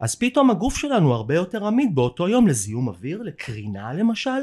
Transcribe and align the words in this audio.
אז 0.00 0.14
פתאום 0.14 0.50
הגוף 0.50 0.76
שלנו 0.76 1.12
הרבה 1.14 1.34
יותר 1.34 1.66
עמיד 1.66 1.94
באותו 1.94 2.28
יום 2.28 2.46
לזיהום 2.46 2.88
אוויר, 2.88 3.22
לקרינה 3.22 3.92
למשל. 3.92 4.40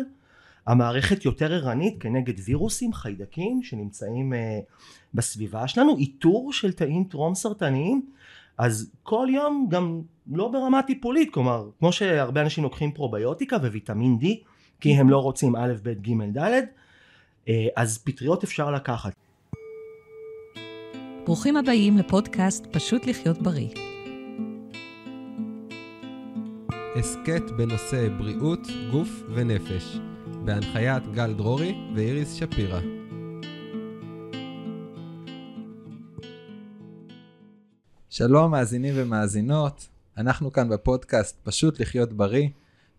המערכת 0.67 1.25
יותר 1.25 1.53
ערנית 1.53 1.95
כנגד 1.99 2.33
וירוסים, 2.45 2.93
חיידקים 2.93 3.63
שנמצאים 3.63 4.33
uh, 4.33 4.35
בסביבה 5.13 5.67
שלנו, 5.67 5.97
איתור 5.97 6.53
של 6.53 6.71
תאים 6.73 7.03
טרום 7.03 7.35
סרטניים, 7.35 8.05
אז 8.57 8.91
כל 9.03 9.27
יום 9.31 9.67
גם 9.69 10.01
לא 10.31 10.47
ברמה 10.47 10.83
טיפולית, 10.83 11.33
כלומר 11.33 11.69
כמו 11.79 11.91
שהרבה 11.91 12.41
אנשים 12.41 12.63
לוקחים 12.63 12.91
פרוביוטיקה 12.91 13.55
וויטמין 13.55 14.17
D 14.21 14.25
כי 14.79 14.93
הם 14.93 15.09
לא 15.09 15.17
רוצים 15.17 15.55
א', 15.55 15.73
ב', 15.83 15.89
ג', 15.89 16.37
ד', 16.37 16.61
אה, 17.49 17.67
אז 17.75 17.97
פטריות 17.97 18.43
אפשר 18.43 18.71
לקחת. 18.71 19.13
ברוכים 21.25 21.57
הבאים 21.57 21.97
לפודקאסט 21.97 22.65
פשוט 22.71 23.05
לחיות 23.05 23.41
בריא. 23.41 23.92
הסכת 26.95 27.51
בנושא 27.57 28.09
בריאות, 28.17 28.59
גוף 28.91 29.09
ונפש, 29.33 29.97
בהנחיית 30.45 31.03
גל 31.13 31.33
דרורי 31.33 31.75
ואיריס 31.95 32.33
שפירא. 32.33 32.79
שלום 38.09 38.51
מאזינים 38.51 38.93
ומאזינות, 38.97 39.87
אנחנו 40.17 40.51
כאן 40.51 40.69
בפודקאסט 40.69 41.37
פשוט 41.43 41.79
לחיות 41.79 42.13
בריא, 42.13 42.47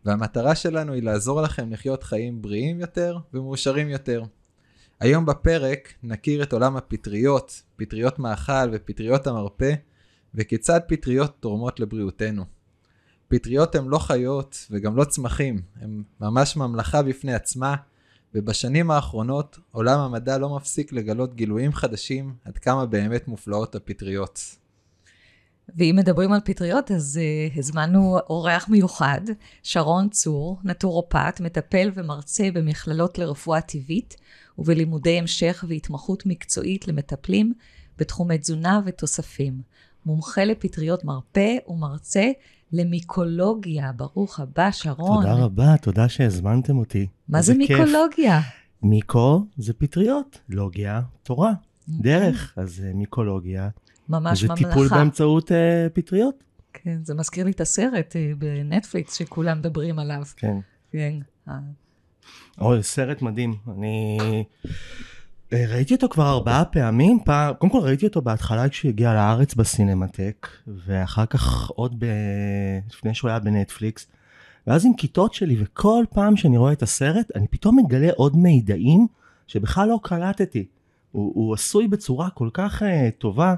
והמטרה 0.05 0.55
שלנו 0.55 0.93
היא 0.93 1.03
לעזור 1.03 1.43
לכם 1.43 1.73
לחיות 1.73 2.03
חיים 2.03 2.43
בריאים 2.43 2.81
יותר 2.81 3.19
ומאושרים 3.35 3.89
יותר. 3.89 4.23
היום 5.01 5.27
בפרק 5.27 5.95
נכיר 6.03 6.43
את 6.43 6.53
עולם 6.53 6.77
הפטריות, 6.77 7.63
פטריות 7.77 8.19
מאכל 8.19 8.69
ופטריות 8.73 9.27
המרפא, 9.27 9.75
וכיצד 10.35 10.81
פטריות 10.89 11.33
תורמות 11.41 11.81
לבריאותנו. 11.81 12.54
פטריות 13.29 13.75
הן 13.75 13.85
לא 13.89 13.99
חיות 13.99 14.67
וגם 14.71 14.97
לא 14.97 15.05
צמחים, 15.05 15.63
הן 15.81 16.03
ממש 16.21 16.57
ממלכה 16.57 17.03
בפני 17.03 17.35
עצמה, 17.35 17.75
ובשנים 18.35 18.91
האחרונות 18.91 19.59
עולם 19.71 20.01
המדע 20.01 20.39
לא 20.39 20.57
מפסיק 20.57 20.93
לגלות 20.93 21.35
גילויים 21.35 21.73
חדשים 21.73 22.35
עד 22.45 22.59
כמה 22.59 22.87
באמת 22.87 23.29
מופלאות 23.29 23.75
הפטריות. 23.75 24.41
ואם 25.77 25.97
מדברים 25.99 26.33
על 26.33 26.41
פטריות, 26.45 26.91
אז 26.91 27.21
uh, 27.21 27.59
הזמנו 27.59 28.19
אורח 28.29 28.69
מיוחד, 28.69 29.21
שרון 29.63 30.09
צור, 30.09 30.59
נטורופט, 30.65 31.41
מטפל 31.41 31.91
ומרצה 31.95 32.49
במכללות 32.55 33.19
לרפואה 33.19 33.61
טבעית 33.61 34.17
ובלימודי 34.59 35.19
המשך 35.19 35.65
והתמחות 35.69 36.27
מקצועית 36.27 36.89
למטפלים 36.89 37.53
בתחומי 37.99 38.39
תזונה 38.39 38.81
ותוספים. 38.85 39.63
מומחה 40.07 40.45
לפטריות 40.45 41.05
מרפא 41.05 41.57
ומרצה 41.69 42.31
למיקולוגיה. 42.73 43.93
ברוך 43.93 44.41
הבא, 44.41 44.71
שרון. 44.71 45.23
תודה 45.23 45.35
רבה, 45.35 45.77
תודה 45.77 46.09
שהזמנתם 46.09 46.79
אותי. 46.79 47.07
מה 47.29 47.43
זה 47.43 47.55
מיקולוגיה? 47.55 48.41
מיקו 48.83 49.47
זה 49.57 49.73
פטריות, 49.73 50.41
לוגיה, 50.49 51.01
תורה. 51.23 51.53
דרך, 51.89 52.55
אז 52.57 52.83
אה, 52.87 52.93
מיקולוגיה. 52.95 53.69
ממש 54.09 54.45
ממלכה. 54.45 54.63
זה 54.63 54.69
טיפול 54.69 54.89
באמצעות 54.89 55.51
uh, 55.51 55.55
פטריות. 55.93 56.45
כן, 56.73 56.99
זה 57.05 57.15
מזכיר 57.15 57.45
לי 57.45 57.51
את 57.51 57.61
הסרט 57.61 58.13
uh, 58.13 58.39
בנטפליקס 58.39 59.15
שכולם 59.15 59.59
מדברים 59.59 59.99
עליו. 59.99 60.23
כן. 60.37 60.57
כן. 60.93 61.19
אוי, 62.61 62.83
סרט 62.83 63.23
מדהים. 63.23 63.55
אני 63.77 64.19
ראיתי 65.69 65.95
אותו 65.95 66.09
כבר 66.09 66.31
ארבעה 66.31 66.65
פעמים. 66.65 67.19
פעם, 67.25 67.55
קודם 67.55 67.73
כל 67.73 67.79
ראיתי 67.79 68.07
אותו 68.07 68.23
בהתחלה 68.23 68.69
כשהוא 68.69 68.89
הגיע 68.89 69.15
לארץ 69.15 69.55
בסינמטק, 69.55 70.49
ואחר 70.67 71.27
כך 71.27 71.71
עוד 71.71 71.95
ב... 71.99 72.07
לפני 72.91 73.15
שהוא 73.15 73.31
היה 73.31 73.39
בנטפליקס. 73.39 74.07
ואז 74.67 74.87
עם 74.87 74.95
כיתות 74.95 75.35
שלי, 75.35 75.57
וכל 75.63 76.05
פעם 76.11 76.37
שאני 76.37 76.57
רואה 76.57 76.73
את 76.73 76.83
הסרט, 76.83 77.31
אני 77.35 77.47
פתאום 77.49 77.79
מגלה 77.79 78.09
עוד 78.17 78.37
מידעים 78.37 79.07
שבכלל 79.47 79.89
לא 79.89 79.99
קלטתי. 80.03 80.67
הוא, 81.13 81.33
הוא 81.35 81.55
עשוי 81.55 81.89
בצורה 81.89 82.31
כל 82.31 82.49
כך 82.53 82.83
uh, 82.83 82.87
טובה. 83.19 83.55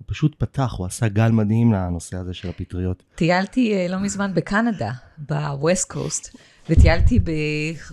הוא 0.00 0.04
פשוט 0.06 0.34
פתח, 0.38 0.74
הוא 0.78 0.86
עשה 0.86 1.08
גל 1.08 1.30
מדהים 1.30 1.72
לנושא 1.72 2.16
הזה 2.16 2.34
של 2.34 2.48
הפטריות. 2.48 3.02
טיילתי 3.14 3.86
uh, 3.86 3.90
לא 3.92 3.98
מזמן 3.98 4.34
בקנדה, 4.34 4.92
בווסט 5.18 5.90
קוסט, 5.90 6.36
וטיילתי 6.70 7.18
ב, 7.18 7.30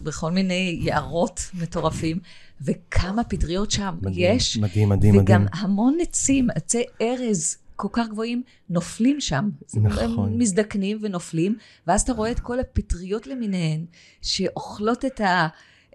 בכל 0.04 0.32
מיני 0.32 0.80
יערות 0.82 1.52
מטורפים, 1.54 2.20
וכמה 2.62 3.24
פטריות 3.24 3.72
שם 3.72 3.96
מדהים, 4.02 4.36
יש. 4.36 4.58
מדהים, 4.58 4.90
מדהים, 4.90 5.18
וגם 5.18 5.46
מדהים. 5.46 5.64
המון 5.64 5.98
עצים, 6.02 6.48
עצי 6.56 6.84
ארז 7.02 7.58
כל 7.76 7.88
כך 7.92 8.08
גבוהים, 8.08 8.44
נופלים 8.70 9.22
שם. 9.22 9.50
נכון. 9.76 10.30
הם 10.30 10.38
מזדקנים 10.38 11.00
ונופלים, 11.02 11.58
ואז 11.88 12.02
אתה 12.02 12.14
רואה 12.14 12.32
את 12.32 12.40
כל 12.40 12.60
הפטריות 12.60 13.28
למיניהן, 13.28 13.86
שאוכלות 14.22 15.06
את 15.06 15.22
ה... 15.22 15.48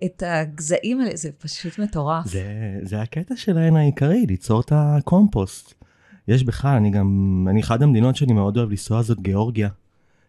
את 0.05 0.23
הגזעים 0.27 1.01
האלה, 1.01 1.17
זה 1.17 1.31
פשוט 1.39 1.79
מטורף. 1.79 2.27
זה, 2.27 2.45
זה 2.83 3.03
הקטע 3.03 3.37
שלהן 3.37 3.77
העיקרי, 3.77 4.27
ליצור 4.29 4.61
את 4.61 4.73
הקומפוסט. 4.75 5.82
יש 6.29 6.45
בכלל, 6.45 6.77
אני 6.77 6.91
גם, 6.91 7.47
אני 7.51 7.61
אחד 7.61 7.83
המדינות 7.83 8.17
שאני 8.17 8.33
מאוד 8.33 8.57
אוהב 8.59 8.71
לנסוע 8.71 9.03
זאת 9.03 9.21
גיאורגיה. 9.21 9.69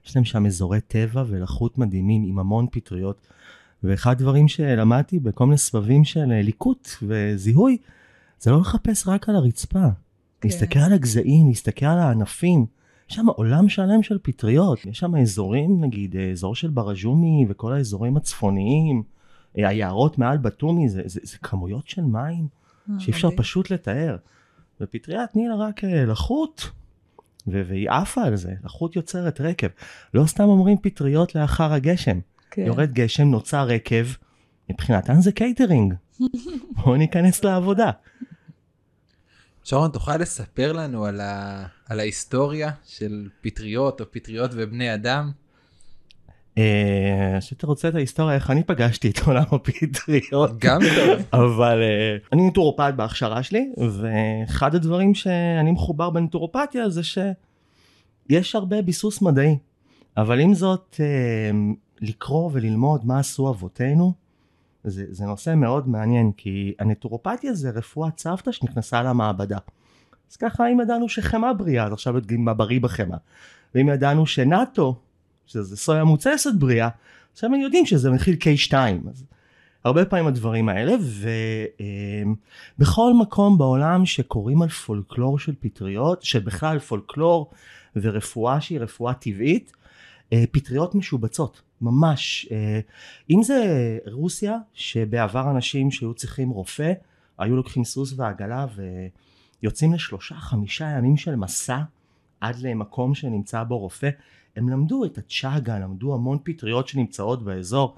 יש 0.06 0.16
להם 0.16 0.26
שם 0.26 0.46
אזורי 0.46 0.82
טבע 0.82 1.24
ולחות 1.28 1.78
מדהימים 1.78 2.24
עם 2.24 2.40
המון 2.40 2.68
פטריות. 2.72 3.28
ואחד 3.84 4.12
הדברים 4.12 4.48
שלמדתי 4.48 5.20
בכל 5.20 5.46
מיני 5.46 5.58
סבבים 5.58 6.04
של 6.04 6.26
ליקוט 6.26 6.90
וזיהוי, 7.02 7.78
זה 8.40 8.52
לא 8.52 8.60
לחפש 8.60 9.08
רק 9.08 9.30
על 9.30 9.36
הרצפה. 9.36 9.88
כן. 10.42 10.50
להסתכל 10.50 10.80
על 10.80 10.94
הגזעים, 10.94 11.48
להסתכל 11.48 11.86
על 11.86 12.00
הענפים. 12.00 12.66
יש 13.10 13.16
שם 13.16 13.28
עולם 13.28 13.70
שלם 13.70 14.04
של 14.04 14.18
פטריות. 14.22 14.86
יש 14.86 15.00
שם 15.00 15.16
אזורים, 15.16 15.82
נגיד, 15.82 16.16
אזור 16.32 16.56
של 16.56 16.70
ברג'ומי 16.70 17.46
וכל 17.50 17.74
האזורים 17.74 18.18
הצפוניים. 18.18 19.04
היערות 19.56 20.18
מעל 20.18 20.38
בתומי, 20.38 20.90
זה, 20.90 21.02
זה, 21.06 21.20
זה 21.24 21.38
כמויות 21.38 21.88
של 21.88 22.02
מים 22.02 22.48
אה, 22.90 23.00
שאי 23.00 23.14
אפשר 23.14 23.30
פשוט 23.38 23.72
לתאר. 23.72 24.18
ופטריה 24.84 25.28
תני 25.28 25.48
לה 25.48 25.56
רק 25.56 25.84
אה, 25.84 26.06
לחות, 26.06 26.70
והיא 27.48 27.90
עפה 27.90 28.24
על 28.24 28.36
זה, 28.36 28.54
לחות 28.64 28.96
יוצרת 28.96 29.42
רקב. 29.42 29.68
לא 30.14 30.26
סתם 30.26 30.44
אומרים 30.44 30.78
פטריות 30.82 31.36
לאחר 31.36 31.74
הגשם. 31.74 32.20
כן. 32.52 32.62
יורד 32.66 32.92
גשם, 32.92 33.24
נוצר 33.24 33.68
רקב, 33.68 34.06
מבחינתן 34.70 35.22
זה 35.22 35.32
קייטרינג. 35.32 35.94
בואו 36.78 36.96
ניכנס 36.96 37.44
לעבודה. 37.44 37.92
שרון, 39.64 39.92
תוכל 39.92 40.18
לספר 40.18 40.74
לנו 40.74 41.06
על, 41.06 41.22
ה... 41.22 41.66
על 41.86 42.00
ההיסטוריה 42.00 42.72
של 42.86 43.30
פטריות 43.42 44.02
או 44.02 44.06
פטריות 44.12 44.52
ובני 44.54 44.94
אדם? 44.94 45.32
אה, 46.58 47.38
שאתה 47.40 47.68
רוצה 47.68 47.88
את 47.88 47.96
ההיסטוריה 47.96 48.36
איך 48.36 48.52
אני 48.52 48.64
פגשתי 48.64 49.10
את 49.10 49.20
עולם 49.28 49.44
הפטריות. 49.52 50.52
גם 50.60 50.80
טוב. 50.96 51.26
אבל 51.34 51.82
אה, 51.82 52.18
אני 52.34 52.48
נטורופט 52.48 52.94
בהכשרה 52.94 53.44
שלי 53.44 53.72
ואחד 53.92 54.76
הדברים 54.76 55.16
שאני 55.16 55.72
מחובר 55.72 56.10
בנטורופתיה 56.10 56.90
זה 56.90 57.02
שיש 57.04 58.56
הרבה 58.56 58.82
ביסוס 58.82 59.22
מדעי 59.22 59.58
אבל 60.18 60.40
עם 60.40 60.54
זאת 60.54 60.96
אה, 61.00 61.52
לקרוא 62.02 62.50
וללמוד 62.54 63.06
מה 63.06 63.20
עשו 63.20 63.50
אבותינו 63.50 64.14
זה, 64.84 65.06
זה 65.10 65.26
נושא 65.26 65.54
מאוד 65.56 65.90
מעניין 65.90 66.32
כי 66.38 66.74
הנטורופתיה 66.80 67.54
זה 67.54 67.70
רפואת 67.70 68.20
סבתא 68.20 68.52
שנכנסה 68.52 69.04
למעבדה. 69.04 69.58
אז 70.32 70.36
ככה 70.36 70.68
אם 70.68 70.80
ידענו 70.82 71.10
שחמאה 71.10 71.54
בריאה 71.54 71.86
אז 71.86 71.94
עכשיו 71.94 72.16
יודעים 72.16 72.46
מה 72.46 72.54
בריא 72.54 72.80
בחמאה 72.80 73.18
ואם 73.76 73.90
ידענו 73.90 74.26
שנאטו 74.26 74.96
שזה 75.46 75.78
סויה 75.78 76.04
מוצסת 76.04 76.54
בריאה, 76.60 76.90
עכשיו 77.34 77.54
הם 77.54 77.62
יודעים 77.62 77.86
שזה 77.86 78.12
מכיל 78.12 78.36
K2. 78.36 78.74
אז 79.10 79.26
הרבה 79.84 80.06
פעמים 80.06 80.28
הדברים 80.28 80.70
האלה, 80.70 80.94
ובכל 82.78 83.14
מקום 83.14 83.58
בעולם 83.58 84.06
שקוראים 84.06 84.62
על 84.62 84.70
פולקלור 84.70 85.40
של 85.40 85.54
פטריות, 85.60 86.24
שבכלל 86.24 86.80
פולקלור 86.80 87.52
ורפואה 87.96 88.62
שהיא 88.62 88.80
רפואה 88.80 89.14
טבעית, 89.14 89.72
אה, 90.34 90.44
פטריות 90.52 90.96
משובצות, 90.96 91.62
ממש. 91.82 92.48
אה, 92.52 92.80
אם 93.30 93.44
זה 93.44 93.98
רוסיה, 94.12 94.58
שבעבר 94.74 95.52
אנשים 95.52 95.92
שהיו 95.92 96.14
צריכים 96.14 96.50
רופא, 96.50 96.94
היו 97.38 97.56
לוקחים 97.56 97.84
סוס 97.84 98.14
ועגלה 98.18 98.66
ויוצאים 99.62 99.94
לשלושה 99.94 100.36
חמישה 100.36 100.86
ימים 100.86 101.18
של 101.18 101.36
מסע 101.36 101.80
עד 102.42 102.60
למקום 102.60 103.16
שנמצא 103.16 103.64
בו 103.64 103.78
רופא. 103.78 104.10
הם 104.56 104.70
למדו 104.70 105.06
את 105.06 105.18
הצ'אגה, 105.18 105.80
למדו 105.80 106.14
המון 106.14 106.38
פטריות 106.44 106.88
שנמצאות 106.88 107.44
באזור. 107.44 107.96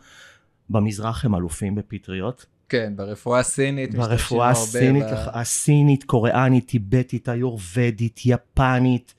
במזרח 0.69 1.25
הם 1.25 1.35
אלופים 1.35 1.75
בפטריות. 1.75 2.45
כן, 2.69 2.93
ברפואה 2.95 3.39
הסינית. 3.39 3.95
ברפואה 3.95 4.49
הסינית, 4.49 5.03
ב... 5.03 5.29
הסינית, 5.33 6.03
קוריאנית, 6.03 6.67
טיבטית, 6.67 7.29
היורבדית, 7.29 8.19
יפנית, 8.25 9.13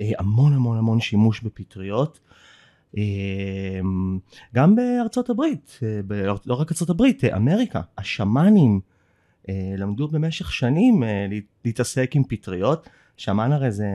אה, 0.00 0.10
המון 0.18 0.52
המון 0.52 0.78
המון 0.78 1.00
שימוש 1.00 1.40
בפטריות. 1.40 2.20
אה, 2.96 3.02
גם 4.54 4.76
בארצות 4.76 5.30
הברית, 5.30 5.78
אה, 5.82 6.34
לא 6.46 6.54
רק 6.54 6.72
ארצות 6.72 6.90
הברית, 6.90 7.24
אמריקה, 7.24 7.80
השמאנים 7.98 8.80
למדו 9.78 10.08
במשך 10.08 10.52
שנים 10.52 11.02
להתעסק 11.64 12.16
עם 12.16 12.24
פטריות. 12.24 12.88
שמן 13.16 13.52
הרי 13.52 13.70
זה, 13.70 13.86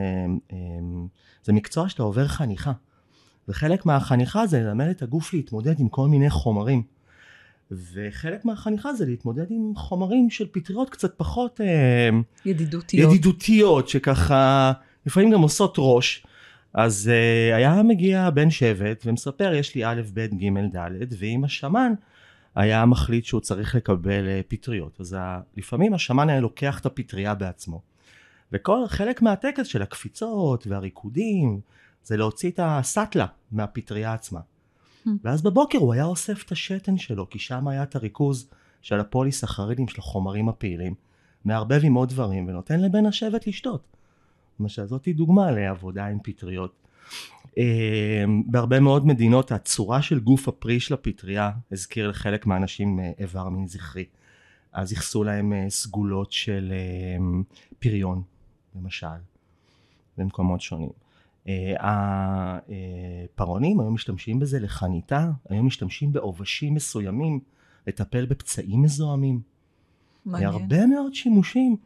זה 1.44 1.54
מקצוע 1.54 1.90
שאתה 1.90 2.04
עובר 2.04 2.28
חניכה. 2.28 2.72
וחלק 3.48 3.86
מהחניכה 3.86 4.48
זה 4.48 4.60
ללמד 4.60 4.88
את 4.88 5.02
הגוף 5.02 5.34
להתמודד 5.34 5.80
עם 5.80 5.90
כל 5.90 6.08
מיני 6.08 6.30
חומרים. 6.30 6.84
וחלק 7.72 8.46
מהחניכה 8.46 8.94
זה 8.94 9.06
להתמודד 9.06 9.46
עם 9.50 9.74
חומרים 9.76 10.30
של 10.30 10.48
פטריות 10.52 10.90
קצת 10.90 11.14
פחות 11.18 11.60
ידידותיות, 12.46 13.12
ידידותיות 13.12 13.90
שככה 13.90 14.72
לפעמים 15.06 15.32
גם 15.32 15.42
עושות 15.42 15.76
ראש. 15.78 16.26
אז 16.74 17.12
uh, 17.12 17.56
היה 17.56 17.84
מגיע 17.84 18.30
בן 18.30 18.50
שבט 18.50 19.04
ומספר 19.06 19.54
יש 19.54 19.76
לי 19.76 19.86
א', 19.86 20.02
ב', 20.14 20.20
ג', 20.20 20.78
ד', 20.78 21.14
ועם 21.20 21.44
השמן 21.44 21.94
היה 22.56 22.86
מחליט 22.86 23.26
שהוא 23.26 23.42
צריך 23.42 23.76
לקבל 23.76 24.26
uh, 24.26 24.44
פטריות. 24.48 24.98
אז 25.00 25.16
ה, 25.20 25.40
לפעמים 25.58 25.94
השמן 25.94 26.30
היה 26.30 26.40
לוקח 26.40 26.80
את 26.80 26.86
הפטריה 26.86 27.36
בעצמו. 27.36 27.82
וכל 28.54 28.88
חלק 28.88 29.22
מהטקס 29.22 29.68
של 29.68 29.82
הקפיצות 29.82 30.68
והריקודים 30.68 31.60
זה 32.04 32.18
להוציא 32.18 32.52
את 32.52 32.60
הסאטלה 32.64 33.26
מהפטריה 33.52 34.14
עצמה. 34.14 34.40
Hmm. 34.40 35.10
ואז 35.24 35.42
בבוקר 35.42 35.78
הוא 35.78 35.94
היה 35.94 36.06
אוסף 36.06 36.44
את 36.46 36.52
השתן 36.52 36.98
שלו, 36.98 37.30
כי 37.30 37.40
שם 37.40 37.68
היה 37.68 37.84
את 37.84 37.96
הריכוז 37.96 38.50
של 38.82 39.00
הפוליסחרידים 39.00 39.88
של 39.88 40.00
החומרים 40.00 40.50
הפעילים, 40.50 40.94
מערבב 41.46 41.80
עם 41.84 41.94
עוד 41.94 42.10
דברים 42.10 42.48
ונותן 42.48 42.80
לבן 42.80 43.06
השבט 43.06 43.48
לשתות. 43.48 43.84
למשל 44.60 44.86
זאתי 44.86 45.14
דוגמה 45.14 45.52
לעבודה 45.52 46.06
עם 46.06 46.18
פטריות. 46.24 46.74
אה, 47.58 48.24
בהרבה 48.46 48.80
מאוד 48.80 49.08
מדינות 49.08 49.52
הצורה 49.52 50.02
של 50.02 50.20
גוף 50.20 50.48
הפרי 50.48 50.80
של 50.80 50.94
הפטריה 50.94 51.52
הזכיר 51.72 52.08
לחלק 52.08 52.46
מהאנשים 52.46 53.00
אה, 53.00 53.12
איבר 53.20 53.50
מין 53.50 53.68
זכרי. 53.68 54.06
אז 54.74 54.92
ייחסו 54.92 55.24
להם 55.24 55.54
אה, 55.54 55.70
סגולות 55.70 56.32
של 56.32 56.74
פריון 57.80 58.22
למשל 58.76 59.08
במקומות 60.18 60.62
שונים. 60.62 60.90
הפרעונים 61.80 63.80
היו 63.80 63.92
משתמשים 63.92 64.40
בזה 64.40 64.60
לחניתה, 64.60 65.32
היו 65.50 65.64
משתמשים 65.64 66.12
בעובשים 66.12 66.74
מסוימים 66.74 67.40
לטפל 67.88 68.26
בפצעים 68.26 68.82
מזוהמים. 68.82 69.42
מעניין. 70.26 70.50
הרבה 70.50 70.86
מאוד 70.86 71.14
שימושים. 71.14 71.78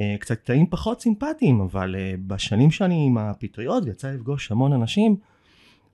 אה, 0.00 0.16
קצת 0.20 0.38
קטעים 0.38 0.66
פחות 0.66 1.00
סימפטיים, 1.00 1.60
אבל 1.60 1.96
אה, 1.98 2.14
בשנים 2.26 2.70
שאני 2.70 3.06
עם 3.06 3.18
הפטריות 3.18 3.84
ויצא 3.84 4.10
לפגוש 4.10 4.50
המון 4.50 4.72
אנשים, 4.72 5.16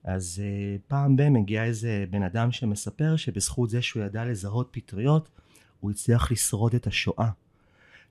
אז 0.05 0.43
אה, 0.45 0.77
פעם 0.89 1.17
ב- 1.17 1.29
מגיע 1.29 1.65
איזה 1.65 2.05
בן 2.11 2.23
אדם 2.23 2.53
שמספר 2.53 3.17
שבזכות 3.17 3.71
זה 3.71 3.83
שהוא 3.83 4.03
ידע 4.03 4.25
לזהות 4.25 4.69
פטריות, 4.71 5.29
הוא 5.81 5.91
הצליח 5.91 6.33
לשרוד 6.33 6.75
את 6.75 6.87
השואה. 6.87 7.31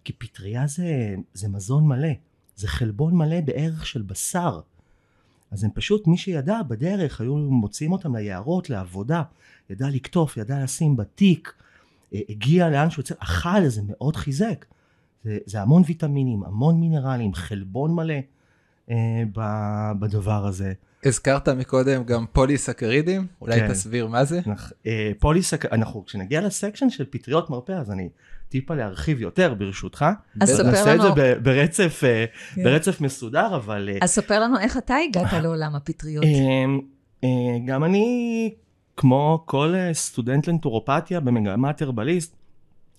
כי 0.03 0.13
פטריה 0.13 0.67
זה, 0.67 1.15
זה 1.33 1.49
מזון 1.49 1.87
מלא, 1.87 2.09
זה 2.55 2.67
חלבון 2.67 3.15
מלא 3.15 3.41
בערך 3.41 3.85
של 3.85 4.01
בשר. 4.01 4.59
אז 5.51 5.63
הם 5.63 5.69
פשוט, 5.73 6.07
מי 6.07 6.17
שידע 6.17 6.61
בדרך, 6.67 7.21
היו 7.21 7.35
מוציאים 7.37 7.91
אותם 7.91 8.15
ליערות, 8.15 8.69
לעבודה, 8.69 9.23
ידע 9.69 9.87
לקטוף, 9.89 10.37
ידע 10.37 10.63
לשים 10.63 10.97
בתיק, 10.97 11.53
הגיע 12.13 12.69
לאן 12.69 12.89
שהוא 12.89 13.01
יוצא, 13.01 13.15
אכל, 13.19 13.67
זה 13.67 13.81
מאוד 13.87 14.15
חיזק. 14.15 14.65
זה, 15.23 15.37
זה 15.45 15.61
המון 15.61 15.83
ויטמינים, 15.87 16.43
המון 16.43 16.79
מינרלים, 16.79 17.33
חלבון 17.33 17.95
מלא 17.95 18.13
אה, 18.89 19.23
בדבר 19.99 20.45
הזה. 20.45 20.73
הזכרת 21.05 21.49
מקודם 21.49 22.03
גם 22.03 22.25
פוליסקרידים, 22.31 23.27
אולי 23.41 23.59
כן. 23.59 23.71
תסביר 23.71 24.07
מה 24.07 24.25
זה? 24.25 24.39
אה, 24.87 25.11
פוליסק... 25.19 25.65
אנחנו, 25.65 26.05
כשנגיע 26.05 26.41
לסקשן 26.41 26.89
של 26.89 27.05
פטריות 27.09 27.49
מרפא, 27.49 27.71
אז 27.71 27.91
אני 27.91 28.09
טיפה 28.49 28.75
להרחיב 28.75 29.21
יותר 29.21 29.53
ברשותך. 29.53 30.05
אז 30.41 30.49
ספר 30.49 30.63
לנו. 30.63 30.71
נעשה 30.71 30.95
את 30.95 31.01
זה 31.01 31.35
ברצף, 31.43 32.01
אה, 32.03 32.25
כן. 32.55 32.63
ברצף 32.63 33.01
מסודר, 33.01 33.55
אבל... 33.55 33.89
אה, 33.91 33.97
אז 34.01 34.09
ספר 34.09 34.39
לנו 34.39 34.59
איך 34.59 34.77
אתה 34.77 34.95
הגעת 34.95 35.33
לעולם 35.43 35.75
הפטריות. 35.75 36.25
גם 37.65 37.83
אני, 37.83 38.53
כמו 38.97 39.43
כל 39.45 39.73
סטודנט 39.93 40.47
לנטורופתיה 40.47 41.19
במגמת 41.19 41.81
הרבליסט, 41.81 42.35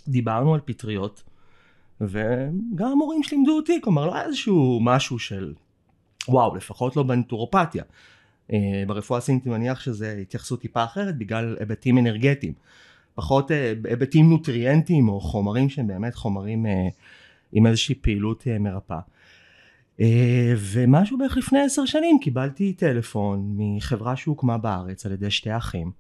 דיברנו 0.09 0.55
על 0.55 0.61
פטריות. 0.65 1.23
וגם 2.01 2.93
המורים 2.93 3.23
שלימדו 3.23 3.57
אותי, 3.57 3.81
כלומר 3.83 4.07
לא 4.07 4.15
היה 4.15 4.25
איזשהו 4.25 4.79
משהו 4.83 5.19
של 5.19 5.55
וואו, 6.29 6.57
לפחות 6.57 6.97
לא 6.97 7.03
בנטורופתיה. 7.03 7.83
ברפואה 8.87 9.19
הסינית 9.19 9.47
אני 9.47 9.55
מניח 9.55 9.81
שזה 9.81 10.19
התייחסות 10.23 10.61
טיפה 10.61 10.85
אחרת 10.85 11.19
בגלל 11.19 11.57
היבטים 11.61 11.99
אנרגטיים. 11.99 12.53
פחות 13.21 13.51
uh, 13.51 13.55
היבטים 13.89 14.31
נוטריאנטיים 14.31 15.09
או 15.09 15.21
חומרים 15.21 15.69
שהם 15.69 15.87
באמת 15.87 16.15
חומרים 16.15 16.67
uh, 16.67 16.69
עם 17.53 17.67
איזושהי 17.67 17.95
פעילות 17.95 18.43
uh, 18.43 18.59
מרפאה. 18.61 19.01
ומשהו 20.57 21.19
בערך 21.19 21.37
לפני 21.37 21.61
עשר 21.61 21.85
שנים 21.85 22.19
קיבלתי 22.23 22.73
טלפון 22.73 23.55
מחברה 23.57 24.17
שהוקמה 24.17 24.59
בארץ 24.59 25.07
על 25.07 25.13
ידי 25.13 25.31
שתי 25.31 25.57
אחים 25.57 25.91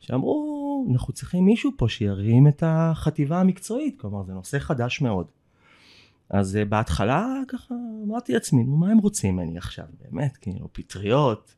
שאמרו 0.00 0.86
אנחנו 0.92 1.12
צריכים 1.12 1.44
מישהו 1.44 1.70
פה 1.76 1.88
שירים 1.88 2.48
את 2.48 2.62
החטיבה 2.66 3.40
המקצועית 3.40 4.00
כלומר 4.00 4.22
זה 4.22 4.32
נושא 4.32 4.58
חדש 4.58 5.00
מאוד 5.00 5.26
אז 6.30 6.58
בהתחלה 6.68 7.26
ככה 7.48 7.74
אמרתי 8.04 8.32
לעצמי, 8.32 8.64
מה 8.64 8.90
הם 8.90 8.98
רוצים 8.98 9.36
ממני 9.36 9.58
עכשיו, 9.58 9.84
באמת, 10.00 10.36
כאילו, 10.36 10.68
פטריות. 10.72 11.54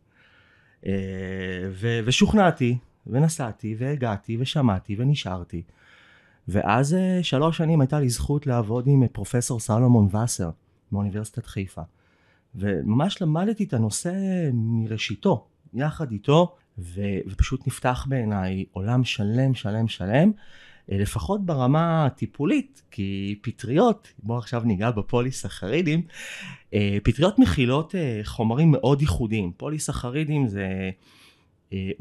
ו- 1.70 2.00
ושוכנעתי, 2.04 2.78
ונסעתי, 3.06 3.74
והגעתי, 3.78 4.36
ושמעתי, 4.40 4.96
ונשארתי. 4.98 5.62
ואז 6.48 6.92
uh, 6.92 7.24
שלוש 7.24 7.56
שנים 7.56 7.80
הייתה 7.80 8.00
לי 8.00 8.08
זכות 8.08 8.46
לעבוד 8.46 8.86
עם 8.86 9.08
פרופסור 9.08 9.60
סלומון 9.60 10.16
וסר 10.16 10.50
מאוניברסיטת 10.92 11.46
חיפה. 11.46 11.82
וממש 12.54 13.22
למדתי 13.22 13.64
את 13.64 13.72
הנושא 13.72 14.12
מראשיתו, 14.52 15.46
יחד 15.74 16.12
איתו, 16.12 16.56
ו- 16.78 17.18
ופשוט 17.26 17.66
נפתח 17.66 18.06
בעיניי 18.08 18.64
עולם 18.72 19.04
שלם, 19.04 19.54
שלם, 19.54 19.88
שלם. 19.88 20.30
אה, 20.92 20.98
לפחות 20.98 21.46
ברמה 21.46 22.06
הטיפולית, 22.06 22.82
כי 22.90 23.38
פטריות, 23.42 24.12
בואו 24.18 24.38
עכשיו 24.38 24.62
ניגע 24.64 24.90
בפוליסחרידים, 24.90 26.02
אה, 26.74 26.98
פטריות 27.02 27.38
מכילות 27.38 27.94
אה, 27.94 28.20
חומרים 28.24 28.70
מאוד 28.70 29.00
ייחודיים. 29.00 29.52
פוליסחרידים 29.56 30.48
זה 30.48 30.90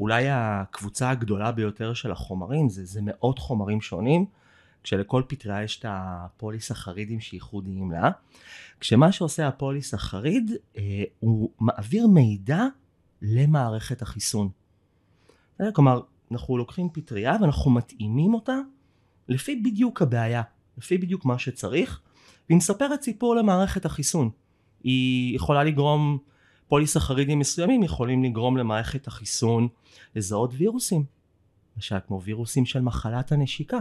אולי 0.00 0.24
הקבוצה 0.30 1.10
הגדולה 1.10 1.52
ביותר 1.52 1.94
של 1.94 2.12
החומרים, 2.12 2.68
זה, 2.68 2.84
זה 2.84 3.00
מאות 3.02 3.38
חומרים 3.38 3.80
שונים, 3.80 4.26
כשלכל 4.82 5.22
פטריה 5.26 5.62
יש 5.62 5.78
את 5.78 5.84
הפוליסחרידים 5.88 7.20
שייחודיים 7.20 7.90
לה. 7.90 8.10
כשמה 8.80 9.12
שעושה 9.12 9.48
הפוליסחריד, 9.48 10.50
הוא 11.20 11.50
מעביר 11.60 12.06
מידע 12.06 12.66
למערכת 13.22 14.02
החיסון. 14.02 14.48
כלומר, 15.72 16.00
אנחנו 16.32 16.58
לוקחים 16.58 16.88
פטריה 16.92 17.36
ואנחנו 17.40 17.70
מתאימים 17.70 18.34
אותה 18.34 18.56
לפי 19.28 19.56
בדיוק 19.56 20.02
הבעיה, 20.02 20.42
לפי 20.78 20.98
בדיוק 20.98 21.24
מה 21.24 21.38
שצריך, 21.38 22.00
והיא 22.48 22.56
מספרת 22.56 23.02
סיפור 23.02 23.36
למערכת 23.36 23.84
החיסון. 23.84 24.30
היא 24.84 25.36
יכולה 25.36 25.64
לגרום, 25.64 26.18
פוליסכרידים 26.68 27.38
מסוימים 27.38 27.82
יכולים 27.82 28.24
לגרום 28.24 28.56
למערכת 28.56 29.06
החיסון 29.06 29.68
לזהות 30.16 30.50
וירוסים. 30.56 31.04
למשל 31.76 31.96
כמו 32.06 32.22
וירוסים 32.22 32.66
של 32.66 32.80
מחלת 32.80 33.32
הנשיקה, 33.32 33.78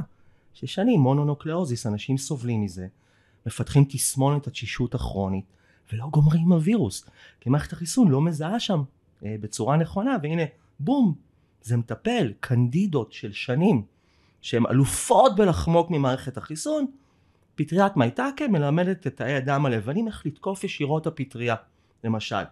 ששנים 0.53 0.99
מונונוקלאוזיס, 0.99 1.85
אנשים 1.85 2.17
סובלים 2.17 2.61
מזה, 2.61 2.87
מפתחים 3.45 3.85
תסמונת 3.89 4.47
התשישות 4.47 4.95
הכרונית, 4.95 5.45
ולא 5.93 6.07
גומרים 6.11 6.41
עם 6.41 6.51
הווירוס, 6.51 7.09
כי 7.39 7.49
מערכת 7.49 7.73
החיסון 7.73 8.07
לא 8.07 8.21
מזהה 8.21 8.59
שם 8.59 8.83
אה, 9.25 9.35
בצורה 9.41 9.77
נכונה, 9.77 10.17
והנה 10.23 10.43
בום, 10.79 11.13
זה 11.61 11.77
מטפל, 11.77 12.33
קנדידות 12.39 13.13
של 13.13 13.31
שנים, 13.31 13.83
שהן 14.41 14.65
אלופות 14.65 15.35
בלחמוק 15.35 15.91
ממערכת 15.91 16.37
החיסון, 16.37 16.85
פטריית 17.55 17.97
מייטקה 17.97 18.47
מלמדת 18.47 19.07
את 19.07 19.15
תאי 19.15 19.33
הדם 19.33 19.65
הלבנים 19.65 20.07
איך 20.07 20.25
לתקוף 20.25 20.63
ישירות 20.63 21.07
הפטריה, 21.07 21.55
למשל. 22.03 22.43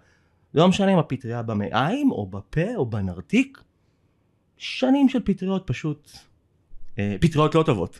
לא 0.53 0.67
משנה 0.67 0.93
אם 0.93 0.99
הפטריה 0.99 1.41
במעיים, 1.41 2.11
או 2.11 2.27
בפה, 2.27 2.75
או 2.75 2.85
בנרתיק, 2.85 3.57
שנים 4.57 5.09
של 5.09 5.19
פטריות 5.25 5.63
פשוט, 5.67 6.11
אה, 6.99 7.15
פטריות 7.21 7.55
לא 7.55 7.63
טובות, 7.63 7.99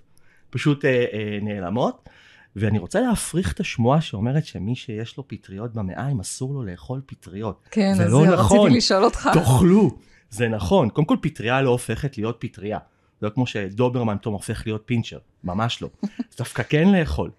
פשוט 0.49 0.85
אה, 0.85 1.05
אה, 1.13 1.39
נעלמות. 1.41 2.09
ואני 2.55 2.79
רוצה 2.79 3.01
להפריך 3.01 3.53
את 3.53 3.59
השמועה 3.59 4.01
שאומרת 4.01 4.45
שמי 4.45 4.75
שיש 4.75 5.17
לו 5.17 5.27
פטריות 5.27 5.73
במעיים 5.73 6.19
אסור 6.19 6.53
לו 6.53 6.63
לאכול 6.63 7.01
פטריות. 7.05 7.67
כן, 7.71 7.91
אז 7.91 8.13
לא 8.13 8.25
נכון. 8.25 8.59
רציתי 8.59 8.77
לשאול 8.77 9.03
אותך. 9.03 9.29
תאכלו. 9.33 9.97
זה 10.29 10.47
נכון. 10.47 10.89
קודם 10.89 11.07
כל, 11.07 11.17
פטריה 11.21 11.61
לא 11.61 11.69
הופכת 11.69 12.17
להיות 12.17 12.35
פטריה. 12.39 12.79
זה 13.21 13.25
לא 13.27 13.31
כמו 13.31 13.47
שדוברמן 13.47 14.17
פתאום 14.17 14.33
הופך 14.33 14.63
להיות 14.65 14.81
פינצ'ר, 14.85 15.17
ממש 15.43 15.81
לא. 15.81 15.89
זה 16.01 16.37
דווקא 16.37 16.63
כן 16.63 16.91
לאכול 16.91 17.31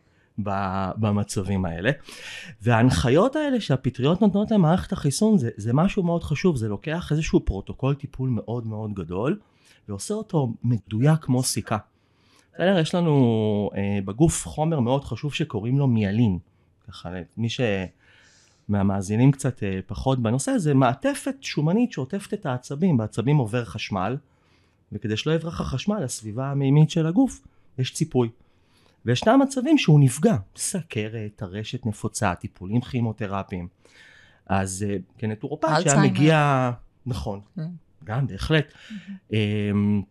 במצבים 0.96 1.64
האלה. 1.64 1.90
וההנחיות 2.62 3.36
האלה 3.36 3.60
שהפטריות 3.60 4.20
נותנות 4.20 4.50
למערכת 4.50 4.92
החיסון 4.92 5.38
זה, 5.38 5.50
זה 5.56 5.72
משהו 5.72 6.02
מאוד 6.02 6.24
חשוב, 6.24 6.56
זה 6.56 6.68
לוקח 6.68 7.12
איזשהו 7.12 7.40
פרוטוקול 7.40 7.94
טיפול 7.94 8.28
מאוד 8.28 8.66
מאוד 8.66 8.94
גדול, 8.94 9.38
ועושה 9.88 10.14
אותו 10.14 10.52
מדויק 10.64 11.20
כמו 11.20 11.42
סיכה. 11.42 11.78
בסדר, 12.54 12.78
יש 12.78 12.94
לנו 12.94 13.70
אה, 13.76 13.98
בגוף 14.04 14.46
חומר 14.46 14.80
מאוד 14.80 15.04
חשוב 15.04 15.34
שקוראים 15.34 15.78
לו 15.78 15.86
מיאלין. 15.86 16.38
ככה, 16.88 17.10
מי 17.36 17.48
שמהמאזינים 18.68 19.32
קצת 19.32 19.62
אה, 19.62 19.80
פחות 19.86 20.18
בנושא, 20.18 20.58
זה 20.58 20.74
מעטפת 20.74 21.34
שומנית 21.40 21.92
שעוטפת 21.92 22.34
את 22.34 22.46
העצבים, 22.46 22.96
בעצבים 22.96 23.36
עובר 23.36 23.64
חשמל, 23.64 24.16
וכדי 24.92 25.16
שלא 25.16 25.32
יברח 25.32 25.60
החשמל 25.60 26.00
לסביבה 26.04 26.50
המימית 26.50 26.90
של 26.90 27.06
הגוף, 27.06 27.40
יש 27.78 27.94
ציפוי. 27.94 28.28
וישנם 29.04 29.40
מצבים 29.42 29.78
שהוא 29.78 30.00
נפגע, 30.00 30.36
סכרת, 30.56 31.30
טרשת 31.36 31.86
נפוצה, 31.86 32.34
טיפולים 32.34 32.80
כימותרפיים. 32.80 33.68
אז 34.46 34.86
אה, 34.88 34.96
כנטורופט 35.18 35.68
שהיה. 35.82 36.02
מגיע, 36.02 36.70
נכון, 37.06 37.40
כן. 37.56 37.62
גם 38.04 38.26
בהחלט. 38.26 38.72
אמ, 39.32 40.02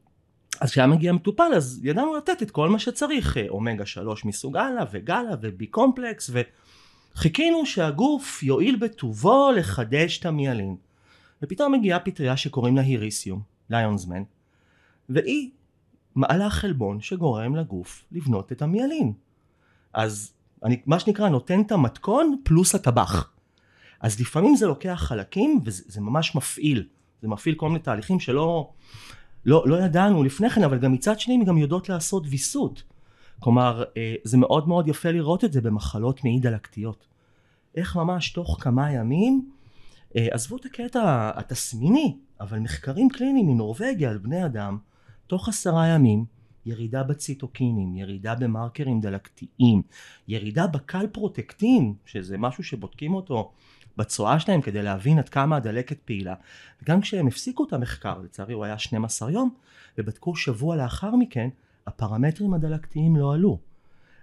אז 0.62 0.72
כשהיה 0.72 0.88
מגיע 0.88 1.14
מטופל 1.14 1.54
אז 1.56 1.82
ידענו 1.84 2.16
לתת 2.16 2.44
את 2.44 2.52
כל 2.52 2.70
מה 2.70 2.80
שצריך, 2.80 3.38
אה, 3.38 3.46
אומגה 3.50 3.86
3 3.86 4.26
מסוג 4.26 4.58
אללה 4.58 4.84
וגאלה 4.92 5.36
ובי 5.42 5.68
קומפלקס 5.68 6.32
וחיכינו 7.16 7.66
שהגוף 7.66 8.44
יואיל 8.44 8.76
בטובו 8.76 9.52
לחדש 9.52 10.20
את 10.20 10.26
המיאלין. 10.26 10.76
ופתאום 11.44 11.72
מגיעה 11.72 12.00
פטריה 12.00 12.38
שקוראים 12.38 12.76
לה 12.76 12.82
היריסיום, 12.82 13.42
ליונסמן, 13.70 14.24
והיא 15.10 15.50
מעלה 16.16 16.50
חלבון 16.50 17.02
שגורם 17.02 17.56
לגוף 17.56 18.06
לבנות 18.12 18.52
את 18.52 18.62
המיאלין. 18.62 19.14
אז 19.94 20.34
אני 20.64 20.82
מה 20.86 21.00
שנקרא 21.00 21.30
נותן 21.30 21.62
את 21.62 21.72
המתכון 21.72 22.36
פלוס 22.44 22.76
הטבח. 22.76 23.32
אז 24.02 24.20
לפעמים 24.20 24.56
זה 24.56 24.68
לוקח 24.68 25.04
חלקים 25.08 25.60
וזה 25.66 25.84
זה 25.88 26.02
ממש 26.02 26.36
מפעיל. 26.36 26.88
זה 27.22 27.28
מפעיל 27.28 27.56
כל 27.56 27.68
מיני 27.68 27.80
תהליכים 27.80 28.20
שלא 28.20 28.70
לא, 29.46 29.64
לא 29.68 29.76
ידענו 29.76 30.24
לפני 30.24 30.50
כן, 30.50 30.64
אבל 30.64 30.78
גם 30.80 30.94
מצד 30.94 31.20
שני 31.20 31.34
הן 31.34 31.44
גם 31.44 31.58
יודעות 31.58 31.90
לעשות 31.90 32.24
ויסות. 32.30 32.84
כלומר, 33.40 33.84
אה, 33.98 34.16
זה 34.24 34.38
מאוד 34.38 34.68
מאוד 34.68 34.88
יפה 34.88 35.12
לראות 35.12 35.44
את 35.44 35.54
זה 35.54 35.62
במחלות 35.62 36.24
מעי 36.24 36.40
דלקתיות. 36.40 37.08
איך 37.76 37.96
ממש 37.96 38.32
תוך 38.32 38.58
כמה 38.62 38.92
ימים, 38.92 39.50
אה, 40.16 40.28
עזבו 40.32 40.58
את 40.58 40.66
הקטע 40.66 41.32
התסמיני, 41.36 42.18
אבל 42.40 42.60
מחקרים 42.60 43.10
קליניים 43.10 43.48
מנורבגיה 43.48 44.10
על 44.10 44.18
בני 44.18 44.46
אדם, 44.46 44.78
תוך 45.30 45.50
עשרה 45.50 45.88
ימים, 45.88 46.26
ירידה 46.66 47.04
בציטוקינים, 47.04 47.96
ירידה 47.96 48.36
במרקרים 48.36 49.02
דלקתיים, 49.02 49.82
ירידה 50.28 50.68
בקל 50.68 51.08
פרוטקטין, 51.08 51.94
שזה 52.06 52.38
משהו 52.38 52.64
שבודקים 52.64 53.14
אותו 53.14 53.52
בצואה 53.98 54.40
שלהם 54.40 54.62
כדי 54.62 54.82
להבין 54.82 55.20
עד 55.20 55.30
כמה 55.30 55.56
הדלקת 55.58 56.00
פעילה. 56.06 56.36
וגם 56.84 57.02
כשהם 57.02 57.28
הפסיקו 57.28 57.64
את 57.64 57.74
המחקר, 57.74 58.18
לצערי 58.20 58.54
הוא 58.54 58.66
היה 58.66 58.80
12 58.80 59.32
יום, 59.32 59.50
ובדקו 59.98 60.36
שבוע 60.36 60.76
לאחר 60.76 61.16
מכן, 61.16 61.50
הפרמטרים 61.88 62.54
הדלקתיים 62.54 63.16
לא 63.16 63.34
עלו. 63.34 63.60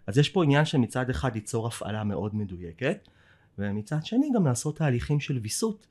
אז 0.07 0.19
יש 0.19 0.29
פה 0.29 0.45
עניין 0.45 0.65
שמצד 0.65 1.11
אחד 1.11 1.35
ליצור 1.35 1.67
הפעלה 1.67 2.05
מאוד 2.05 2.35
מדויקת, 2.35 3.09
ומצד 3.59 4.05
שני 4.05 4.31
גם 4.35 4.47
לעשות 4.47 4.77
תהליכים 4.77 5.21
של 5.21 5.39
ויסות 5.43 5.87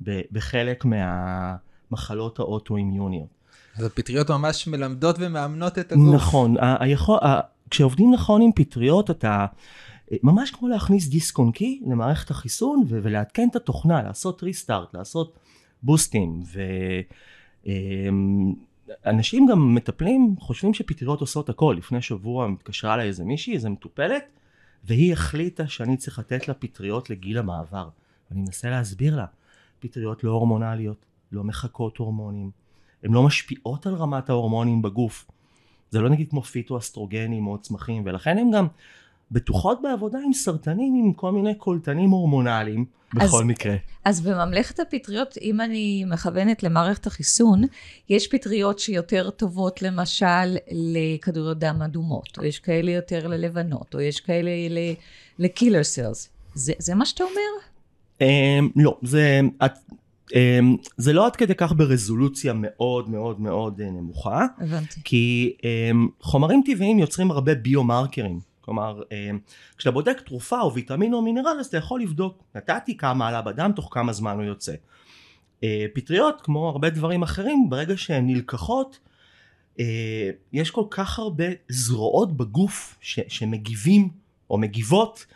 בחלק 0.00 0.84
מהמחלות 0.84 2.38
האוטואימיוניות. 2.38 3.39
אז 3.76 3.84
הפטריות 3.84 4.30
ממש 4.30 4.66
מלמדות 4.66 5.16
ומאמנות 5.18 5.78
את 5.78 5.92
הגוף. 5.92 6.14
נכון, 6.14 6.56
ה- 6.58 6.84
היכול, 6.84 7.18
ה- 7.22 7.40
כשעובדים 7.70 8.12
נכון 8.14 8.42
עם 8.42 8.50
פטריות 8.56 9.10
אתה 9.10 9.46
ממש 10.22 10.50
כמו 10.50 10.68
להכניס 10.68 11.08
דיסק 11.08 11.38
און 11.38 11.52
קי 11.52 11.80
למערכת 11.86 12.30
החיסון 12.30 12.82
ו- 12.88 12.98
ולעדכן 13.02 13.48
את 13.50 13.56
התוכנה, 13.56 14.02
לעשות 14.02 14.42
ריסטארט, 14.42 14.94
לעשות 14.94 15.38
בוסטים 15.82 16.42
ואנשים 19.04 19.46
גם 19.46 19.74
מטפלים 19.74 20.34
חושבים 20.38 20.74
שפטריות 20.74 21.20
עושות 21.20 21.48
הכל, 21.48 21.74
לפני 21.78 22.02
שבוע 22.02 22.48
מתקשרה 22.48 22.94
אליי 22.94 23.06
איזה 23.06 23.24
מישהי, 23.24 23.54
איזה 23.54 23.68
מטופלת 23.70 24.24
והיא 24.84 25.12
החליטה 25.12 25.66
שאני 25.68 25.96
צריך 25.96 26.18
לתת 26.18 26.48
לה 26.48 26.54
פטריות 26.54 27.10
לגיל 27.10 27.38
המעבר. 27.38 27.88
אני 28.30 28.40
מנסה 28.40 28.70
להסביר 28.70 29.16
לה, 29.16 29.26
פטריות 29.80 30.24
לא 30.24 30.30
הורמונליות, 30.30 31.04
לא 31.32 31.44
מחקות 31.44 31.96
הורמונים, 31.96 32.50
הן 33.04 33.12
לא 33.12 33.22
משפיעות 33.22 33.86
על 33.86 33.94
רמת 33.94 34.30
ההורמונים 34.30 34.82
בגוף. 34.82 35.26
זה 35.90 36.00
לא 36.00 36.08
נגיד 36.08 36.30
כמו 36.30 36.42
פיטואסטרוגנים 36.42 37.46
או 37.46 37.58
צמחים, 37.58 38.02
ולכן 38.06 38.38
הן 38.38 38.50
גם 38.50 38.66
בטוחות 39.30 39.82
בעבודה 39.82 40.18
עם 40.26 40.32
סרטנים 40.32 40.94
עם 41.04 41.12
כל 41.12 41.32
מיני 41.32 41.54
קולטנים 41.54 42.10
הורמונליים 42.10 42.84
בכל 43.14 43.24
אז- 43.24 43.42
מקרה. 43.46 43.74
אז 44.04 44.20
בממלכת 44.20 44.80
הפטריות, 44.80 45.38
אם 45.42 45.60
אני 45.60 46.04
מכוונת 46.06 46.62
למערכת 46.62 47.06
החיסון, 47.06 47.62
יש 48.08 48.28
פטריות 48.28 48.78
שיותר 48.78 49.30
טובות 49.30 49.82
למשל 49.82 50.56
לכדוריות 50.70 51.58
דם 51.58 51.82
אדומות, 51.84 52.38
או 52.38 52.44
יש 52.44 52.58
כאלה 52.58 52.90
יותר 52.90 53.26
ללבנות, 53.26 53.94
או 53.94 54.00
יש 54.00 54.20
כאלה 54.20 54.50
לקילר 55.38 55.84
סלס. 55.84 56.28
זה, 56.54 56.72
זה 56.78 56.94
מה 56.94 57.06
שאתה 57.06 57.24
אומר? 57.24 57.66
אמ, 58.20 58.68
לא, 58.76 58.98
זה, 59.02 59.40
את, 59.64 59.72
זה 60.96 61.12
לא 61.12 61.26
עד 61.26 61.36
כדי 61.36 61.54
כך 61.54 61.72
ברזולוציה 61.76 62.52
מאוד 62.56 63.10
מאוד 63.10 63.40
מאוד 63.40 63.80
אה, 63.80 63.90
נמוכה, 63.90 64.46
הבנתי. 64.58 65.00
כי 65.04 65.56
אמ, 65.64 66.08
חומרים 66.20 66.62
טבעיים 66.66 66.98
יוצרים 66.98 67.30
הרבה 67.30 67.54
ביומרקרים. 67.54 68.40
כלומר, 68.60 69.02
אמ, 69.12 69.38
כשאתה 69.76 69.90
בודק 69.90 70.20
תרופה 70.20 70.60
או 70.60 70.74
ויטמין 70.74 71.14
או 71.14 71.22
מינרל, 71.22 71.56
אז 71.60 71.66
אתה 71.66 71.76
יכול 71.76 72.00
לבדוק, 72.00 72.42
נתתי 72.54 72.96
כמה 72.96 73.28
עלה 73.28 73.42
בדם, 73.42 73.72
תוך 73.76 73.88
כמה 73.90 74.12
זמן 74.12 74.36
הוא 74.36 74.44
יוצא. 74.44 74.72
אה, 75.64 75.86
פטריות, 75.94 76.40
כמו 76.40 76.68
הרבה 76.68 76.90
דברים 76.90 77.22
אחרים, 77.22 77.70
ברגע 77.70 77.96
שהן 77.96 78.26
נלקחות, 78.26 78.98
אה, 79.80 80.30
יש 80.52 80.70
כל 80.70 80.84
כך 80.90 81.18
הרבה 81.18 81.44
זרועות 81.68 82.36
בגוף 82.36 82.98
ש, 83.00 83.20
שמגיבים 83.28 84.08
או 84.50 84.58
מגיבות, 84.58 85.26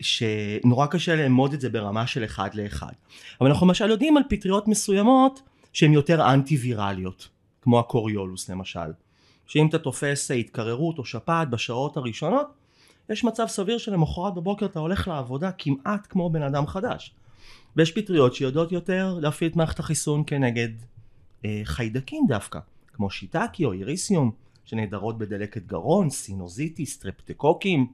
שנורא 0.00 0.86
קשה 0.86 1.16
לאמוד 1.16 1.52
את 1.52 1.60
זה 1.60 1.68
ברמה 1.68 2.06
של 2.06 2.24
אחד 2.24 2.54
לאחד. 2.54 2.92
אבל 3.40 3.50
אנחנו 3.50 3.66
למשל 3.66 3.90
יודעים 3.90 4.16
על 4.16 4.22
פטריות 4.28 4.68
מסוימות 4.68 5.42
שהן 5.72 5.92
יותר 5.92 6.32
אנטי 6.32 6.56
ויראליות, 6.56 7.28
כמו 7.62 7.78
הקוריולוס 7.78 8.48
למשל. 8.48 8.92
שאם 9.46 9.66
אתה 9.68 9.78
תופס 9.78 10.30
התקררות 10.30 10.98
או 10.98 11.04
שפעת 11.04 11.50
בשעות 11.50 11.96
הראשונות, 11.96 12.46
יש 13.10 13.24
מצב 13.24 13.46
סביר 13.46 13.78
שלמחרת 13.78 14.34
בבוקר 14.34 14.66
אתה 14.66 14.78
הולך 14.78 15.08
לעבודה 15.08 15.52
כמעט 15.52 16.06
כמו 16.10 16.30
בן 16.30 16.42
אדם 16.42 16.66
חדש. 16.66 17.14
ויש 17.76 17.92
פטריות 17.92 18.34
שיודעות 18.34 18.72
יותר 18.72 19.18
להפעיל 19.20 19.50
את 19.50 19.56
מערכת 19.56 19.78
החיסון 19.78 20.22
כנגד 20.26 20.68
אה, 21.44 21.60
חיידקים 21.64 22.24
דווקא, 22.28 22.58
כמו 22.92 23.10
שיטקי 23.10 23.64
או 23.64 23.72
איריסיום, 23.72 24.30
שנהדרות 24.64 25.18
בדלקת 25.18 25.66
גרון, 25.66 26.10
סינוזיטיס, 26.10 26.94
סטרפטקוקים, 26.94 27.80
אה, 27.80 27.86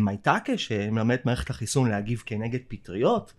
מייטאקה 0.00 0.58
שמלמד 0.58 1.14
את 1.14 1.26
מערכת 1.26 1.50
החיסון 1.50 1.90
להגיב 1.90 2.22
כנגד 2.26 2.60
פטריות. 2.68 3.32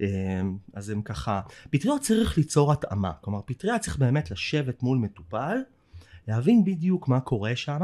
אה, 0.00 0.40
אז 0.74 0.90
הם 0.90 1.02
ככה, 1.02 1.40
פטריות 1.70 2.00
צריך 2.00 2.38
ליצור 2.38 2.72
התאמה, 2.72 3.12
כלומר 3.20 3.40
פטריה 3.46 3.78
צריך 3.78 3.98
באמת 3.98 4.30
לשבת 4.30 4.82
מול 4.82 4.98
מטופל, 4.98 5.56
להבין 6.28 6.64
בדיוק 6.64 7.08
מה 7.08 7.20
קורה 7.20 7.56
שם, 7.56 7.80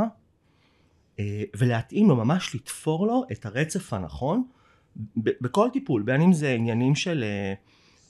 אה, 1.18 1.42
ולהתאים 1.56 2.08
לו, 2.08 2.16
ממש 2.16 2.54
לתפור 2.54 3.06
לו 3.06 3.25
את 3.32 3.46
הרצף 3.46 3.92
הנכון 3.92 4.44
בכל 5.16 5.68
טיפול, 5.72 6.02
בין 6.02 6.20
אם 6.20 6.32
זה 6.32 6.50
עניינים 6.50 6.94
של 6.94 7.25
אה, 7.25 7.54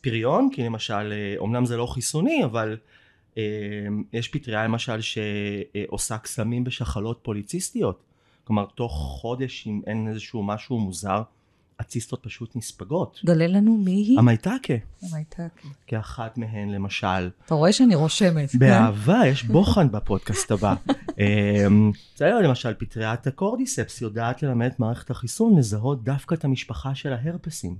פריון, 0.00 0.48
כי 0.52 0.62
למשל, 0.62 1.12
אה, 1.12 1.44
אמנם 1.44 1.66
זה 1.66 1.76
לא 1.76 1.86
חיסוני, 1.86 2.44
אבל 2.44 2.76
אה, 3.38 3.42
יש 4.12 4.28
פטריה 4.28 4.64
למשל 4.64 5.00
שעושה 5.00 6.18
קסמים 6.18 6.64
בשחלות 6.64 7.20
פוליציסטיות, 7.22 8.07
כלומר 8.48 8.64
תוך 8.74 8.92
חודש 8.92 9.66
אם 9.66 9.80
אין 9.86 10.08
איזשהו 10.08 10.42
משהו 10.42 10.78
מוזר, 10.78 11.22
הציסטות 11.80 12.22
פשוט 12.22 12.56
נספגות. 12.56 13.20
גלה 13.24 13.46
לנו 13.46 13.76
מי 13.76 13.90
היא. 13.90 14.18
המייטקה, 14.18 14.74
המייטקה. 15.02 15.68
כאחת 15.86 16.38
מהן 16.38 16.68
למשל. 16.68 17.30
אתה 17.44 17.54
רואה 17.54 17.72
שאני 17.72 17.94
רושמת. 17.94 18.50
כן? 18.50 18.58
באהבה, 18.58 19.20
יש 19.26 19.44
בוחן 19.44 19.90
בפודקאסט 19.92 20.50
הבא. 20.50 20.74
אמ, 21.18 21.92
בסדר, 22.14 22.40
למשל, 22.40 22.74
פטריית 22.74 23.26
הקורדיספס 23.26 24.00
יודעת 24.02 24.42
ללמד 24.42 24.66
את 24.66 24.80
מערכת 24.80 25.10
החיסון 25.10 25.58
לזהות 25.58 26.04
דווקא 26.04 26.34
את 26.34 26.44
המשפחה 26.44 26.94
של 26.94 27.12
ההרפסים. 27.12 27.76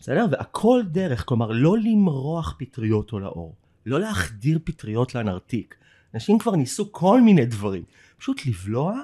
בסדר? 0.00 0.26
והכל 0.30 0.82
דרך, 0.86 1.24
כלומר, 1.28 1.50
לא 1.52 1.78
למרוח 1.78 2.56
פטריות 2.58 3.12
או 3.12 3.20
לאור, 3.20 3.54
לא 3.86 4.00
להחדיר 4.00 4.58
פטריות 4.64 5.14
לנרתיק. 5.14 5.74
אנשים 6.14 6.38
כבר 6.38 6.56
ניסו 6.56 6.92
כל 6.92 7.20
מיני 7.20 7.46
דברים. 7.46 7.82
פשוט 8.18 8.46
לבלוע 8.46 9.00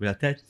ולתת 0.00 0.42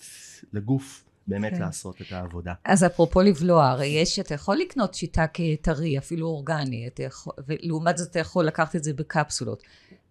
לגוף 0.53 1.05
באמת 1.26 1.53
כן. 1.53 1.61
לעשות 1.61 2.00
את 2.00 2.12
העבודה. 2.12 2.55
אז 2.65 2.85
אפרופו 2.85 3.23
לבלוע, 3.23 3.67
הרי 3.67 3.87
יש, 3.87 4.19
אתה 4.19 4.35
יכול 4.35 4.57
לקנות 4.57 4.95
שיטה 4.95 5.26
כטרי, 5.33 5.99
אפילו 5.99 6.26
אורגני, 6.26 6.87
אתה 6.87 7.03
יכול, 7.03 7.33
ולעומת 7.47 7.99
זאת 7.99 8.11
אתה 8.11 8.19
יכול 8.19 8.45
לקחת 8.45 8.76
את 8.76 8.85
זה 8.85 8.93
בקפסולות. 8.93 9.62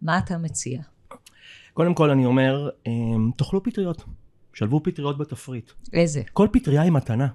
מה 0.01 0.17
אתה 0.17 0.37
מציע? 0.37 0.81
קודם 1.73 1.93
כל 1.93 2.09
אני 2.09 2.25
אומר, 2.25 2.69
אמ, 2.87 3.31
תאכלו 3.37 3.63
פטריות. 3.63 4.03
שלבו 4.53 4.83
פטריות 4.83 5.17
בתפריט. 5.17 5.71
איזה? 5.93 6.21
כל 6.33 6.47
פטריה 6.51 6.81
היא 6.81 6.91
מתנה. 6.91 7.27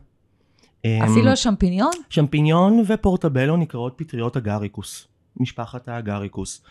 אמ, 0.85 1.02
אפילו 1.02 1.30
השמפיניון? 1.30 1.90
שמפיניון 2.11 2.85
ופורטבלו 2.88 3.57
נקראות 3.57 3.95
פטריות 3.97 4.37
אגריקוס. 4.37 5.07
משפחת 5.37 5.88
האגריקוס. 5.88 6.62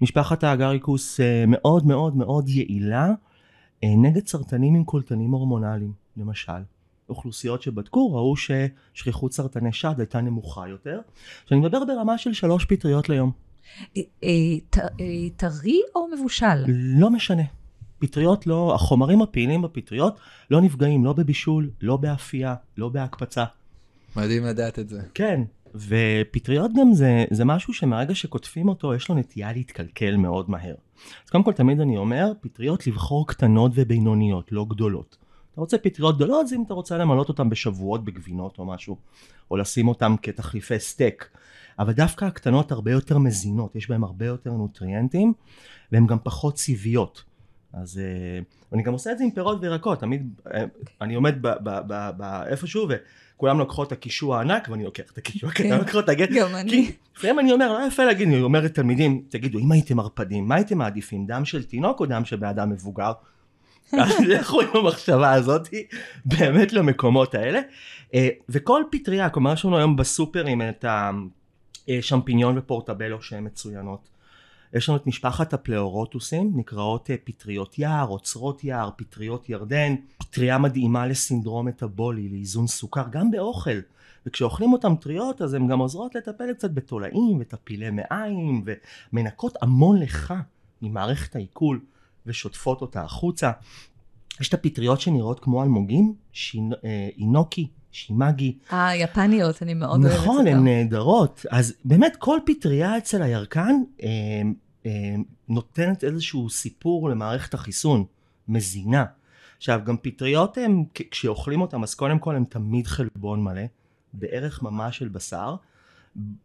משפחת 0.00 0.44
האגריקוס 0.44 1.20
אה, 1.20 1.44
מאוד 1.46 1.86
מאוד 1.86 2.16
מאוד 2.16 2.48
יעילה 2.48 3.08
נגד 3.84 4.26
סרטנים 4.26 4.74
עם 4.74 4.84
קולטנים 4.84 5.30
הורמונליים, 5.30 5.92
למשל. 6.16 6.62
אוכלוסיות 7.08 7.62
שבדקו 7.62 8.14
ראו 8.14 8.34
ששכיחות 8.36 9.32
סרטני 9.32 9.72
שד 9.72 9.94
הייתה 9.98 10.20
נמוכה 10.20 10.68
יותר. 10.68 11.00
שאני 11.46 11.60
מדבר 11.60 11.84
ברמה 11.84 12.18
של 12.18 12.32
שלוש 12.32 12.64
פטריות 12.64 13.08
ליום. 13.08 13.32
אה, 13.96 14.02
אה, 14.24 14.28
אה, 14.76 15.30
טרי 15.36 15.80
או 15.94 16.08
מבושל? 16.08 16.64
לא 16.68 17.10
משנה. 17.10 17.42
פטריות 17.98 18.46
לא, 18.46 18.74
החומרים 18.74 19.22
הפעילים 19.22 19.62
בפטריות 19.62 20.18
לא 20.50 20.60
נפגעים 20.60 21.04
לא 21.04 21.12
בבישול, 21.12 21.70
לא 21.80 21.96
באפייה, 21.96 22.54
לא 22.76 22.88
בהקפצה. 22.88 23.44
מדהים 24.16 24.44
לדעת 24.44 24.78
את 24.78 24.88
זה. 24.88 25.02
כן, 25.14 25.40
ופטריות 25.74 26.70
גם 26.80 26.92
זה, 26.92 27.24
זה 27.30 27.44
משהו 27.44 27.74
שמרגע 27.74 28.14
שקוטפים 28.14 28.68
אותו 28.68 28.94
יש 28.94 29.08
לו 29.08 29.14
נטייה 29.14 29.52
להתקלקל 29.52 30.16
מאוד 30.16 30.50
מהר. 30.50 30.74
אז 31.24 31.30
קודם 31.30 31.44
כל 31.44 31.52
תמיד 31.52 31.80
אני 31.80 31.96
אומר, 31.96 32.32
פטריות 32.40 32.86
לבחור 32.86 33.26
קטנות 33.26 33.72
ובינוניות, 33.74 34.52
לא 34.52 34.66
גדולות. 34.68 35.16
אתה 35.52 35.60
רוצה 35.60 35.78
פטריות 35.78 36.16
גדולות 36.16 36.48
זה 36.48 36.56
אם 36.56 36.62
אתה 36.62 36.74
רוצה 36.74 36.98
למלות 36.98 37.28
אותן 37.28 37.48
בשבועות 37.48 38.04
בגבינות 38.04 38.58
או 38.58 38.66
משהו, 38.66 38.96
או 39.50 39.56
לשים 39.56 39.88
אותן 39.88 40.14
כתחליפי 40.22 40.78
סטייק. 40.78 41.28
אבל 41.78 41.92
דווקא 41.92 42.24
הקטנות 42.24 42.72
הרבה 42.72 42.90
יותר 42.90 43.18
מזינות, 43.18 43.76
יש 43.76 43.90
בהן 43.90 44.02
הרבה 44.02 44.26
יותר 44.26 44.52
נוטריאנטים, 44.52 45.32
והן 45.92 46.06
גם 46.06 46.18
פחות 46.22 46.58
סיביות. 46.58 47.29
אז 47.72 47.98
אה, 47.98 48.40
אני 48.72 48.82
גם 48.82 48.92
עושה 48.92 49.12
את 49.12 49.18
זה 49.18 49.24
עם 49.24 49.30
פירות 49.30 49.58
וירקות, 49.60 50.00
תמיד 50.00 50.40
אה, 50.54 50.64
אני 51.00 51.14
עומד 51.14 51.34
איפשהו 52.46 52.88
וכולם 52.88 53.58
לוקחות 53.58 53.86
את 53.86 53.92
הקישוע 53.92 54.38
הענק 54.38 54.68
ואני 54.70 54.84
לוקח 54.84 55.10
את 55.12 55.18
הקישוע 55.18 55.50
הקטן, 55.50 55.68
כן. 55.68 55.78
לוקחות 55.78 56.04
את 56.04 56.08
הגט. 56.08 56.28
גם 56.30 56.54
אני. 56.54 56.92
לפעמים 57.16 57.38
אני 57.38 57.52
אומר, 57.52 57.72
לא 57.72 57.86
יפה 57.86 58.04
להגיד, 58.04 58.28
אני 58.28 58.40
אומר 58.40 58.60
לתלמידים, 58.60 59.22
תגידו, 59.28 59.58
אם 59.58 59.72
הייתם 59.72 60.00
ערפדים, 60.00 60.48
מה 60.48 60.54
הייתם 60.54 60.78
מעדיפים, 60.78 61.26
דם 61.26 61.44
של 61.44 61.64
תינוק 61.64 62.00
או 62.00 62.06
דם 62.06 62.24
של 62.24 62.36
בן 62.36 62.46
אדם 62.46 62.70
מבוגר? 62.70 63.12
אז 64.00 64.20
לכו 64.20 64.60
עם 64.60 64.68
המחשבה 64.74 65.32
הזאת 65.32 65.68
באמת 66.24 66.72
למקומות 66.72 67.34
האלה. 67.34 67.60
אה, 68.14 68.28
וכל 68.48 68.82
פטריה, 68.90 69.30
כלומר 69.30 69.52
יש 69.52 69.64
לנו 69.64 69.78
היום 69.78 69.96
בסופרים 69.96 70.62
את 70.62 70.84
השמפיניון 71.88 72.58
ופורטבלו 72.58 73.22
שהן 73.22 73.46
מצוינות. 73.46 74.08
יש 74.74 74.88
לנו 74.88 74.98
את 74.98 75.06
משפחת 75.06 75.54
הפלאורוטוסים, 75.54 76.52
נקראות 76.54 77.10
אה, 77.10 77.16
פטריות 77.24 77.78
יער, 77.78 78.08
אוצרות 78.08 78.64
יער, 78.64 78.90
פטריות 78.96 79.48
ירדן, 79.48 79.94
פטריה 80.18 80.58
מדהימה 80.58 81.06
לסינדרום 81.06 81.66
מטאבולי, 81.66 82.28
לאיזון 82.28 82.66
סוכר, 82.66 83.04
גם 83.10 83.30
באוכל. 83.30 83.80
וכשאוכלים 84.26 84.72
אותם 84.72 84.94
טריות 85.00 85.42
אז 85.42 85.54
הן 85.54 85.66
גם 85.66 85.78
עוזרות 85.78 86.14
לטפל 86.14 86.52
קצת 86.52 86.70
בתולעים 86.70 87.38
וטפילי 87.40 87.90
מעיים 87.90 88.64
ומנקות 89.12 89.56
המון 89.62 90.00
לך 90.00 90.34
ממערכת 90.82 91.36
העיכול 91.36 91.80
ושוטפות 92.26 92.80
אותה 92.80 93.02
החוצה. 93.02 93.50
יש 94.40 94.48
את 94.48 94.54
הפטריות 94.54 95.00
שנראות 95.00 95.40
כמו 95.40 95.62
אלמוגים, 95.62 96.14
שינו, 96.32 96.76
אה, 96.84 97.08
שימאגי, 97.92 98.58
אה, 98.72 98.96
יפניות, 98.96 99.62
אני 99.62 99.74
מאוד 99.74 100.00
אוהבת 100.04 100.16
אותם. 100.18 100.22
נכון, 100.30 100.46
הן 100.46 100.64
נהדרות. 100.64 101.46
אז 101.50 101.74
באמת 101.84 102.16
כל 102.18 102.38
פטריה 102.46 102.98
אצל 102.98 103.22
הירקן 103.22 103.74
אה, 104.02 104.08
אה, 104.86 105.14
נותנת 105.48 106.04
איזשהו 106.04 106.50
סיפור 106.50 107.10
למערכת 107.10 107.54
החיסון, 107.54 108.04
מזינה. 108.48 109.04
עכשיו 109.56 109.80
גם 109.84 109.96
פטריות 110.02 110.58
כ- 110.94 111.00
כשאוכלים 111.10 111.60
אותם 111.60 111.82
אז 111.82 111.94
קודם 111.94 112.18
כל 112.18 112.36
הם 112.36 112.44
תמיד 112.44 112.86
חלבון 112.86 113.44
מלא, 113.44 113.62
בערך 114.12 114.62
ממש 114.62 114.98
של 114.98 115.08
בשר. 115.08 115.54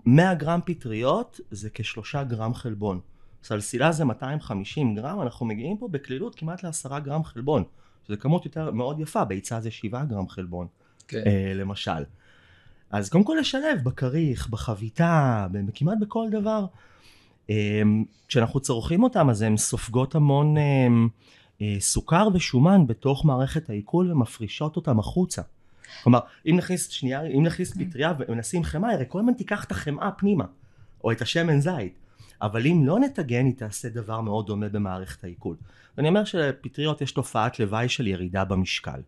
100 0.06 0.34
גרם 0.34 0.60
פטריות 0.66 1.40
זה 1.52 1.70
כשלושה 1.74 2.24
גרם 2.24 2.54
חלבון. 2.54 3.00
סלסילה 3.44 3.92
זה 3.92 4.06
250 4.06 4.96
גרם, 4.96 5.22
אנחנו 5.22 5.46
מגיעים 5.46 5.78
פה 5.78 5.88
בקלילות 5.88 6.36
כמעט 6.36 6.64
לעשרה 6.64 7.00
גרם 7.00 7.24
חלבון. 7.24 7.64
שזה 8.08 8.18
כמות 8.18 8.46
יותר 8.46 8.72
מאוד 8.72 9.00
יפה, 9.00 9.25
ביצה 9.25 9.62
זה 9.62 9.72
7 9.72 10.04
גרם 10.06 10.28
חלבון. 10.30 10.68
כן. 11.08 11.24
אה, 11.26 11.54
למשל. 11.56 12.04
אז 12.92 13.10
קודם 13.10 13.24
כל 13.24 13.38
לשלב 13.40 13.80
בכריך, 13.84 14.50
בחביתה, 14.50 15.48
כמעט 15.74 15.98
בכל 16.02 16.28
דבר. 16.32 16.66
אה, 17.50 17.82
כשאנחנו 18.28 18.60
צורכים 18.60 19.04
אותם 19.04 19.30
אז 19.30 19.41
הן 19.41 19.58
סופגות 19.58 20.15
המון 20.15 20.58
אה, 21.62 21.76
סוכר 21.80 22.28
ושומן 22.34 22.88
בתוך 22.88 23.26
מערכת 23.26 23.70
העיכול 23.70 24.12
ומפרישות 24.12 24.76
אותם 24.76 25.00
החוצה. 25.00 25.41
כלומר, 26.04 26.20
אם 26.50 26.56
נכניס 26.58 26.89
שנייה, 26.89 27.22
אם 27.22 27.44
נכניס 27.44 27.78
פטריה 27.78 28.13
ונשים 28.30 28.63
חמאה, 28.63 28.94
הרי 28.94 29.06
כל 29.08 29.20
הזמן 29.20 29.34
תיקח 29.34 29.63
את 29.63 29.72
החמאה 29.72 30.12
פנימה, 30.12 30.46
או 31.04 31.12
את 31.12 31.22
השמן 31.22 31.60
זית. 31.60 31.94
אבל 32.41 32.68
אם 32.68 32.86
לא 32.86 33.00
נטגן, 33.00 33.46
היא 33.46 33.54
תעשה 33.56 33.89
דבר 33.89 34.22
מאוד 34.22 34.48
דומה 34.48 34.70
במערכת 34.70 35.24
העיכול. 35.24 35.56
ואני 35.98 36.08
אומר 36.08 36.26
שלפטריות 36.26 37.02
יש 37.02 37.12
תופעת 37.12 37.60
לוואי 37.60 37.89
של 37.89 38.08
ירידה 38.08 38.46
במשקל. 38.46 39.00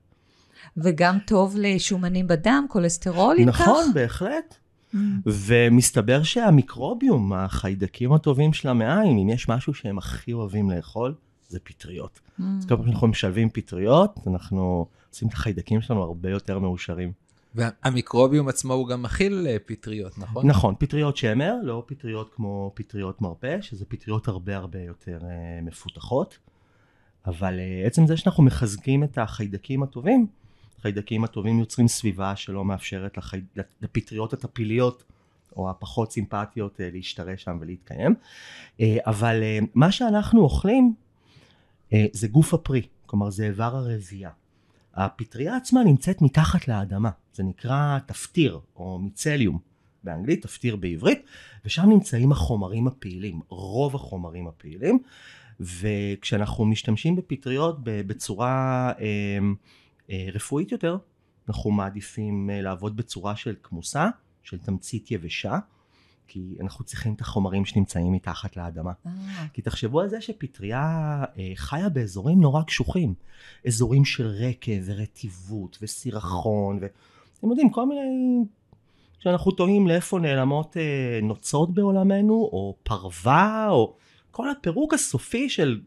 וגם 0.78 1.18
טוב 1.28 1.56
לשומנים 1.60 2.28
בדם, 2.28 2.66
כולסטרול, 2.70 3.36
אם 3.40 3.52
כך? 3.52 3.62
נכון, 3.62 3.94
בהחלט. 3.94 4.58
Mm. 4.94 4.98
ומסתבר 5.26 6.24
שהמיקרוביום, 6.24 7.34
החיידקים 7.34 8.14
הטובים 8.14 8.54
של 8.54 8.70
המעיים, 8.70 9.18
אם 9.18 9.30
יש 9.30 9.50
משהו 9.50 9.74
שהם 9.74 9.98
הכי 9.98 10.34
אוהבים 10.34 10.72
לאכול, 10.72 11.14
זה 11.50 11.60
פטריות. 11.64 12.20
Mm. 12.20 12.44
אז 12.60 12.66
כל 12.66 12.76
פעם 12.76 12.86
שאנחנו 12.86 13.08
משלבים 13.08 13.50
פטריות, 13.50 14.20
אנחנו 14.28 14.88
עושים 15.12 15.28
את 15.28 15.34
החיידקים 15.34 15.82
שלנו 15.82 16.04
הרבה 16.04 16.30
יותר 16.30 16.60
מאושרים. 16.60 17.12
והמיקרוביום 17.56 18.48
עצמו 18.48 18.74
הוא 18.74 18.88
גם 18.88 19.02
מכיל 19.02 19.48
אה, 19.50 19.58
פטריות, 19.66 20.18
נכון? 20.18 20.48
נכון, 20.48 20.76
פטריות 20.80 21.18
שמר, 21.18 21.56
לא 21.64 21.84
פטריות 21.88 22.34
כמו 22.36 22.72
פטריות 22.74 23.22
מרפא, 23.22 23.62
שזה 23.62 23.86
פטריות 23.86 24.28
הרבה 24.28 24.56
הרבה 24.56 24.80
יותר 24.80 25.20
אה, 25.24 25.62
מפותחות. 25.62 26.38
אבל 27.26 27.60
אה, 27.60 27.88
עצם 27.88 28.08
זה 28.08 28.18
שאנחנו 28.18 28.44
מחזקים 28.44 29.04
את 29.04 29.18
החיידקים 29.18 29.84
הטובים, 29.84 30.28
החיידקים 30.88 31.24
הטובים 31.24 31.60
יוצרים 31.60 31.88
סביבה 31.88 32.36
שלא 32.36 32.66
מאפשרת 32.66 33.18
לחי... 33.18 33.42
לפטריות 33.82 34.34
הטפיליות 34.34 35.04
או 35.56 35.70
הפחות 35.70 36.12
סימפטיות 36.12 36.82
אה, 36.82 36.90
להשתרש 36.94 37.44
שם 37.44 37.58
ולהתקיים. 37.62 38.16
אה, 38.82 38.98
אבל 39.06 39.44
אה, 39.44 39.60
מה 39.74 39.92
שאנחנו 39.92 40.42
אוכלים 40.42 40.94
זה 42.12 42.28
גוף 42.28 42.54
הפרי, 42.54 42.82
כלומר 43.06 43.30
זה 43.30 43.46
איבר 43.46 43.76
הרבייה. 43.76 44.30
הפטריה 44.96 45.56
עצמה 45.56 45.84
נמצאת 45.84 46.22
מתחת 46.22 46.68
לאדמה, 46.68 47.10
זה 47.34 47.44
נקרא 47.44 48.00
תפטיר 48.06 48.60
או 48.76 49.00
מיצליום 49.00 49.60
באנגלית, 50.04 50.42
תפטיר 50.42 50.76
בעברית, 50.76 51.22
ושם 51.66 51.90
נמצאים 51.90 52.32
החומרים 52.32 52.88
הפעילים, 52.88 53.42
רוב 53.50 53.96
החומרים 53.96 54.48
הפעילים, 54.48 55.00
וכשאנחנו 55.60 56.66
משתמשים 56.66 57.16
בפטריות 57.16 57.78
בצורה 57.84 58.92
רפואית 60.34 60.72
יותר, 60.72 60.98
אנחנו 61.50 61.72
מעדיפים 61.72 62.50
אה, 62.50 62.62
לעבוד 62.62 62.98
בצורה 62.98 63.36
של 63.36 63.56
כמוסה, 63.64 64.10
של 64.44 64.58
תמצית 64.58 65.12
יבשה, 65.12 65.60
כי 66.28 66.56
אנחנו 66.62 66.86
צריכים 66.86 67.14
את 67.14 67.22
החומרים 67.22 67.66
שנמצאים 67.66 68.12
מתחת 68.12 68.58
לאדמה. 68.58 68.92
אה, 69.06 69.12
כי 69.54 69.62
תחשבו 69.62 70.02
על 70.02 70.10
זה 70.10 70.22
שפטריה 70.22 71.24
אה, 71.38 71.52
חיה 71.56 71.90
באזורים 71.90 72.42
נורא 72.42 72.64
קשוחים. 72.64 73.14
אזורים 73.68 74.06
של 74.06 74.28
רקב 74.28 74.72
ורטיבות 74.86 75.78
וסירחון, 75.82 76.80
ואתם 76.82 77.50
יודעים, 77.50 77.70
כל 77.70 77.86
מיני... 77.88 78.46
שאנחנו 79.20 79.52
תוהים 79.52 79.88
לאיפה 79.88 80.20
נעלמות 80.20 80.78
אה, 80.78 81.20
נוצות 81.24 81.74
בעולמנו, 81.74 82.34
או 82.34 82.76
פרווה, 82.84 83.68
או 83.70 83.96
כל 84.32 84.50
הפירוק 84.50 84.94
הסופי 84.94 85.50
של... 85.50 85.82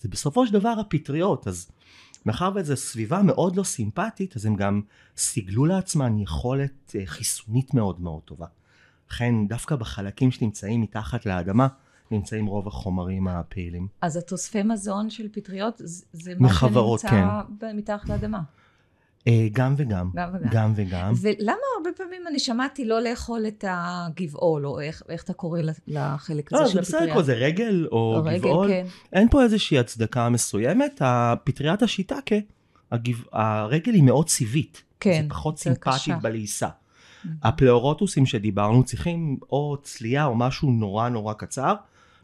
זה 0.00 0.08
בסופו 0.08 0.46
של 0.46 0.52
דבר 0.52 0.68
הפטריות, 0.80 1.48
אז 1.48 1.70
מאחר 2.26 2.50
וזו 2.54 2.76
סביבה 2.76 3.22
מאוד 3.22 3.56
לא 3.56 3.62
סימפטית, 3.62 4.36
אז 4.36 4.46
הם 4.46 4.56
גם 4.56 4.80
סיגלו 5.16 5.66
לעצמן 5.66 6.18
יכולת 6.18 6.96
אה, 6.98 7.06
חיסונית 7.06 7.74
מאוד 7.74 8.00
מאוד 8.00 8.22
טובה. 8.22 8.46
לכן 9.10 9.34
דווקא 9.48 9.76
בחלקים 9.76 10.30
שנמצאים 10.30 10.80
מתחת 10.80 11.26
לאדמה, 11.26 11.68
נמצאים 12.10 12.46
רוב 12.46 12.68
החומרים 12.68 13.28
הפעילים. 13.28 13.88
אז 14.00 14.16
התוספי 14.16 14.62
מזון 14.62 15.10
של 15.10 15.28
פטריות, 15.32 15.80
זה 16.12 16.34
מה 16.38 16.46
מחברות, 16.46 17.00
שנמצא 17.00 17.40
ב- 17.60 17.72
מתחת 17.72 18.08
לאדמה. 18.08 18.40
אה, 19.28 19.48
גם 19.52 19.74
וגם. 19.76 20.10
גם 20.14 20.28
וגם. 20.34 20.50
גם 20.52 20.72
וגם. 20.76 21.12
ולמה 21.20 21.52
הרבה 21.76 21.90
פעמים 21.96 22.22
אני 22.26 22.38
שמעתי 22.38 22.84
לא 22.84 23.00
לאכול 23.00 23.46
את 23.48 23.64
הגבעול, 23.68 24.66
או 24.66 24.80
איך, 24.80 25.02
איך 25.08 25.22
אתה 25.24 25.32
קורא 25.32 25.60
לחלק 25.88 26.52
הזה 26.52 26.62
לא, 26.62 26.68
של 26.68 26.74
זה 26.74 26.80
בסדר 26.80 26.96
הפטריה? 26.96 27.10
לקרוא, 27.10 27.22
זה 27.22 27.34
רגל 27.34 27.86
או 27.92 28.22
רגל, 28.24 28.38
גבעול. 28.38 28.68
כן. 28.68 28.86
אין 29.12 29.28
פה 29.28 29.42
איזושהי 29.42 29.78
הצדקה 29.78 30.28
מסוימת. 30.28 31.02
הפטריית 31.04 31.82
השיטקה, 31.82 32.36
הגב... 32.92 33.24
הרגל 33.32 33.92
היא 33.92 34.02
מאוד 34.02 34.28
סיבית. 34.28 34.82
כן, 35.00 35.22
זה 35.22 35.28
פחות 35.28 35.58
סימפטית. 35.58 36.14
בלעיסה. 36.22 36.68
הפלאורוטוסים 37.42 38.26
שדיברנו 38.26 38.84
צריכים 38.84 39.38
או 39.52 39.76
צלייה 39.82 40.24
או 40.26 40.34
משהו 40.34 40.70
נורא 40.70 41.08
נורא 41.08 41.34
קצר. 41.34 41.74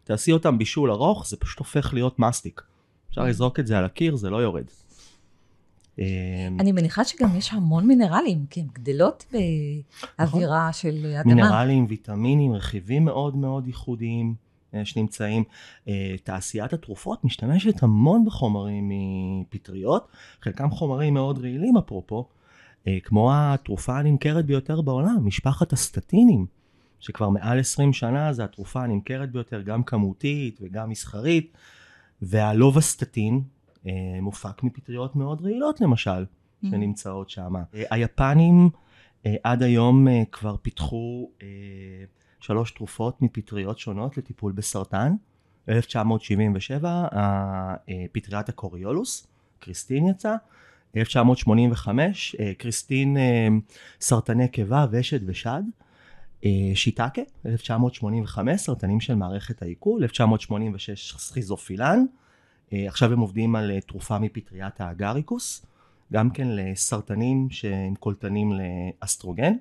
תעשי 0.04 0.32
אותם 0.32 0.58
בישול 0.58 0.90
ארוך, 0.90 1.26
זה 1.28 1.36
פשוט 1.36 1.58
הופך 1.58 1.94
להיות 1.94 2.18
מסטיק. 2.18 2.62
אפשר 3.10 3.22
Mm. 3.22 3.28
לזרוק 3.28 3.60
את 3.60 3.66
זה 3.66 3.78
על 3.78 3.84
הקיר, 3.84 4.16
זה 4.16 4.30
לא 4.30 4.36
יורד. 4.36 4.64
אה, 5.98 6.04
אני 6.60 6.72
מניחה 6.72 7.04
שגם 7.04 7.36
יש 7.36 7.52
המון 7.52 7.86
מינרלים, 7.86 8.46
כי 8.50 8.60
הן 8.60 8.66
גדלות 8.72 9.24
באווירה 10.18 10.72
של 10.72 11.16
אדמה. 11.20 11.34
מינרלים, 11.34 11.86
ויטמינים, 11.88 12.52
רכיבים 12.52 13.04
מאוד 13.04 13.36
מאוד 13.36 13.66
ייחודיים 13.66 14.34
אה, 14.74 14.84
שנמצאים. 14.84 15.44
אה, 15.88 16.14
תעשיית 16.24 16.72
התרופות 16.72 17.24
משתמשת 17.24 17.82
המון 17.82 18.24
בחומרים 18.24 18.90
מפטריות, 18.92 20.08
חלקם 20.42 20.70
חומרים 20.70 21.14
מאוד 21.14 21.38
רעילים 21.38 21.76
אפרופו, 21.76 22.28
אה, 22.86 22.98
כמו 23.02 23.30
התרופה 23.34 23.98
הנמכרת 23.98 24.46
ביותר 24.46 24.80
בעולם, 24.80 25.18
משפחת 25.24 25.72
הסטטינים, 25.72 26.46
שכבר 27.00 27.28
מעל 27.28 27.60
20 27.60 27.92
שנה 27.92 28.32
זו 28.32 28.42
התרופה 28.42 28.82
הנמכרת 28.82 29.32
ביותר, 29.32 29.62
גם 29.62 29.82
כמותית 29.82 30.58
וגם 30.62 30.90
מסחרית, 30.90 31.52
והלובסטטין 32.22 33.40
מופק 34.22 34.62
מפטריות 34.62 35.16
מאוד 35.16 35.40
רעילות 35.40 35.80
למשל, 35.80 36.24
שנמצאות 36.70 37.30
שם. 37.30 37.54
היפנים 37.72 38.70
עד 39.44 39.62
היום 39.62 40.06
כבר 40.32 40.56
פיתחו 40.56 41.30
שלוש 42.40 42.70
תרופות 42.70 43.22
מפטריות 43.22 43.78
שונות 43.78 44.18
לטיפול 44.18 44.52
בסרטן. 44.52 45.14
1977 45.68 47.06
פטריית 48.12 48.48
הקוריולוס, 48.48 49.26
קריסטין 49.58 50.06
יצא. 50.08 50.36
1985 50.96 52.36
קריסטין 52.58 53.16
סרטני 54.00 54.48
קיבה, 54.48 54.86
ושד 54.90 55.20
ושד. 55.26 55.62
שיטקה, 56.74 57.22
1985 57.46 58.60
סרטנים 58.60 59.00
של 59.00 59.14
מערכת 59.14 59.62
העיכול, 59.62 60.02
1986 60.02 61.14
סכיזופילן. 61.18 62.04
עכשיו 62.72 63.12
הם 63.12 63.18
עובדים 63.18 63.56
על 63.56 63.80
תרופה 63.86 64.18
מפטריית 64.18 64.80
האגריקוס, 64.80 65.66
גם 66.12 66.30
כן 66.30 66.48
לסרטנים 66.50 67.50
שהם 67.50 67.94
קולטנים 67.94 68.52
לאסטרוגן. 69.02 69.52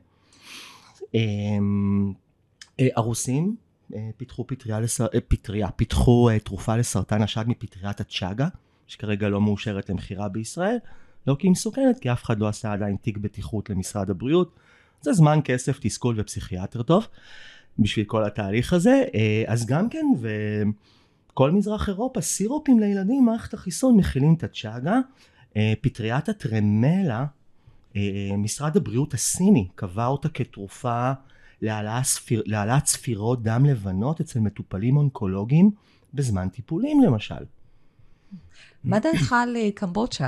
הרוסים 2.79 3.55
פיתחו 4.17 4.47
פטריה, 4.47 4.79
לסר... 4.79 5.07
פטריה, 5.27 5.71
פיתחו 5.71 6.29
תרופה 6.43 6.75
לסרטן 6.77 7.21
השד 7.21 7.43
מפטריית 7.47 7.99
הצ'אגה, 7.99 8.47
שכרגע 8.87 9.29
לא 9.29 9.41
מאושרת 9.41 9.89
למכירה 9.89 10.29
בישראל, 10.29 10.77
לא 11.27 11.35
כי 11.39 11.47
היא 11.47 11.51
מסוכנת, 11.51 11.99
כי 11.99 12.11
אף 12.11 12.23
אחד 12.23 12.39
לא 12.39 12.47
עשה 12.47 12.73
עדיין 12.73 12.95
תיק 12.95 13.17
בטיחות 13.17 13.69
למשרד 13.69 14.09
הבריאות. 14.09 14.59
זה 15.01 15.13
זמן, 15.13 15.39
כסף, 15.43 15.79
תסכול 15.81 16.15
ופסיכיאטר 16.17 16.83
טוב 16.83 17.07
בשביל 17.79 18.05
כל 18.05 18.23
התהליך 18.23 18.73
הזה. 18.73 19.03
אז 19.47 19.65
גם 19.65 19.89
כן, 19.89 20.05
וכל 21.37 21.51
מזרח 21.51 21.89
אירופה, 21.89 22.21
סירופים 22.21 22.79
לילדים, 22.79 23.25
מערכת 23.25 23.53
החיסון 23.53 23.97
מכילים 23.97 24.33
את 24.33 24.43
הצ'אגה. 24.43 24.99
פטריית 25.81 26.29
הטרמלה, 26.29 27.25
משרד 28.37 28.77
הבריאות 28.77 29.13
הסיני 29.13 29.67
קבע 29.75 30.05
אותה 30.05 30.29
כתרופה 30.29 31.11
להעלאת 31.61 32.85
ספירות 32.85 33.43
דם 33.43 33.65
לבנות 33.65 34.21
אצל 34.21 34.39
מטופלים 34.39 34.97
אונקולוגיים 34.97 35.71
בזמן 36.13 36.49
טיפולים 36.49 37.03
למשל. 37.03 37.43
מה 38.83 38.99
דעתך 38.99 39.33
על 39.33 39.55
אה, 39.55 39.69
קמבוצ'ה? 39.75 40.27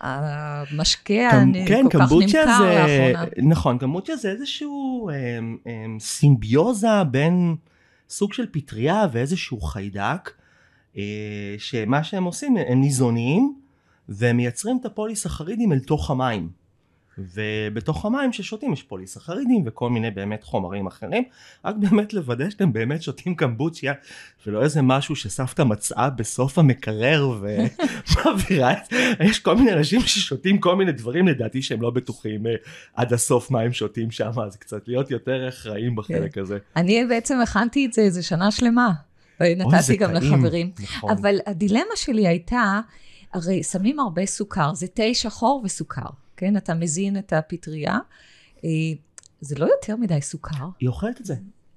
המשקה 0.00 1.30
כן, 1.66 1.88
כל 1.90 1.98
כך 1.98 2.12
נמכר 2.12 2.44
לאחרונה. 2.44 3.24
נכון, 3.48 3.78
קמבוצ'ה 3.78 4.16
זה 4.16 4.30
איזשהו 4.30 5.10
אמ, 5.10 5.56
אמ, 5.66 5.98
סימביוזה 6.00 7.04
בין 7.10 7.56
סוג 8.10 8.32
של 8.32 8.46
פטריה 8.52 9.06
ואיזשהו 9.12 9.60
חיידק, 9.60 10.30
אה, 10.96 11.54
שמה 11.58 12.04
שהם 12.04 12.24
עושים, 12.24 12.56
הם 12.56 12.80
ניזונים 12.80 13.54
ומייצרים 14.08 14.78
את 14.80 14.84
הפוליסחרידים 14.86 15.72
אל 15.72 15.78
תוך 15.78 16.10
המים. 16.10 16.59
ובתוך 17.34 18.04
המים 18.04 18.32
ששותים 18.32 18.72
יש 18.72 18.82
פוליסחרידים 18.82 19.62
וכל 19.66 19.90
מיני 19.90 20.10
באמת 20.10 20.44
חומרים 20.44 20.86
אחרים 20.86 21.24
רק 21.64 21.74
באמת 21.76 22.14
לוודא 22.14 22.50
שאתם 22.50 22.72
באמת 22.72 23.02
שותים 23.02 23.34
קמבוצ'יה 23.34 23.92
ולא 24.46 24.62
איזה 24.62 24.82
משהו 24.82 25.16
שסבתא 25.16 25.62
מצאה 25.62 26.10
בסוף 26.10 26.58
המקרר 26.58 27.28
ומעבירה 27.40 28.72
את 28.72 28.92
יש 29.20 29.38
כל 29.38 29.56
מיני 29.56 29.72
אנשים 29.72 30.00
ששותים 30.00 30.58
כל 30.58 30.76
מיני 30.76 30.92
דברים 30.92 31.28
לדעתי 31.28 31.62
שהם 31.62 31.82
לא 31.82 31.90
בטוחים 31.90 32.46
uh, 32.46 32.48
עד 32.94 33.12
הסוף 33.12 33.50
מה 33.50 33.60
הם 33.60 33.72
שותים 33.72 34.10
שם 34.10 34.30
אז 34.46 34.56
קצת 34.56 34.88
להיות 34.88 35.10
יותר 35.10 35.48
אחראים 35.48 35.96
בחלק 35.96 36.38
הזה. 36.38 36.58
אני 36.76 37.04
בעצם 37.06 37.40
הכנתי 37.42 37.86
את 37.86 37.92
זה 37.92 38.02
איזה 38.02 38.22
שנה 38.22 38.50
שלמה 38.50 38.92
ונתתי 39.40 39.96
גם 39.96 40.18
טעים. 40.18 40.32
לחברים 40.32 40.70
נכון. 40.80 41.10
אבל 41.10 41.38
הדילמה 41.46 41.96
שלי 41.96 42.26
הייתה 42.26 42.80
הרי 43.32 43.62
שמים 43.62 44.00
הרבה 44.00 44.26
סוכר 44.26 44.74
זה 44.74 44.86
תה 44.86 45.14
שחור 45.14 45.62
וסוכר. 45.64 46.10
כן? 46.40 46.56
אתה 46.56 46.74
מזין 46.74 47.18
את 47.18 47.32
הפטריה. 47.32 47.98
אה, 48.64 48.70
זה 49.40 49.58
לא 49.58 49.66
יותר 49.66 49.96
מדי 49.96 50.20
סוכר. 50.20 50.68
היא 50.80 50.88
אוכלת 50.88 51.20
את 51.20 51.26
זה. 51.26 51.34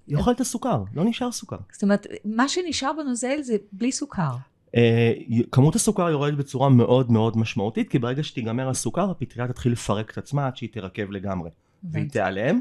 היא 0.08 0.18
אוכלת 0.18 0.36
את 0.36 0.42
הסוכר, 0.42 0.84
לא 0.94 1.04
נשאר 1.06 1.32
סוכר. 1.32 1.58
זאת 1.72 1.84
אומרת, 1.84 2.08
מה 2.26 2.48
שנשאר 2.48 2.92
בנוזל 2.98 3.42
זה 3.42 3.56
בלי 3.72 3.92
סוכר. 3.92 4.36
אה, 4.76 5.14
כמות 5.52 5.76
הסוכר 5.76 6.10
יורדת 6.10 6.38
בצורה 6.38 6.70
מאוד 6.70 7.12
מאוד 7.12 7.38
משמעותית, 7.38 7.90
כי 7.90 8.00
ברגע 8.00 8.24
שתיגמר 8.24 8.70
הסוכר, 8.70 9.12
הפטריה 9.12 9.48
תתחיל 9.48 9.72
לפרק 9.72 10.12
את 10.12 10.18
עצמה 10.18 10.48
עד 10.48 10.58
שהיא 10.58 10.70
תירקב 10.70 11.12
לגמרי. 11.12 11.50
והיא 11.84 12.10
תיעלם. 12.10 12.60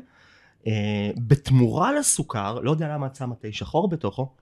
אה, 0.66 1.10
בתמורה 1.16 1.92
לסוכר, 1.92 2.60
לא 2.60 2.70
יודע 2.70 2.88
למה 2.88 3.06
את 3.06 3.16
שמה 3.16 3.34
תה 3.34 3.48
שחור 3.52 3.88
בתוכו, 3.88 4.32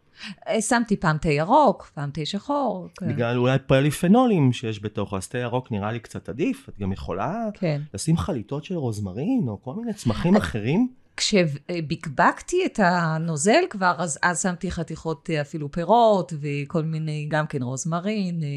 שמתי 0.61 0.97
פעם 0.97 1.19
תה 1.19 1.29
ירוק, 1.29 1.91
פעם 1.95 2.11
תה 2.11 2.21
שחור. 2.25 2.89
כן. 2.99 3.09
בגלל 3.09 3.39
אולי 3.39 3.59
פוליפנולים 3.67 4.53
שיש 4.53 4.83
בתוכו, 4.83 5.17
אז 5.17 5.29
תה 5.29 5.39
ירוק 5.39 5.73
נראה 5.73 5.93
לי 5.93 6.01
קצת 6.01 6.29
עדיף, 6.29 6.69
את 6.69 6.79
גם 6.79 6.93
יכולה 6.93 7.49
כן. 7.55 7.83
לשים 7.95 8.17
חליטות 8.17 8.65
של 8.65 8.75
רוזמרין 8.75 9.45
או 9.49 9.63
כל 9.63 9.75
מיני 9.75 9.93
צמחים 9.93 10.37
אחרים. 10.37 10.89
כשבקבקתי 11.17 12.67
את 12.67 12.81
הנוזל 12.83 13.63
כבר, 13.71 13.95
אז, 13.99 14.19
אז 14.23 14.43
שמתי 14.43 14.71
חתיכות 14.71 15.31
אה, 15.31 15.41
אפילו 15.41 15.71
פירות 15.71 16.33
וכל 16.41 16.83
מיני, 16.83 17.27
גם 17.31 17.47
כן 17.47 17.63
רוזמרין, 17.63 18.43
אה, 18.43 18.49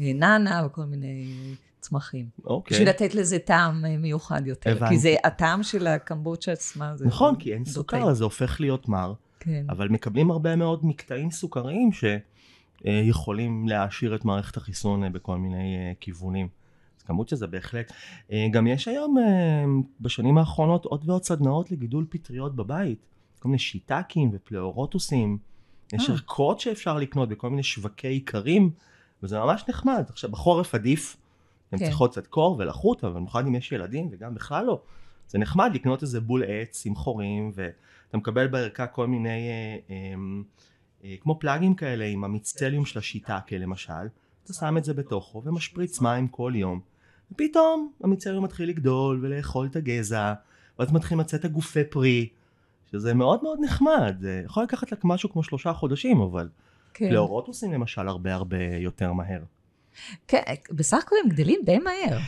אה, 0.00 0.12
נאנה 0.14 0.62
וכל 0.66 0.84
מיני 0.84 1.26
צמחים. 1.80 2.26
אוקיי. 2.44 2.74
בשביל 2.74 2.88
לתת 2.88 3.14
לזה 3.14 3.38
טעם 3.38 3.84
מיוחד 3.98 4.46
יותר. 4.46 4.70
הבנתי. 4.70 4.94
כי 4.94 4.98
זה 4.98 5.14
הטעם 5.24 5.62
של 5.62 5.86
הקמבוצ'ה 5.86 6.52
עצמה. 6.52 6.94
נכון, 7.00 7.36
כי 7.36 7.52
אין. 7.52 7.64
סוכר, 7.64 8.10
אז 8.10 8.16
זה 8.16 8.24
הופך 8.24 8.60
להיות 8.60 8.88
מר. 8.88 9.12
כן. 9.42 9.64
אבל 9.68 9.88
מקבלים 9.88 10.30
הרבה 10.30 10.56
מאוד 10.56 10.86
מקטעים 10.86 11.30
סוכריים 11.30 11.90
שיכולים 12.82 13.68
להעשיר 13.68 14.14
את 14.14 14.24
מערכת 14.24 14.56
החיסון 14.56 15.04
אה, 15.04 15.10
בכל 15.10 15.38
מיני 15.38 15.76
אה, 15.76 15.92
כיוונים. 16.00 16.48
אז 16.98 17.02
כמות 17.02 17.28
שזה 17.28 17.46
בהחלט. 17.46 17.92
אה, 18.32 18.46
גם 18.50 18.66
יש 18.66 18.88
היום 18.88 19.16
בשנים 20.00 20.38
האחרונות 20.38 20.84
עוד 20.84 21.08
ועוד 21.08 21.24
סדנאות 21.24 21.70
לגידול 21.70 22.06
פטריות 22.10 22.56
בבית. 22.56 23.06
כל 23.38 23.48
מיני 23.48 23.58
שיטקים 23.58 24.30
ופלאורוטוסים. 24.32 25.38
יש 25.92 26.08
אה. 26.08 26.14
ערכות 26.14 26.60
שאפשר 26.60 26.98
לקנות 26.98 27.28
בכל 27.28 27.50
מיני 27.50 27.62
שווקי 27.62 28.08
איכרים, 28.08 28.70
וזה 29.22 29.38
ממש 29.38 29.64
נחמד. 29.68 30.04
עכשיו 30.08 30.30
בחורף 30.30 30.74
עדיף, 30.74 31.16
הן 31.72 31.78
כן. 31.78 31.84
צריכות 31.84 32.10
קצת 32.10 32.26
קור 32.26 32.56
ולחות, 32.58 33.04
אבל 33.04 33.14
במיוחד 33.14 33.46
אם 33.46 33.54
יש 33.54 33.72
ילדים 33.72 34.08
וגם 34.12 34.34
בכלל 34.34 34.64
לא. 34.64 34.80
זה 35.28 35.38
נחמד 35.38 35.70
לקנות 35.74 36.02
איזה 36.02 36.20
בול 36.20 36.42
עץ 36.46 36.86
עם 36.86 36.94
חורים, 36.94 37.52
ואתה 38.12 38.18
מקבל 38.18 38.46
בערכה 38.46 38.86
כל 38.86 39.06
מיני, 39.06 39.48
אה, 39.48 39.76
אה, 39.90 40.14
אה, 41.04 41.14
כמו 41.20 41.38
פלאגים 41.40 41.74
כאלה 41.74 42.04
עם 42.04 42.24
המיצטליום 42.24 42.84
של 42.84 42.98
השיטקה 42.98 43.56
למשל, 43.58 43.92
אתה 44.44 44.52
שם 44.52 44.76
את 44.76 44.84
זה 44.84 44.94
בתוכו 44.94 45.42
ומשפריץ 45.44 46.00
מים 46.00 46.28
כל 46.28 46.52
יום, 46.54 46.80
ופתאום 47.32 47.92
המיצטליום 48.04 48.44
מתחיל 48.44 48.68
לגדול 48.68 49.20
ולאכול 49.22 49.66
את 49.66 49.76
הגזע, 49.76 50.34
ואז 50.78 50.92
מתחילים 50.92 51.20
לצאת 51.20 51.44
הגופי 51.44 51.84
פרי, 51.84 52.28
שזה 52.90 53.14
מאוד 53.14 53.42
מאוד 53.42 53.58
נחמד, 53.62 54.16
זה 54.20 54.42
יכול 54.44 54.62
לקחת 54.62 54.92
לך 54.92 54.98
משהו 55.04 55.30
כמו 55.30 55.42
שלושה 55.42 55.72
חודשים, 55.72 56.20
אבל 56.20 56.48
כן. 56.94 57.08
פלאורוטוסים 57.08 57.72
למשל 57.72 58.08
הרבה 58.08 58.34
הרבה 58.34 58.64
יותר 58.78 59.12
מהר. 59.12 59.42
כן, 60.28 60.42
בסך 60.70 60.98
הכל 61.06 61.16
הם 61.24 61.30
גדלים 61.30 61.60
די 61.64 61.78
מהר. 61.78 62.18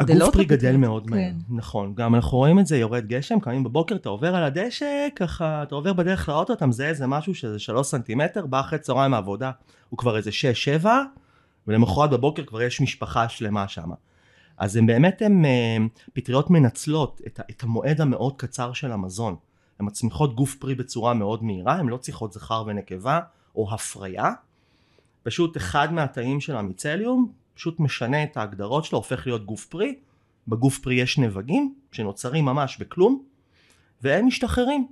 הגוף 0.00 0.34
פרי 0.34 0.44
גדל 0.44 0.76
מאוד 0.76 1.10
מהר, 1.10 1.20
כן. 1.20 1.36
נכון. 1.48 1.94
גם 1.94 2.14
אנחנו 2.14 2.38
רואים 2.38 2.58
את 2.58 2.66
זה, 2.66 2.76
יורד 2.76 3.06
גשם, 3.06 3.40
קמים 3.40 3.64
בבוקר, 3.64 3.94
אתה 3.94 4.08
עובר 4.08 4.34
על 4.34 4.44
הדשא, 4.44 5.08
ככה, 5.16 5.62
אתה 5.62 5.74
עובר 5.74 5.92
בדרך 5.92 6.28
לאוטו, 6.28 6.52
אתה 6.52 6.66
מזהה 6.66 6.88
איזה 6.88 7.06
משהו 7.06 7.34
שזה 7.34 7.58
שלוש 7.58 7.86
סנטימטר, 7.86 8.46
בא 8.46 8.60
אחרי 8.60 8.78
צהריים 8.78 9.10
מהעבודה, 9.10 9.50
הוא 9.90 9.98
כבר 9.98 10.16
איזה 10.16 10.32
שש, 10.32 10.64
שבע, 10.64 11.02
ולמחרת 11.66 12.10
בבוקר 12.10 12.44
כבר 12.44 12.62
יש 12.62 12.80
משפחה 12.80 13.28
שלמה 13.28 13.68
שם. 13.68 13.90
אז 14.58 14.76
הם 14.76 14.86
באמת, 14.86 15.22
הם 15.22 15.44
אה, 15.44 15.76
פטריות 16.12 16.50
מנצלות 16.50 17.20
את, 17.26 17.40
את 17.50 17.62
המועד 17.62 18.00
המאוד 18.00 18.36
קצר 18.36 18.72
של 18.72 18.92
המזון. 18.92 19.36
הן 19.80 19.86
מצמיחות 19.86 20.34
גוף 20.34 20.54
פרי 20.54 20.74
בצורה 20.74 21.14
מאוד 21.14 21.44
מהירה, 21.44 21.74
הן 21.74 21.88
לא 21.88 21.96
צריכות 21.96 22.32
זכר 22.32 22.64
ונקבה 22.66 23.20
או 23.56 23.74
הפריה. 23.74 24.32
פשוט 25.24 25.56
אחד 25.56 25.92
מהתאים 25.92 26.40
של 26.40 26.56
המיצליום 26.56 27.32
פשוט 27.54 27.80
משנה 27.80 28.22
את 28.22 28.36
ההגדרות 28.36 28.84
שלו, 28.84 28.98
הופך 28.98 29.26
להיות 29.26 29.46
גוף 29.46 29.66
פרי. 29.66 29.94
בגוף 30.48 30.78
פרי 30.78 30.94
יש 30.94 31.18
נבגים 31.18 31.74
שנוצרים 31.92 32.44
ממש 32.44 32.78
בכלום, 32.78 33.22
והם 34.02 34.26
משתחררים. 34.26 34.86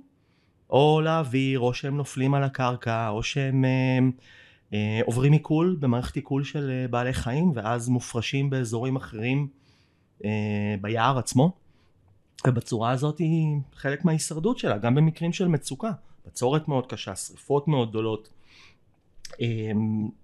או 0.69 1.01
לאוויר, 1.03 1.59
או 1.59 1.73
שהם 1.73 1.97
נופלים 1.97 2.33
על 2.33 2.43
הקרקע, 2.43 3.09
או 3.09 3.23
שהם 3.23 3.65
אה, 3.65 3.99
אה, 4.73 5.01
עוברים 5.05 5.33
עיכול 5.33 5.77
במערכת 5.79 6.15
עיכול 6.15 6.43
של 6.43 6.69
אה, 6.69 6.87
בעלי 6.87 7.13
חיים 7.13 7.51
ואז 7.55 7.89
מופרשים 7.89 8.49
באזורים 8.49 8.95
אחרים 8.95 9.47
אה, 10.25 10.75
ביער 10.81 11.17
עצמו 11.17 11.51
ובצורה 12.47 12.91
הזאת 12.91 13.17
היא 13.17 13.57
חלק 13.73 14.05
מההישרדות 14.05 14.57
שלה 14.57 14.77
גם 14.77 14.95
במקרים 14.95 15.33
של 15.33 15.47
מצוקה 15.47 15.91
בצורת 16.25 16.67
מאוד 16.67 16.87
קשה 16.87 17.15
שריפות 17.15 17.67
מאוד 17.67 17.89
גדולות 17.89 18.29
אה, 19.41 19.71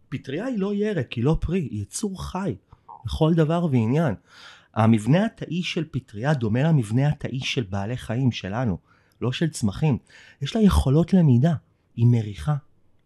פטריה 0.10 0.46
היא 0.46 0.60
לא 0.60 0.74
ירק 0.74 1.14
היא 1.14 1.24
לא 1.24 1.38
פרי 1.42 1.60
היא 1.60 1.82
יצור 1.82 2.24
חי 2.24 2.56
לכל 3.06 3.34
דבר 3.34 3.68
ועניין 3.72 4.14
המבנה 4.76 5.26
התאי 5.26 5.64
של 5.64 5.86
פטריה 5.92 6.34
דומה 6.34 6.64
למבנה 6.64 7.08
התאי 7.08 7.40
של 7.40 7.64
בעלי 7.70 7.98
חיים 7.98 8.32
שלנו 8.32 8.78
לא 9.22 9.32
של 9.32 9.50
צמחים 9.50 9.98
יש 10.42 10.56
לה 10.56 10.62
יכולות 10.62 11.14
למידה 11.14 11.54
היא 11.96 12.06
מריחה 12.06 12.56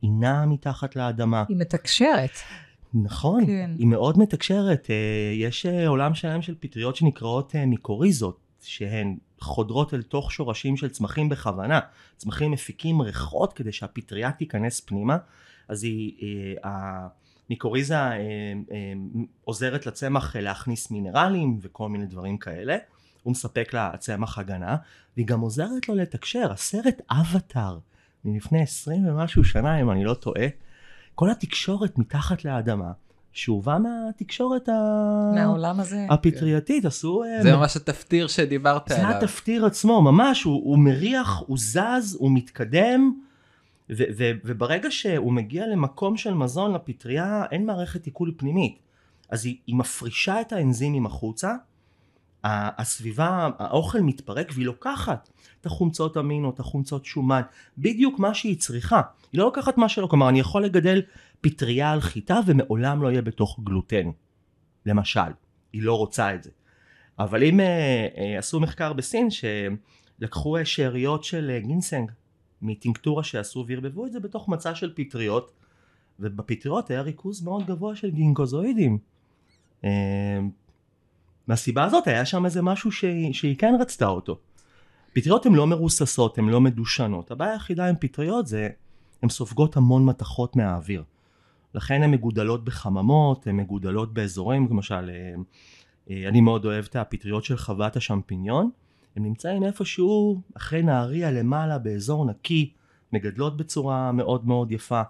היא 0.01 0.11
נעה 0.11 0.45
מתחת 0.45 0.95
לאדמה 0.95 1.43
היא 1.49 1.57
מתקשרת. 1.57 2.31
נכון, 2.93 3.45
כן. 3.45 3.71
היא 3.79 3.87
מאוד 3.87 4.19
מתקשרת. 4.19 4.87
אה, 4.89 5.33
יש 5.33 5.65
אה, 5.65 5.87
עולם 5.87 6.15
שלם 6.15 6.41
של 6.41 6.55
פטריות 6.59 6.95
שנקראות 6.95 7.55
אה, 7.55 7.65
מיקוריזות, 7.65 8.39
שהן 8.61 9.17
חודרות 9.39 9.93
אל 9.93 10.01
תוך 10.01 10.31
שורשים 10.31 10.77
של 10.77 10.89
צמחים 10.89 11.29
בכוונה. 11.29 11.79
צמחים 12.17 12.51
מפיקים 12.51 13.01
ריחות 13.01 13.53
כדי 13.53 13.71
שהפטריה 13.71 14.31
תיכנס 14.31 14.79
פנימה, 14.79 15.17
אז 15.67 15.83
היא, 15.83 16.57
המיקוריזה 16.63 17.97
עוזרת 19.43 19.85
לצמח 19.85 20.35
להכניס 20.35 20.91
מינרלים 20.91 21.59
וכל 21.61 21.89
מיני 21.89 22.05
דברים 22.05 22.37
כאלה. 22.37 22.77
הוא 23.23 23.31
מספק 23.31 23.73
לצמח 23.73 24.37
הגנה, 24.37 24.75
והיא 25.15 25.27
גם 25.27 25.39
עוזרת 25.39 25.89
לו 25.89 25.95
לתקשר. 25.95 26.51
הסרט 26.51 27.01
אבטאר 27.11 27.77
מלפני 28.25 28.61
עשרים 28.61 29.07
ומשהו 29.07 29.43
שנה, 29.43 29.81
אם 29.81 29.91
אני 29.91 30.03
לא 30.05 30.13
טועה, 30.13 30.47
כל 31.15 31.29
התקשורת 31.29 31.97
מתחת 31.97 32.45
לאדמה, 32.45 32.91
שאובה 33.31 33.77
מהתקשורת 33.79 34.69
ה... 34.69 34.73
מהעולם 35.35 35.79
הזה. 35.79 36.07
הפטרייתית, 36.09 36.85
עשו... 36.85 37.23
אה, 37.23 37.43
זה 37.43 37.55
ממש 37.55 37.75
התפטיר 37.75 38.27
שדיברת 38.27 38.83
זה 38.89 39.07
עליו. 39.07 39.17
התפטיר 39.17 39.65
עצמו, 39.65 40.01
ממש, 40.01 40.43
הוא, 40.43 40.53
הוא 40.53 40.79
מריח, 40.79 41.43
הוא 41.47 41.57
זז, 41.57 42.17
הוא 42.19 42.31
מתקדם, 42.33 43.19
ו- 43.89 44.03
ו- 44.17 44.31
וברגע 44.45 44.91
שהוא 44.91 45.33
מגיע 45.33 45.67
למקום 45.67 46.17
של 46.17 46.33
מזון 46.33 46.73
לפטריה, 46.73 47.45
אין 47.51 47.65
מערכת 47.65 48.05
עיכול 48.05 48.33
פנימית. 48.37 48.79
אז 49.29 49.45
היא, 49.45 49.57
היא 49.67 49.75
מפרישה 49.75 50.41
את 50.41 50.53
האנזימים 50.53 51.05
החוצה, 51.05 51.55
הסביבה, 52.43 53.49
האוכל 53.59 54.01
מתפרק 54.01 54.51
והיא 54.53 54.65
לוקחת 54.65 55.29
את 55.61 55.65
החומצות 55.65 56.17
אמינו, 56.17 56.49
את 56.49 56.59
החומצות 56.59 57.05
שומן, 57.05 57.41
בדיוק 57.77 58.19
מה 58.19 58.33
שהיא 58.33 58.59
צריכה. 58.59 59.01
היא 59.31 59.39
לא 59.39 59.45
לוקחת 59.45 59.77
מה 59.77 59.89
שלא, 59.89 60.07
כלומר 60.07 60.29
אני 60.29 60.39
יכול 60.39 60.65
לגדל 60.65 61.01
פטריה 61.41 61.91
על 61.91 62.01
חיטה 62.01 62.39
ומעולם 62.45 63.01
לא 63.01 63.11
יהיה 63.11 63.21
בתוך 63.21 63.59
גלוטן, 63.63 64.09
למשל. 64.85 65.19
היא 65.73 65.83
לא 65.83 65.97
רוצה 65.97 66.35
את 66.35 66.43
זה. 66.43 66.49
אבל 67.19 67.43
אם 67.43 67.59
אה, 67.59 68.07
אה, 68.17 68.37
עשו 68.37 68.59
מחקר 68.59 68.93
בסין 68.93 69.27
שלקחו 69.29 70.57
אה, 70.57 70.65
שאריות 70.65 71.23
של 71.23 71.51
אה, 71.53 71.59
גינסנג 71.59 72.11
מטינקטורה 72.63 73.23
שעשו 73.23 73.65
וערבבו 73.67 74.05
את 74.05 74.11
זה 74.11 74.19
בתוך 74.19 74.49
מצע 74.49 74.75
של 74.75 74.93
פטריות 74.95 75.51
ובפטריות 76.19 76.89
היה 76.89 77.01
ריכוז 77.01 77.43
מאוד 77.43 77.65
גבוה 77.65 77.95
של 77.95 78.11
גינקוזואידים. 78.11 78.97
אה, 79.83 80.39
מהסיבה 81.47 81.83
הזאת 81.83 82.07
היה 82.07 82.25
שם 82.25 82.45
איזה 82.45 82.61
משהו 82.61 82.91
שהיא, 82.91 83.55
כן 83.57 83.73
רצתה 83.79 84.07
אותו. 84.07 84.37
פטריות 85.13 85.45
הן 85.45 85.53
לא 85.53 85.67
מרוססות, 85.67 86.37
הן 86.37 86.49
לא 86.49 86.61
מדושנות. 86.61 87.31
הבעיה 87.31 87.51
היחידה 87.51 87.89
עם 87.89 87.95
פטריות 87.99 88.47
זה 88.47 88.69
הן 89.23 89.29
סופגות 89.29 89.77
המון 89.77 90.05
מתכות 90.05 90.55
מהאוויר. 90.55 91.03
לכן 91.75 92.03
הן 92.03 92.11
מגודלות 92.11 92.63
בחממות, 92.63 93.47
הן 93.47 93.57
מגודלות 93.57 94.13
באזורים, 94.13 94.67
למשל, 94.71 95.09
אה, 95.09 95.33
אה, 96.09 96.29
אני 96.29 96.41
מאוד 96.41 96.65
אוהב 96.65 96.85
את 96.89 96.95
הפטריות 96.95 97.43
של 97.43 97.57
חוות 97.57 97.95
השמפיניון, 97.95 98.69
הם 99.15 99.23
נמצאים 99.23 99.63
איפשהו 99.63 100.41
אחרי 100.57 100.81
נהריה 100.81 101.31
למעלה 101.31 101.77
באזור 101.77 102.25
נקי, 102.25 102.71
מגדלות 103.13 103.57
בצורה 103.57 104.11
מאוד 104.11 104.47
מאוד 104.47 104.71
יפה. 104.71 105.01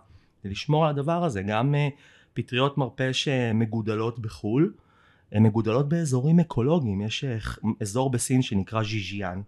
ולשמור 0.46 0.86
על 0.86 0.89
הדבר 0.89 1.24
הזה, 1.24 1.42
גם 1.42 1.76
אה, 1.76 1.89
פטריות 2.34 2.78
מרפא 2.78 3.13
שמגודלות 3.13 4.20
בחו"ל, 4.20 4.74
הן 5.32 5.44
מגודלות 5.44 5.89
באזורים 5.89 6.39
אקולוגיים, 6.39 7.02
יש 7.02 7.26
אזור 7.82 8.12
בסין 8.12 8.42
שנקרא 8.42 8.84
ז'יז'יאן, 8.84 9.42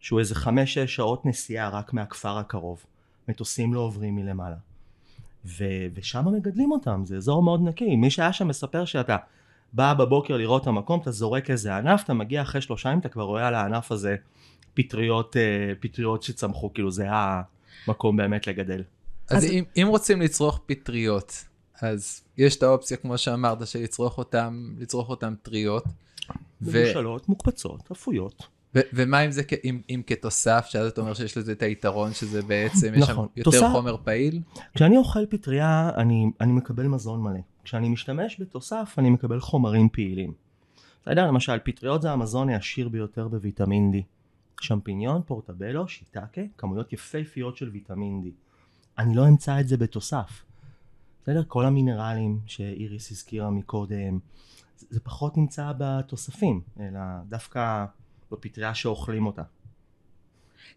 שהוא 0.00 0.20
איזה 0.20 0.34
חמש-שש 0.34 0.94
שעות 0.94 1.26
נסיעה 1.26 1.68
רק 1.68 1.92
מהכפר 1.92 2.38
הקרוב. 2.38 2.84
מטוסים 3.28 3.74
לא 3.74 3.80
עוברים 3.80 4.16
מלמעלה. 4.16 4.56
ושם 5.94 6.24
מגדלים 6.34 6.72
אותם, 6.72 7.02
זה 7.04 7.16
אזור 7.16 7.42
מאוד 7.42 7.62
נקי. 7.62 7.96
מי 7.96 8.10
שהיה 8.10 8.32
שם 8.32 8.48
מספר 8.48 8.84
שאתה 8.84 9.16
בא 9.76 9.94
בבוקר 9.94 10.36
לראות 10.36 10.62
את 10.62 10.66
המקום, 10.66 11.00
אתה 11.00 11.10
זורק 11.10 11.50
איזה 11.50 11.76
ענף, 11.76 12.04
אתה 12.04 12.14
מגיע 12.14 12.42
אחרי 12.42 12.60
שלושה 12.60 12.88
ימים, 12.88 12.98
אתה 13.00 13.08
כבר 13.08 13.22
רואה 13.22 13.46
על 13.48 13.54
הענף 13.54 13.92
הזה 13.92 14.16
פטריות, 14.74 15.36
אה, 15.36 15.42
פטריות 15.80 16.22
שצמחו, 16.22 16.72
כאילו 16.74 16.90
זה 16.90 17.06
המקום 17.86 18.16
באמת 18.16 18.46
לגדל. 18.46 18.82
אז, 19.28 19.36
אז- 19.38 19.44
אם, 19.44 19.64
אם 19.76 19.86
רוצים 19.88 20.20
לצרוך 20.22 20.60
פטריות, 20.66 21.44
אז 21.82 22.20
יש 22.38 22.56
את 22.56 22.62
האופציה, 22.62 22.96
כמו 22.96 23.18
שאמרת, 23.18 23.66
של 23.66 23.78
לצרוך 23.82 24.18
אותם, 24.18 24.74
לצרוך 24.78 25.08
אותם 25.08 25.34
טריות. 25.42 25.84
ו- 26.62 26.82
מבושלות, 26.82 27.28
מוקפצות, 27.28 27.88
אפויות. 27.92 28.46
ו- 28.74 28.80
ומה 28.92 29.20
אם 29.24 29.30
זה 29.30 29.44
כ- 29.44 29.52
אם, 29.64 29.80
אם 29.90 30.02
כתוסף, 30.06 30.66
שאז 30.68 30.86
אתה 30.86 31.00
אומר 31.00 31.14
שיש 31.14 31.38
לזה 31.38 31.52
את 31.52 31.62
היתרון 31.62 32.12
שזה 32.12 32.42
בעצם, 32.42 32.92
יש 32.94 33.04
שם 33.06 33.12
נכון. 33.12 33.28
יותר 33.36 33.50
תוסף- 33.50 33.68
חומר 33.72 33.96
פעיל? 34.04 34.40
כשאני 34.74 34.96
אוכל 34.96 35.26
פטריה, 35.26 35.90
אני, 35.96 36.26
אני 36.40 36.52
מקבל 36.52 36.86
מזון 36.86 37.20
מלא. 37.22 37.38
כשאני 37.66 37.88
משתמש 37.88 38.40
בתוסף, 38.40 38.94
אני 38.98 39.10
מקבל 39.10 39.40
חומרים 39.40 39.88
פעילים. 39.88 40.32
אתה 41.02 41.10
יודע, 41.10 41.26
למשל, 41.26 41.58
פטריות 41.64 42.02
זה 42.02 42.12
המזון 42.12 42.48
העשיר 42.48 42.88
ביותר 42.88 43.28
בוויטמין 43.28 43.92
D. 43.94 44.02
שמפיניון, 44.60 45.22
פורטבלו, 45.26 45.88
שיטקה, 45.88 46.40
כמויות 46.58 46.92
יפהפיות 46.92 47.56
של 47.56 47.68
ויטמין 47.68 48.22
D. 48.24 48.28
אני 48.98 49.14
לא 49.14 49.28
אמצא 49.28 49.60
את 49.60 49.68
זה 49.68 49.76
בתוסף. 49.76 50.44
בסדר? 51.22 51.42
כל 51.48 51.66
המינרלים 51.66 52.40
שאיריס 52.46 53.10
הזכירה 53.10 53.50
מקודם, 53.50 54.18
זה, 54.78 55.00
פחות 55.00 55.36
נמצא 55.36 55.72
בתוספים, 55.78 56.60
אלא 56.80 57.00
דווקא 57.28 57.84
בפטריה 58.32 58.74
שאוכלים 58.74 59.26
אותה. 59.26 59.42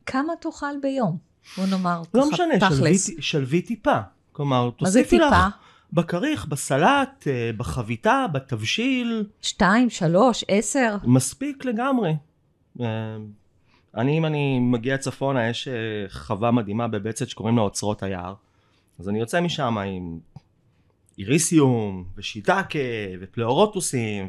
כמה 0.05 0.33
תאכל 0.41 0.79
ביום? 0.81 1.17
בוא 1.57 1.65
נאמר, 1.65 2.01
לא 2.13 2.29
משנה, 2.29 2.59
תכלס. 2.59 3.05
שלבי, 3.07 3.21
שלבי 3.21 3.61
טיפה. 3.61 3.99
כלומר, 4.31 4.65
מה 4.65 4.89
זה 4.89 4.99
תוסיפי 4.99 5.19
לך 5.19 5.33
טיפה? 5.33 5.68
בכריך, 5.93 6.45
בסלט, 6.45 7.27
אה, 7.27 7.51
בחביתה, 7.57 8.25
בתבשיל, 8.33 9.25
שתיים, 9.41 9.89
שלוש, 9.89 10.43
עשר? 10.47 10.95
מספיק 11.03 11.65
לגמרי. 11.65 12.15
אה, 12.81 12.85
אני, 13.95 14.17
אם 14.17 14.25
אני 14.25 14.59
מגיע 14.59 14.97
צפונה, 14.97 15.49
יש 15.49 15.67
אה, 15.67 15.73
חווה 16.09 16.51
מדהימה 16.51 16.87
בבצת 16.87 17.29
שקוראים 17.29 17.55
לה 17.55 17.61
אוצרות 17.61 18.03
היער. 18.03 18.33
אז 18.99 19.09
אני 19.09 19.19
יוצא 19.19 19.41
משם 19.41 19.77
עם 19.77 20.19
איריסיום, 21.17 22.05
ושיטקה, 22.17 22.79
ופלאורוטוסים, 23.19 24.27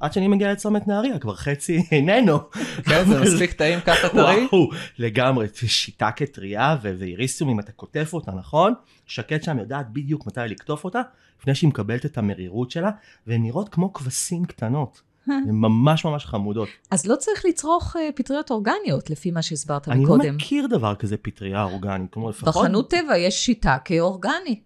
ועד 0.00 0.12
שאני 0.12 0.28
מגיע 0.28 0.52
לצומת 0.52 0.88
נהריה, 0.88 1.18
כבר 1.18 1.34
חצי 1.34 1.82
איננו. 1.92 2.38
כן, 2.84 3.04
זה 3.08 3.20
מספיק 3.20 3.52
טעים 3.52 3.80
ככה 3.80 4.08
טרי? 4.08 4.46
וואו, 4.52 4.70
לגמרי, 4.98 5.46
שיטקה 5.66 6.26
טריה 6.26 6.76
ו- 6.82 6.94
ואיריסיום, 6.98 7.50
אם 7.50 7.60
אתה 7.60 7.72
קוטף 7.72 8.10
אותה, 8.12 8.32
נכון? 8.32 8.74
שקד 9.06 9.42
שם 9.42 9.58
יודעת 9.58 9.92
בדיוק 9.92 10.26
מתי 10.26 10.40
לקטוף 10.48 10.84
אותה, 10.84 11.00
לפני 11.40 11.54
שהיא 11.54 11.68
מקבלת 11.68 12.06
את 12.06 12.18
המרירות 12.18 12.70
שלה, 12.70 12.90
והן 13.26 13.42
נראות 13.42 13.68
כמו 13.68 13.92
כבשים 13.92 14.44
קטנות. 14.44 15.02
הן 15.26 15.50
ממש 15.50 16.04
ממש 16.04 16.26
חמודות. 16.26 16.68
אז 16.90 17.06
לא 17.06 17.16
צריך 17.16 17.44
לצרוך 17.48 17.96
אה, 17.96 18.08
פטריות 18.14 18.50
אורגניות, 18.50 19.10
לפי 19.10 19.30
מה 19.30 19.42
שהסברת 19.42 19.88
אני 19.88 20.04
לא 20.04 20.04
מקודם. 20.04 20.36
מכיר 20.36 20.66
דבר 20.66 20.94
כזה 20.94 21.16
פטריה 21.16 21.62
אורגנית, 21.64 22.12
כלומר 22.12 22.28
לפחות... 22.28 22.64
בחנות 22.64 22.90
טבע 22.90 23.16
יש 23.16 23.46
שיטה 23.46 23.76
כאורגני. 23.84 24.60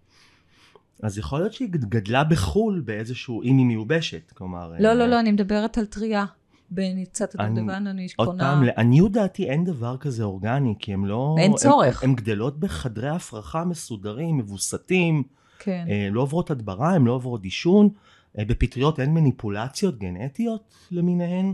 אז 1.01 1.17
יכול 1.17 1.39
להיות 1.39 1.53
שהיא 1.53 1.69
גדלה 1.71 2.23
בחו"ל 2.23 2.81
באיזשהו, 2.85 3.43
אם 3.43 3.57
היא 3.57 3.65
מיובשת, 3.65 4.31
כלומר... 4.31 4.73
לא, 4.79 4.87
אה, 4.87 4.93
לא, 4.93 5.05
לא, 5.05 5.19
אני 5.19 5.31
מדברת 5.31 5.77
על 5.77 5.85
טריה. 5.85 6.25
בניצת 6.71 7.35
הדובדבן 7.39 7.87
אני 7.87 8.07
עוד 8.15 8.27
קונה... 8.27 8.43
פעם, 8.43 8.63
לעניות 8.63 9.11
דעתי 9.11 9.49
אין 9.49 9.63
דבר 9.63 9.97
כזה 9.97 10.23
אורגני, 10.23 10.75
כי 10.79 10.93
הם 10.93 11.05
לא... 11.05 11.35
אין 11.39 11.53
צורך. 11.55 12.03
הם 12.03 12.15
גדלות 12.15 12.59
בחדרי 12.59 13.09
הפרחה 13.09 13.65
מסודרים, 13.65 14.37
מבוסתים, 14.37 15.23
כן. 15.59 15.85
אה, 15.89 16.07
לא 16.11 16.21
עוברות 16.21 16.51
הדברה, 16.51 16.93
הן 16.93 17.05
לא 17.05 17.11
עוברות 17.11 17.41
דישון. 17.41 17.89
אה, 18.37 18.45
בפטריות 18.45 18.99
אין 18.99 19.13
מניפולציות 19.13 19.99
גנטיות 19.99 20.73
למיניהן, 20.91 21.53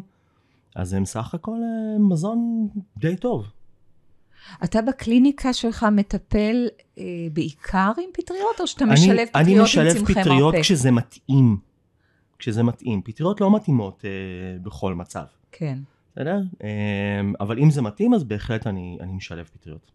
אז 0.76 0.94
הם 0.94 1.06
סך 1.06 1.34
הכל 1.34 1.60
מזון 2.00 2.68
די 2.98 3.16
טוב. 3.16 3.52
אתה 4.64 4.82
בקליניקה 4.82 5.54
שלך 5.54 5.86
מטפל 5.92 6.68
אה, 6.98 7.04
בעיקר 7.34 7.92
עם 7.98 8.10
פטריות, 8.14 8.60
או 8.62 8.68
שאתה 8.68 8.84
אני- 8.86 8.94
משלב 8.94 9.18
אני 9.18 9.28
פטריות 9.44 9.58
עם 9.58 9.64
משלב 9.64 9.98
צמחי 9.98 10.14
פטריות 10.14 10.54
מרפא? 10.54 10.62
כשזה 10.62 10.92
מתאים. 10.92 11.58
כשזה 12.40 12.64
מתאים. 12.64 13.02
פטריות 13.02 13.42
לא 13.42 13.56
מתאימות 13.56 14.06
אה, 14.06 14.10
בכל 14.64 14.96
מצב, 14.96 15.24
כן. 15.52 15.80
בסדר? 16.12 16.38
אה, 16.64 16.68
אבל 17.40 17.60
אם 17.60 17.72
זה 17.72 17.82
מתאים 17.82 18.14
אז 18.14 18.24
בהחלט 18.24 18.68
אני, 18.68 18.98
אני 19.02 19.14
משלב 19.14 19.46
פטריות. 19.54 19.92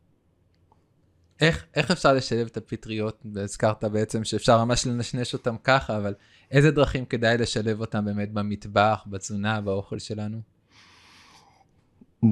איך, 1.40 1.66
איך 1.74 1.90
אפשר 1.90 2.12
לשלב 2.12 2.46
את 2.46 2.56
הפטריות? 2.56 3.22
והזכרת 3.32 3.84
בעצם 3.84 4.24
שאפשר 4.24 4.64
ממש 4.64 4.86
לנשנש 4.86 5.32
אותם 5.34 5.56
ככה, 5.64 5.96
אבל 5.96 6.14
איזה 6.50 6.70
דרכים 6.70 7.04
כדאי 7.04 7.38
לשלב 7.38 7.80
אותם 7.80 8.04
באמת 8.04 8.32
במטבח, 8.32 9.04
בתזונה, 9.06 9.60
באוכל 9.60 9.98
שלנו? 9.98 10.40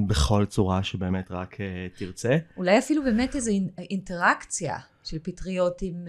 בכל 0.07 0.45
צורה 0.45 0.83
שבאמת 0.83 1.31
רק 1.31 1.53
uh, 1.55 1.99
תרצה. 1.99 2.37
אולי 2.57 2.77
אפילו 2.77 3.03
באמת 3.03 3.35
איזו 3.35 3.51
אינטראקציה 3.89 4.77
של 5.03 5.19
פטריות 5.19 5.81
עם, 5.81 6.07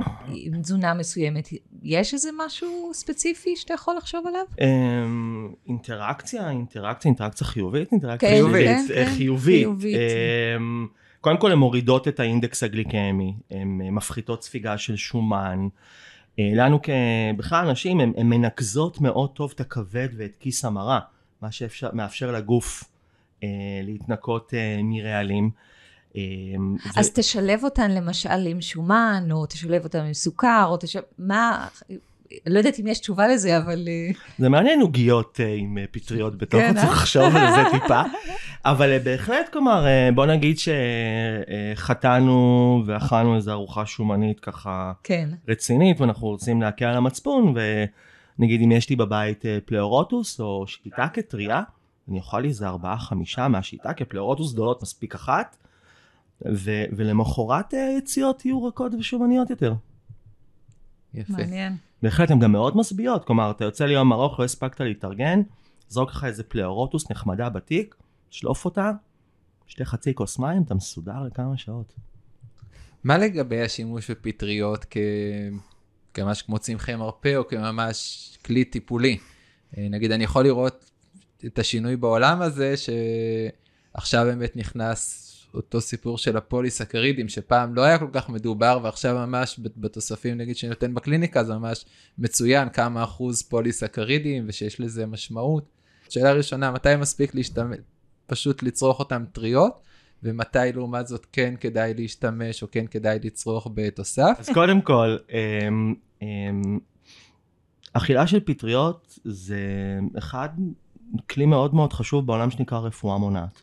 uh, 0.00 0.04
עם 0.28 0.62
תזונה 0.62 0.94
מסוימת. 0.94 1.48
יש 1.82 2.14
איזה 2.14 2.28
משהו 2.46 2.90
ספציפי 2.94 3.56
שאתה 3.56 3.74
יכול 3.74 3.96
לחשוב 3.96 4.26
עליו? 4.26 4.44
Um, 4.52 5.56
אינטראקציה, 5.68 6.50
אינטראקציה, 6.50 7.08
אינטראקציה 7.08 7.46
חיובית, 7.46 7.92
אינטראקציה 7.92 8.28
כן, 8.28 8.34
חיובית. 8.34 8.66
כן, 8.66 8.84
כן, 8.94 9.10
חיובית. 9.16 9.62
חיובית. 9.62 9.96
Um, 9.96 10.96
קודם 11.20 11.36
כל 11.36 11.52
הן 11.52 11.58
מורידות 11.58 12.08
את 12.08 12.20
האינדקס 12.20 12.62
הגליקמי, 12.62 13.34
הן 13.50 13.80
מפחיתות 13.82 14.42
ספיגה 14.42 14.78
של 14.78 14.96
שומן. 14.96 15.68
לנו 16.38 16.80
בכלל 17.36 17.68
אנשים, 17.68 18.00
הן 18.00 18.26
מנקזות 18.26 19.00
מאוד 19.00 19.30
טוב 19.30 19.52
את 19.54 19.60
הכבד 19.60 20.08
ואת 20.16 20.36
כיס 20.40 20.64
המרה, 20.64 21.00
מה 21.42 21.48
שמאפשר 21.52 22.32
לגוף 22.32 22.84
אה, 22.84 22.95
להתנקות 23.82 24.54
אה, 24.54 24.80
מרעלים. 24.82 25.50
אה, 26.16 26.22
אז 26.96 27.08
ו... 27.08 27.12
תשלב 27.14 27.64
אותן 27.64 27.90
למשל 27.90 28.46
עם 28.46 28.60
שומן, 28.60 29.28
או 29.30 29.46
תשלב 29.46 29.84
אותן 29.84 29.98
עם 29.98 30.14
סוכר, 30.14 30.64
או 30.68 30.76
תשלב... 30.76 31.02
מה... 31.18 31.66
לא 32.46 32.58
יודעת 32.58 32.80
אם 32.80 32.86
יש 32.86 32.98
תשובה 32.98 33.28
לזה, 33.28 33.58
אבל... 33.58 33.88
זה 34.38 34.48
מעניין 34.48 34.80
עוגיות 34.80 35.40
עם 35.56 35.78
פטריות 35.90 36.38
בתוך, 36.38 36.60
כן, 36.60 36.74
צריך 36.74 36.92
לחשוב 36.92 37.36
על 37.36 37.54
זה 37.54 37.62
טיפה. 37.70 38.02
אבל 38.64 38.98
בהחלט, 38.98 39.48
כלומר, 39.52 39.86
בוא 40.14 40.26
נגיד 40.26 40.56
שחטאנו 41.74 42.82
ואכלנו 42.86 43.36
איזו 43.36 43.52
ארוחה 43.52 43.86
שומנית 43.86 44.40
ככה 44.40 44.92
כן. 45.02 45.28
רצינית, 45.48 46.00
ואנחנו 46.00 46.26
רוצים 46.26 46.62
להקל 46.62 46.84
על 46.84 46.96
המצפון, 46.96 47.54
ונגיד 48.38 48.62
אם 48.62 48.72
יש 48.72 48.90
לי 48.90 48.96
בבית 48.96 49.44
פלאורוטוס 49.64 50.40
או 50.40 50.64
שיטה 50.66 51.08
כטריה, 51.12 51.62
אני 52.08 52.18
אוכל 52.18 52.40
לי 52.40 52.48
איזה 52.48 52.66
ארבעה 52.68 52.98
חמישה 52.98 53.48
מהשיטה, 53.48 53.94
כי 53.94 54.02
הפלאורוטוס 54.02 54.52
גדולות 54.52 54.82
מספיק 54.82 55.14
אחת, 55.14 55.56
ו- 56.44 56.84
ולמחרת 56.96 57.74
אה, 57.74 57.94
יציאות 57.98 58.44
יהיו 58.44 58.64
רכות 58.64 58.92
ושומניות 58.98 59.50
יותר. 59.50 59.74
יפה. 61.14 61.32
מעניין. 61.32 61.76
בהחלט, 62.02 62.30
הן 62.30 62.38
גם 62.38 62.52
מאוד 62.52 62.76
משביעות, 62.76 63.24
כלומר, 63.24 63.50
אתה 63.50 63.64
יוצא 63.64 63.84
ליום 63.84 64.12
ארוך, 64.12 64.40
לא 64.40 64.44
הספקת 64.44 64.80
להתארגן, 64.80 65.42
זרוק 65.88 66.10
לך 66.10 66.24
איזה 66.24 66.42
פלאורוטוס 66.42 67.10
נחמדה 67.10 67.48
בתיק, 67.48 67.94
שלוף 68.30 68.64
אותה, 68.64 68.90
שתי 69.66 69.84
חצי 69.84 70.14
כוס 70.14 70.38
מים, 70.38 70.62
אתה 70.62 70.74
מסודר 70.74 71.22
לכמה 71.26 71.56
שעות. 71.56 71.94
מה 73.04 73.18
לגבי 73.18 73.62
השימוש 73.62 74.10
בפטריות 74.10 74.86
כ... 74.90 74.96
כממש 76.14 76.42
כמו 76.42 76.58
צמחי 76.58 76.96
מרפא 76.96 77.36
או 77.36 77.48
כממש 77.48 78.30
כלי 78.44 78.64
טיפולי? 78.64 79.18
אה, 79.78 79.86
נגיד, 79.90 80.12
אני 80.12 80.24
יכול 80.24 80.44
לראות 80.44 80.90
את 81.46 81.58
השינוי 81.58 81.96
בעולם 81.96 82.42
הזה, 82.42 82.74
שעכשיו 82.76 84.24
באמת 84.24 84.56
נכנס 84.56 85.22
אותו 85.54 85.80
סיפור 85.80 86.18
של 86.18 86.36
הפוליסקרידים, 86.36 87.28
שפעם 87.28 87.74
לא 87.74 87.82
היה 87.82 87.98
כל 87.98 88.08
כך 88.12 88.28
מדובר, 88.28 88.80
ועכשיו 88.82 89.26
ממש 89.26 89.60
בתוספים 89.76 90.38
נגיד 90.38 90.56
שאני 90.56 90.70
נותן 90.70 90.94
בקליניקה, 90.94 91.44
זה 91.44 91.54
ממש 91.54 91.84
מצוין 92.18 92.68
כמה 92.68 93.04
אחוז 93.04 93.42
פוליסקרידים, 93.42 94.44
ושיש 94.48 94.80
לזה 94.80 95.06
משמעות. 95.06 95.64
שאלה 96.08 96.32
ראשונה, 96.32 96.70
מתי 96.70 96.96
מספיק 96.96 97.34
להשתמש, 97.34 97.78
פשוט 98.26 98.62
לצרוך 98.62 98.98
אותם 98.98 99.24
טריות? 99.32 99.86
ומתי 100.22 100.72
לעומת 100.74 101.06
זאת 101.06 101.26
כן 101.32 101.54
כדאי 101.60 101.94
להשתמש 101.94 102.62
או 102.62 102.70
כן 102.70 102.86
כדאי 102.86 103.18
לצרוך 103.24 103.68
בתוסף? 103.74 104.36
אז 104.38 104.48
קודם 104.54 104.80
כל, 104.80 105.16
אמ, 105.30 105.94
אמ, 106.22 106.78
אכילה 107.92 108.26
של 108.26 108.40
פטריות 108.40 109.18
זה 109.24 109.60
אחד 110.18 110.48
כלי 111.30 111.46
מאוד 111.46 111.74
מאוד 111.74 111.92
חשוב 111.92 112.26
בעולם 112.26 112.50
שנקרא 112.50 112.78
רפואה 112.78 113.18
מונעת. 113.18 113.62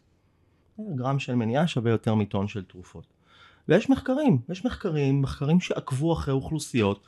גרם 0.95 1.19
של 1.19 1.35
מניעה 1.35 1.67
שווה 1.67 1.91
יותר 1.91 2.15
מטון 2.15 2.47
של 2.47 2.63
תרופות. 2.63 3.05
ויש 3.67 3.89
מחקרים, 3.89 4.37
יש 4.49 4.65
מחקרים, 4.65 5.21
מחקרים 5.21 5.59
שעקבו 5.59 6.13
אחרי 6.13 6.33
אוכלוסיות, 6.33 7.07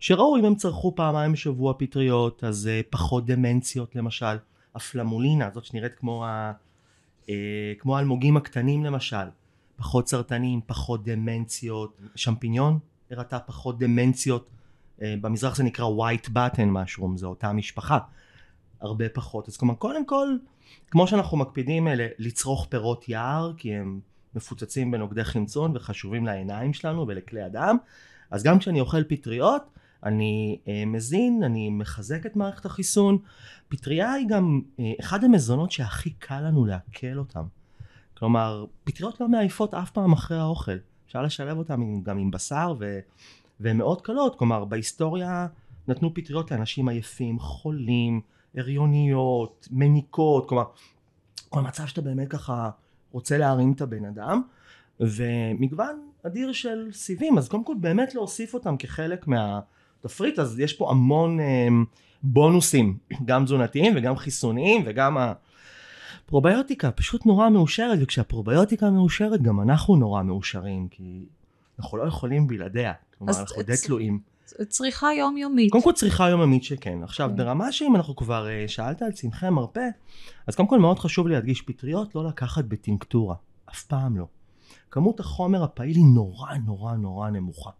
שראו 0.00 0.36
אם 0.36 0.44
הם 0.44 0.54
צרכו 0.54 0.94
פעמיים 0.94 1.32
בשבוע 1.32 1.74
פטריות, 1.78 2.44
אז 2.44 2.68
uh, 2.68 2.86
פחות 2.90 3.26
דמנציות 3.26 3.96
למשל, 3.96 4.36
הפלמולינה, 4.74 5.50
זאת 5.54 5.64
שנראית 5.64 5.94
כמו, 5.94 6.24
ה, 6.24 6.52
uh, 7.26 7.28
כמו 7.78 7.96
האלמוגים 7.96 8.36
הקטנים 8.36 8.84
למשל, 8.84 9.26
פחות 9.76 10.08
סרטנים, 10.08 10.60
פחות 10.66 11.04
דמנציות, 11.04 12.00
שמפיניון 12.14 12.78
הראתה 13.10 13.38
פחות 13.38 13.78
דמנציות, 13.78 14.48
uh, 14.98 15.02
במזרח 15.20 15.56
זה 15.56 15.64
נקרא 15.64 15.86
white 15.86 16.28
button 16.28 16.68
mushroom, 16.74 17.16
זו 17.16 17.26
אותה 17.26 17.52
משפחה, 17.52 17.98
הרבה 18.80 19.08
פחות. 19.08 19.48
אז 19.48 19.56
כלומר, 19.56 19.74
קודם 19.74 20.06
כל, 20.06 20.36
כמו 20.90 21.06
שאנחנו 21.06 21.36
מקפידים 21.36 21.88
אלה, 21.88 22.06
לצרוך 22.18 22.66
פירות 22.70 23.08
יער, 23.08 23.52
כי 23.56 23.74
הם 23.74 24.00
מפוצצים 24.34 24.90
בנוגדי 24.90 25.24
חמצון 25.24 25.76
וחשובים 25.76 26.26
לעיניים 26.26 26.72
שלנו 26.72 27.06
ולכלי 27.08 27.42
הדם, 27.42 27.76
אז 28.30 28.42
גם 28.42 28.58
כשאני 28.58 28.80
אוכל 28.80 29.04
פטריות, 29.04 29.62
אני 30.04 30.58
אה, 30.68 30.82
מזין, 30.86 31.42
אני 31.42 31.70
מחזק 31.70 32.26
את 32.26 32.36
מערכת 32.36 32.66
החיסון. 32.66 33.18
פטריה 33.68 34.12
היא 34.12 34.28
גם 34.28 34.60
אה, 34.80 34.92
אחד 35.00 35.24
המזונות 35.24 35.70
שהכי 35.70 36.10
קל 36.10 36.40
לנו 36.40 36.64
לעכל 36.64 37.18
אותם. 37.18 37.44
כלומר, 38.18 38.64
פטריות 38.84 39.20
לא 39.20 39.28
מעייפות 39.28 39.74
אף 39.74 39.90
פעם 39.90 40.12
אחרי 40.12 40.38
האוכל. 40.38 40.76
אפשר 41.06 41.22
לשלב 41.22 41.58
אותם 41.58 42.02
גם 42.02 42.18
עם 42.18 42.30
בשר 42.30 42.74
ו... 42.78 42.98
והן 43.60 43.76
מאוד 43.76 44.02
קלות. 44.02 44.38
כלומר, 44.38 44.64
בהיסטוריה 44.64 45.46
נתנו 45.88 46.14
פטריות 46.14 46.50
לאנשים 46.50 46.88
עייפים, 46.88 47.38
חולים, 47.38 48.20
הריוניות, 48.56 49.68
מניקות, 49.70 50.48
כלומר, 50.48 50.64
כל 51.48 51.60
מצב 51.60 51.86
שאתה 51.86 52.00
באמת 52.00 52.28
ככה 52.28 52.70
רוצה 53.12 53.38
להרים 53.38 53.72
את 53.72 53.80
הבן 53.80 54.04
אדם, 54.04 54.42
ומגוון 55.00 56.10
אדיר 56.26 56.52
של 56.52 56.88
סיבים, 56.92 57.38
אז 57.38 57.48
קודם 57.48 57.64
כל 57.64 57.74
באמת 57.80 58.14
להוסיף 58.14 58.54
אותם 58.54 58.76
כחלק 58.76 59.26
מהתפריט, 59.26 60.38
אז 60.38 60.60
יש 60.60 60.72
פה 60.72 60.90
המון 60.90 61.40
אה, 61.40 61.68
בונוסים, 62.22 62.98
גם 63.24 63.44
תזונתיים 63.44 63.92
וגם 63.96 64.16
חיסוניים 64.16 64.82
וגם 64.86 65.16
הפרוביוטיקה 66.24 66.90
פשוט 66.90 67.26
נורא 67.26 67.48
מאושרת, 67.48 67.98
וכשהפרוביוטיקה 68.02 68.90
מאושרת 68.90 69.42
גם 69.42 69.60
אנחנו 69.60 69.96
נורא 69.96 70.22
מאושרים, 70.22 70.88
כי 70.88 71.24
אנחנו 71.78 71.98
לא 71.98 72.04
יכולים 72.04 72.46
בלעדיה, 72.46 72.92
כלומר 73.18 73.32
אנחנו 73.40 73.62
די 73.62 73.74
תלויים. 73.86 74.35
צריכה 74.68 75.14
יומיומית. 75.18 75.72
קודם 75.72 75.84
כל 75.84 75.92
צריכה 75.92 76.28
יומיומית 76.28 76.64
שכן. 76.64 77.02
עכשיו, 77.02 77.30
כן. 77.30 77.36
ברמה 77.36 77.72
שאם 77.72 77.96
אנחנו 77.96 78.16
כבר 78.16 78.46
uh, 78.46 78.68
שאלת 78.70 79.02
על 79.02 79.12
צמחי 79.12 79.50
מרפא, 79.50 79.88
אז 80.46 80.54
קודם 80.54 80.68
כל 80.68 80.78
מאוד 80.78 80.98
חשוב 80.98 81.28
להדגיש 81.28 81.62
פטריות 81.62 82.14
לא 82.14 82.24
לקחת 82.24 82.64
בטינקטורה. 82.64 83.34
אף 83.70 83.82
פעם 83.82 84.16
לא. 84.16 84.26
כמות 84.90 85.20
החומר 85.20 85.62
הפעיל 85.62 85.96
היא 85.96 86.04
נורא 86.14 86.54
נורא 86.54 86.96
נורא 86.96 87.30
נמוכה. 87.30 87.70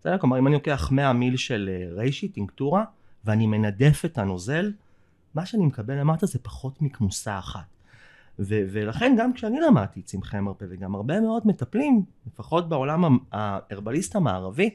בסדר? 0.00 0.18
כלומר, 0.18 0.38
אם 0.38 0.46
אני 0.46 0.54
לוקח 0.54 0.88
100 0.92 1.12
מיל 1.12 1.36
של 1.36 1.70
uh, 1.70 1.96
ריישי, 1.96 2.28
טינקטורה, 2.28 2.84
ואני 3.24 3.46
מנדף 3.46 4.04
את 4.04 4.18
הנוזל, 4.18 4.72
מה 5.34 5.46
שאני 5.46 5.66
מקבל 5.66 5.94
למטה 5.94 6.26
זה 6.26 6.38
פחות 6.38 6.82
מכמוסה 6.82 7.38
אחת. 7.38 7.64
ו- 8.38 8.64
ולכן 8.72 9.14
גם 9.18 9.32
כשאני 9.32 9.60
למדתי 9.60 10.02
צמחי 10.02 10.40
מרפא 10.40 10.64
וגם 10.70 10.94
הרבה 10.94 11.20
מאוד 11.20 11.42
מטפלים, 11.46 12.04
לפחות 12.26 12.68
בעולם 12.68 13.18
ההרבליסט 13.32 14.16
המערבי, 14.16 14.70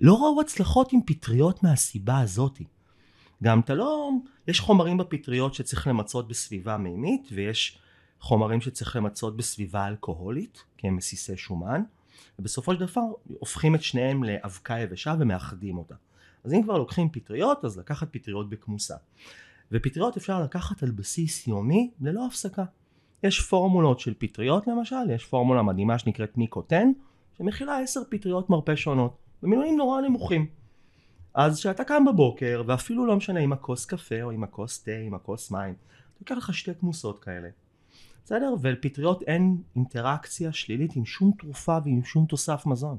לא 0.00 0.14
ראו 0.14 0.40
הצלחות 0.40 0.92
עם 0.92 1.00
פטריות 1.06 1.62
מהסיבה 1.62 2.20
הזאתי. 2.20 2.64
גם 3.42 3.60
אתה 3.60 3.74
לא, 3.74 4.10
יש 4.48 4.60
חומרים 4.60 4.98
בפטריות 4.98 5.54
שצריך 5.54 5.86
למצות 5.86 6.28
בסביבה 6.28 6.76
מימית 6.76 7.28
ויש 7.32 7.78
חומרים 8.20 8.60
שצריך 8.60 8.96
למצות 8.96 9.36
בסביבה 9.36 9.88
אלכוהולית 9.88 10.64
כי 10.76 10.86
הם 10.88 10.96
מסיסי 10.96 11.36
שומן 11.36 11.82
ובסופו 12.38 12.74
של 12.74 12.80
דבר 12.80 13.00
הופכים 13.38 13.74
את 13.74 13.82
שניהם 13.82 14.24
לאבקה 14.24 14.78
יבשה 14.78 15.14
ומאחדים 15.18 15.78
אותה. 15.78 15.94
אז 16.44 16.52
אם 16.52 16.62
כבר 16.62 16.78
לוקחים 16.78 17.08
פטריות 17.12 17.64
אז 17.64 17.78
לקחת 17.78 18.08
פטריות 18.10 18.50
בכמוסה. 18.50 18.94
ופטריות 19.72 20.16
אפשר 20.16 20.42
לקחת 20.42 20.82
על 20.82 20.90
בסיס 20.90 21.46
יומי 21.46 21.90
ללא 22.00 22.26
הפסקה. 22.26 22.64
יש 23.22 23.40
פורמולות 23.40 24.00
של 24.00 24.14
פטריות 24.18 24.66
למשל, 24.66 25.10
יש 25.14 25.24
פורמולה 25.24 25.62
מדהימה 25.62 25.98
שנקראת 25.98 26.36
מיקוטן 26.36 26.92
שמכילה 27.38 27.78
עשר 27.78 28.00
פטריות 28.10 28.50
מרפא 28.50 28.76
שונות. 28.76 29.29
במינונים 29.42 29.76
נורא 29.76 30.00
נמוכים. 30.00 30.46
אז 31.34 31.58
כשאתה 31.58 31.84
קם 31.84 32.04
בבוקר, 32.04 32.62
ואפילו 32.66 33.06
לא 33.06 33.16
משנה 33.16 33.40
עם 33.40 33.52
הכוס 33.52 33.86
קפה 33.86 34.22
או 34.22 34.30
עם 34.30 34.44
הכוס 34.44 34.82
תה, 34.82 34.90
עם 34.90 35.14
הכוס 35.14 35.50
מים, 35.50 35.74
תיקח 36.18 36.34
לך 36.36 36.54
שתי 36.54 36.70
כמוסות 36.80 37.24
כאלה. 37.24 37.48
בסדר? 38.24 38.54
ולפטריות 38.60 39.22
אין 39.22 39.56
אינטראקציה 39.76 40.52
שלילית 40.52 40.96
עם 40.96 41.04
שום 41.04 41.32
תרופה 41.38 41.78
ועם 41.84 42.04
שום 42.04 42.26
תוסף 42.26 42.66
מזון. 42.66 42.96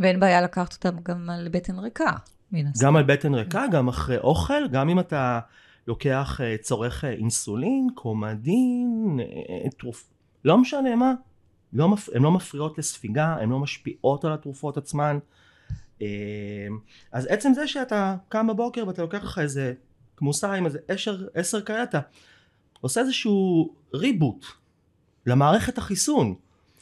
ואין 0.00 0.20
בעיה 0.20 0.40
לקחת 0.40 0.72
אותם 0.72 1.00
גם 1.02 1.30
על 1.30 1.48
בטן 1.48 1.78
ריקה, 1.78 2.12
מן 2.52 2.66
הסתם. 2.66 2.86
גם 2.86 2.96
על 2.96 3.02
בטן 3.02 3.34
ריקה, 3.34 3.64
גם 3.72 3.88
אחרי 3.88 4.18
אוכל, 4.18 4.68
גם 4.68 4.88
אם 4.88 5.00
אתה 5.00 5.40
לוקח, 5.86 6.40
אה, 6.40 6.56
צורך 6.60 7.04
אה, 7.04 7.10
אינסולין, 7.10 7.88
קומדין, 7.94 9.20
אה, 9.20 9.70
תרופ... 9.70 10.10
לא 10.44 10.58
משנה 10.58 10.96
מה, 10.96 11.12
לא 11.72 11.88
מפ... 11.88 12.08
הן 12.14 12.22
לא 12.22 12.30
מפריעות 12.30 12.78
לספיגה, 12.78 13.36
הן 13.40 13.48
לא 13.48 13.58
משפיעות 13.58 14.24
על 14.24 14.32
התרופות 14.32 14.76
עצמן. 14.76 15.18
אה, 16.02 16.06
אז 17.12 17.26
עצם 17.26 17.52
זה 17.54 17.66
שאתה 17.66 18.16
קם 18.28 18.46
בבוקר 18.46 18.86
ואתה 18.86 19.02
לוקח 19.02 19.24
לך 19.24 19.38
איזה 19.38 19.72
כמוסה 20.16 20.52
עם 20.52 20.66
איזה 20.66 20.78
עשר, 20.88 21.26
עשר 21.34 21.60
כאלה, 21.60 21.82
אתה 21.82 22.00
עושה 22.80 23.00
איזשהו 23.00 23.70
ריבוט 23.94 24.44
למערכת 25.26 25.78
החיסון. 25.78 26.34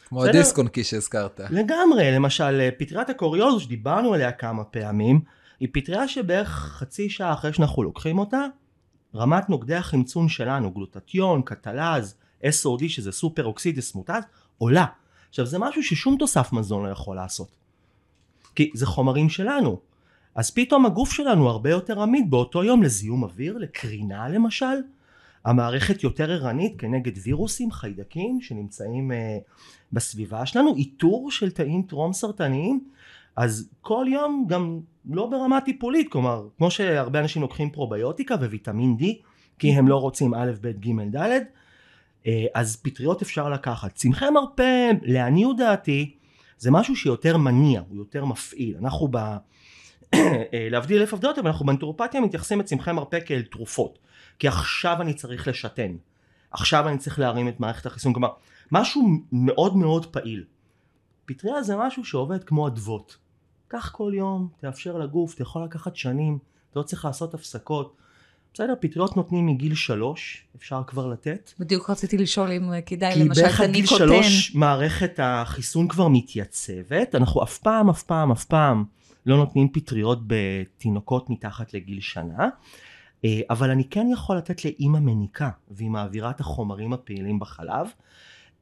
כמו 0.08 0.18
בסדר? 0.18 0.30
הדיסק 0.30 0.58
און 0.58 0.68
קי 0.68 0.84
שהזכרת. 0.84 1.40
לגמרי, 1.50 2.10
למשל 2.12 2.70
פטריית 2.78 3.10
הקוריוז 3.10 3.62
שדיברנו 3.62 4.14
עליה 4.14 4.32
כמה 4.32 4.64
פעמים, 4.64 5.20
היא 5.60 5.68
פטריה 5.72 6.08
שבערך 6.08 6.48
חצי 6.48 7.10
שעה 7.10 7.32
אחרי 7.32 7.52
שאנחנו 7.52 7.82
לוקחים 7.82 8.18
אותה, 8.18 8.44
רמת 9.14 9.50
נוגדי 9.50 9.74
החמצון 9.74 10.28
שלנו, 10.28 10.70
גלוטטיון, 10.70 11.42
קטלז, 11.42 12.14
SOD 12.42 12.88
שזה 12.88 13.12
סופר 13.12 13.44
אוקסידס 13.44 13.94
מוטז, 13.94 14.22
עולה. 14.58 14.86
עכשיו 15.28 15.46
זה 15.46 15.58
משהו 15.58 15.82
ששום 15.82 16.16
תוסף 16.18 16.52
מזון 16.52 16.86
לא 16.86 16.90
יכול 16.90 17.16
לעשות. 17.16 17.57
כי 18.58 18.70
זה 18.74 18.86
חומרים 18.86 19.28
שלנו. 19.28 19.78
אז 20.34 20.50
פתאום 20.50 20.86
הגוף 20.86 21.12
שלנו 21.12 21.48
הרבה 21.48 21.70
יותר 21.70 22.02
עמיד 22.02 22.30
באותו 22.30 22.64
יום 22.64 22.82
לזיהום 22.82 23.22
אוויר, 23.22 23.58
לקרינה 23.58 24.28
למשל. 24.28 24.76
המערכת 25.44 26.02
יותר 26.02 26.30
ערנית 26.30 26.80
כנגד 26.80 27.12
וירוסים, 27.22 27.72
חיידקים 27.72 28.40
שנמצאים 28.40 29.10
uh, 29.10 29.14
בסביבה 29.92 30.46
שלנו, 30.46 30.76
איתור 30.76 31.30
של 31.30 31.50
תאים 31.50 31.82
טרום 31.82 32.12
סרטניים, 32.12 32.84
אז 33.36 33.68
כל 33.80 34.06
יום 34.08 34.46
גם 34.48 34.80
לא 35.10 35.26
ברמה 35.26 35.60
טיפולית, 35.60 36.12
כלומר, 36.12 36.48
כמו 36.58 36.70
שהרבה 36.70 37.20
אנשים 37.20 37.42
לוקחים 37.42 37.70
פרוביוטיקה 37.70 38.34
וויטמין 38.34 38.96
D, 39.00 39.04
כי 39.58 39.72
הם 39.72 39.88
לא 39.88 39.96
רוצים 39.96 40.34
א', 40.34 40.50
ב', 40.60 40.68
ג', 40.68 41.16
ד', 41.16 41.40
אה, 42.26 42.46
אז 42.54 42.76
פטריות 42.76 43.22
אפשר 43.22 43.48
לקחת. 43.48 43.94
צמחי 43.94 44.30
מרפא, 44.30 44.90
לעניות 45.02 45.56
דעתי, 45.56 46.17
זה 46.58 46.70
משהו 46.70 46.96
שיותר 46.96 47.36
מניע, 47.36 47.82
הוא 47.88 47.96
יותר 47.96 48.24
מפעיל. 48.24 48.76
אנחנו 48.76 49.08
ב... 49.10 49.16
אה, 50.14 50.68
להבדיל 50.70 51.00
אלף 51.00 51.14
הבדלות, 51.14 51.38
אבל 51.38 51.46
אנחנו 51.46 51.66
באנתרופתיה 51.66 52.20
מתייחסים 52.20 52.60
לצמחי 52.60 52.92
מרפא 52.92 53.18
כאל 53.26 53.42
תרופות. 53.42 53.98
כי 54.38 54.48
עכשיו 54.48 54.96
אני 55.00 55.14
צריך 55.14 55.48
לשתן. 55.48 55.96
עכשיו 56.50 56.88
אני 56.88 56.98
צריך 56.98 57.18
להרים 57.18 57.48
את 57.48 57.60
מערכת 57.60 57.86
החיסון. 57.86 58.12
כלומר, 58.12 58.28
משהו 58.72 59.02
מאוד 59.32 59.76
מאוד 59.76 60.06
פעיל. 60.06 60.44
פטריה 61.24 61.62
זה 61.62 61.76
משהו 61.76 62.04
שעובד 62.04 62.44
כמו 62.44 62.68
אדוות. 62.68 63.16
קח 63.68 63.90
כל 63.90 64.12
יום, 64.14 64.48
תאפשר 64.60 64.98
לגוף, 64.98 65.34
אתה 65.34 65.42
יכול 65.42 65.64
לקחת 65.64 65.96
שנים, 65.96 66.38
אתה 66.70 66.78
לא 66.78 66.84
צריך 66.84 67.04
לעשות 67.04 67.34
הפסקות. 67.34 67.96
בסדר, 68.58 68.74
פטריות 68.80 69.16
נותנים 69.16 69.46
מגיל 69.46 69.74
שלוש, 69.74 70.44
אפשר 70.56 70.82
כבר 70.86 71.06
לתת. 71.06 71.52
בדיוק 71.58 71.90
רציתי 71.90 72.18
לשאול 72.18 72.50
אם 72.50 72.72
כדאי 72.86 73.14
כי 73.14 73.24
למשל 73.24 73.42
בערך 73.42 73.60
את 73.60 73.64
עד 73.64 73.70
גיל 73.70 73.84
הניקוטן. 73.84 74.06
שלוש 74.06 74.54
מערכת 74.54 75.20
החיסון 75.22 75.88
כבר 75.88 76.08
מתייצבת, 76.08 77.14
אנחנו 77.14 77.42
אף 77.42 77.58
פעם, 77.58 77.90
אף 77.90 78.02
פעם, 78.02 78.30
אף 78.32 78.44
פעם 78.44 78.84
לא 79.26 79.36
נותנים 79.36 79.68
פטריות 79.72 80.18
בתינוקות 80.26 81.30
מתחת 81.30 81.74
לגיל 81.74 82.00
שנה, 82.00 82.48
אה, 83.24 83.40
אבל 83.50 83.70
אני 83.70 83.84
כן 83.84 84.06
יכול 84.12 84.36
לתת 84.36 84.64
לאימא 84.64 84.98
מניקה, 84.98 85.50
והיא 85.70 85.90
מעבירה 85.90 86.30
את 86.30 86.40
החומרים 86.40 86.92
הפעילים 86.92 87.38
בחלב. 87.38 87.86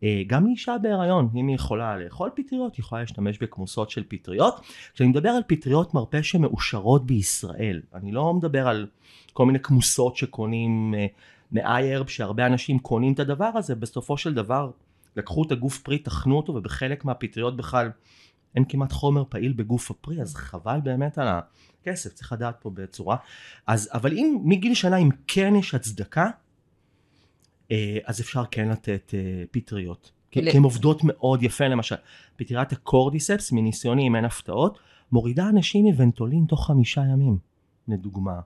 אה, 0.03 0.22
גם 0.26 0.47
לאישה 0.47 0.76
בהיריון, 0.82 1.28
אם 1.34 1.49
היא 1.49 1.55
יכולה 1.55 1.97
לאכול 1.97 2.30
פטריות, 2.36 2.76
היא 2.76 2.82
יכולה 2.82 3.01
להשתמש 3.01 3.38
בכמוסות 3.38 3.90
של 3.90 4.05
פטריות. 4.09 4.61
כשאני 4.94 5.09
מדבר 5.09 5.28
על 5.28 5.42
פטריות 5.47 5.94
מרפא 5.94 6.22
שמאושרות 6.22 7.07
בישראל, 7.07 7.82
אני 7.94 8.12
לא 8.12 8.34
מדבר 8.34 8.68
על 8.68 8.86
כל 9.32 9.47
מיני 9.47 9.61
כמוסות 9.61 10.16
שקונים 10.16 10.94
אה, 10.99 11.07
מ-iHerb, 11.53 12.09
שהרבה 12.09 12.47
אנשים 12.47 12.78
קונים 12.78 13.12
את 13.12 13.20
הדבר 13.20 13.51
הזה, 13.55 13.74
בסופו 13.74 14.18
של 14.18 14.34
דבר 14.34 14.70
לקחו 15.16 15.44
את 15.47 15.53
הגוף 15.53 15.78
פרי, 15.78 15.99
טחנו 15.99 16.36
אותו, 16.36 16.55
ובחלק 16.55 17.05
מהפטריות 17.05 17.57
בכלל 17.57 17.90
אין 18.55 18.64
כמעט 18.68 18.92
חומר 18.92 19.24
פעיל 19.28 19.53
בגוף 19.53 19.90
הפרי, 19.90 20.20
אז 20.20 20.34
חבל 20.34 20.80
באמת 20.82 21.18
על 21.18 21.28
הכסף, 21.28 22.12
צריך 22.12 22.32
לדעת 22.32 22.57
פה 22.61 22.70
בצורה. 22.70 23.16
אז, 23.66 23.90
אבל 23.92 24.12
אם 24.12 24.38
מגיל 24.44 24.74
שנה, 24.74 24.97
אם 24.97 25.09
כן 25.26 25.57
יש 25.57 25.74
הצדקה, 25.74 26.30
אז 28.04 28.20
אפשר 28.20 28.42
כן 28.50 28.68
לתת 28.68 29.14
אה, 29.14 29.44
פטריות. 29.50 30.12
ל- 30.36 30.50
כי 30.50 30.56
הן 30.56 30.62
עובדות 30.62 31.00
מאוד 31.04 31.42
יפה, 31.42 31.68
למשל, 31.68 31.96
פטריית 32.36 32.72
הקורדיספס, 32.72 33.52
מניסיוני 33.52 34.08
אם 34.08 34.16
אין 34.16 34.24
הפתעות, 34.24 34.78
מורידה 35.12 35.48
אנשים 35.48 35.84
מוונטולין 35.84 36.44
תוך 36.48 36.66
חמישה 36.66 37.00
ימים, 37.00 37.38
לדוגמה. 37.88 38.40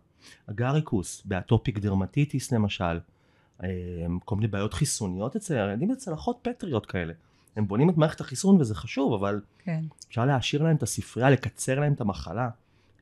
הגריקוס, 0.49 1.23
באטופיק 1.25 1.79
דרמטיטיס 1.79 2.53
למשל, 2.53 3.01
אה, 3.63 3.69
כל 4.25 4.37
מיני 4.37 4.49
בעיות 4.49 4.75
חיסוניות 4.75 5.37
אצל 5.37 5.55
הילדים, 5.55 5.91
זה 5.93 5.97
צלחות 5.97 6.39
פטריות 6.43 6.87
כאלה. 6.87 7.13
הם 7.57 7.69
בונים 7.69 7.91
את 7.91 7.97
מערכת 7.97 8.21
החיסון 8.21 8.61
וזה 8.61 8.75
חשוב, 8.75 9.13
אבל 9.13 9.41
כן. 9.59 9.85
אפשר 10.09 10.25
להעשיר 10.25 10.63
להם 10.63 10.77
את 10.77 10.83
הספרייה, 10.83 11.31
לקצר 11.31 11.81
להם 11.81 11.93
את 11.93 12.01
המחלה, 12.01 12.49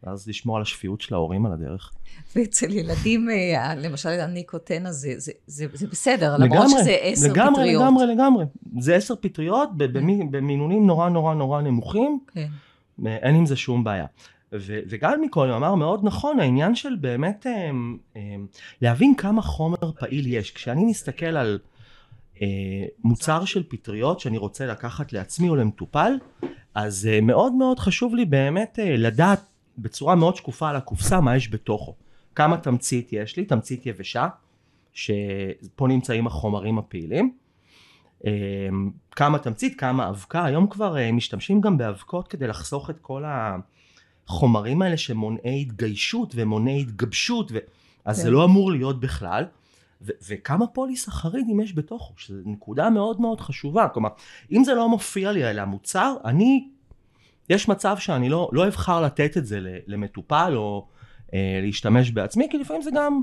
ואז 0.05 0.29
לשמור 0.29 0.57
על 0.57 0.63
השפיות 0.63 1.01
של 1.01 1.15
ההורים 1.15 1.47
על 1.47 1.53
הדרך. 1.53 1.93
ואצל 2.37 2.71
ילדים, 2.73 3.31
אה, 3.31 3.75
למשל 3.75 4.09
הניקוטן 4.09 4.87
הזה, 4.87 5.13
זה, 5.17 5.33
זה, 5.47 5.67
זה 5.73 5.87
בסדר, 5.87 6.37
למרות 6.37 6.51
לגמרי, 6.67 6.81
שזה 6.83 6.97
עשר 7.01 7.29
לגמרי, 7.33 7.55
פטריות. 7.55 7.83
לגמרי, 7.83 8.07
לגמרי. 8.07 8.45
זה 8.79 8.95
עשר 8.97 9.15
פטריות 9.21 9.69
במי- 9.77 10.25
במינונים 10.31 10.87
נורא 10.87 11.09
נורא 11.09 11.35
נורא 11.35 11.61
נמוכים, 11.63 12.19
כן. 12.35 12.49
אין 13.07 13.35
עם 13.35 13.47
זה 13.47 13.57
שום 13.57 13.85
בעיה. 13.85 14.07
ו- 14.53 14.81
וגל 14.89 15.17
מקודם 15.23 15.53
אמר 15.53 15.75
מאוד 15.75 16.01
נכון, 16.05 16.41
העניין 16.41 16.75
של 16.75 16.97
באמת 17.01 17.47
אמ, 17.47 17.97
אמ, 18.17 18.47
להבין 18.83 19.15
כמה 19.15 19.43
חומר 19.43 19.93
פעיל 19.99 20.27
יש. 20.27 20.51
כשאני 20.51 20.85
מסתכל 20.85 21.27
על 21.37 21.59
אה, 22.43 22.47
מוצר 23.05 23.45
של 23.45 23.63
פטריות 23.69 24.21
שאני 24.21 24.39
רוצה 24.39 24.67
לקחת 24.67 25.13
לעצמי 25.13 25.49
או 25.49 25.57
למטופל, 25.57 26.13
אז 26.75 27.09
אה, 27.13 27.21
מאוד 27.21 27.53
מאוד 27.53 27.79
חשוב 27.79 28.15
לי 28.15 28.25
באמת 28.25 28.79
אה, 28.83 28.97
לדעת 28.97 29.41
בצורה 29.79 30.15
מאוד 30.15 30.37
שקופה 30.37 30.69
על 30.69 30.77
הקופסה 30.77 31.21
מה 31.21 31.37
יש 31.37 31.51
בתוכו. 31.51 31.95
כמה 32.35 32.57
תמצית 32.57 33.13
יש 33.13 33.37
לי, 33.37 33.45
תמצית 33.45 33.87
יבשה, 33.87 34.29
שפה 34.93 35.89
נמצאים 35.89 36.27
החומרים 36.27 36.79
הפעילים. 36.79 37.33
אה, 38.27 38.31
כמה 39.11 39.39
תמצית, 39.39 39.81
כמה 39.81 40.09
אבקה, 40.09 40.45
היום 40.45 40.67
כבר 40.67 40.99
אה, 40.99 41.13
משתמשים 41.13 41.61
גם 41.61 41.79
באבקות 41.79 42.29
כדי 42.29 42.47
לחסוך 42.47 42.91
את 42.91 42.99
כל 43.01 43.25
החומרים 44.27 44.83
האלה 44.83 44.97
שמונעי 44.97 45.61
התגיישות 45.61 46.33
ומונעי 46.37 46.81
התגבשות, 46.81 47.53
ו... 47.53 47.59
אז 48.05 48.17
כן. 48.17 48.23
זה 48.23 48.31
לא 48.31 48.45
אמור 48.45 48.73
להיות 48.73 49.01
בכלל. 49.01 49.45
ו- 50.03 50.13
וכמה 50.29 50.67
פוליסחרידים 50.67 51.61
יש 51.61 51.75
בתוכו, 51.75 52.15
שזו 52.17 52.43
נקודה 52.45 52.91
מאוד 52.91 53.21
מאוד 53.21 53.41
חשובה. 53.41 53.89
כלומר, 53.89 54.09
אם 54.53 54.65
זה 54.65 54.75
לא 54.75 54.89
מופיע 54.89 55.33
לי 55.33 55.45
על 55.45 55.59
המוצר, 55.59 56.15
אני, 56.25 56.69
יש 57.51 57.69
מצב 57.69 57.97
שאני 57.99 58.29
לא, 58.29 58.51
לא 58.53 58.67
אבחר 58.69 59.01
לתת 59.01 59.37
את 59.37 59.47
זה 59.47 59.61
למטופל 59.87 60.53
או 60.57 60.87
אה, 61.35 61.61
להשתמש 61.63 62.11
בעצמי, 62.11 62.49
כי 62.51 62.59
לפעמים 62.59 62.83
זה 62.83 62.91
גם, 62.95 63.23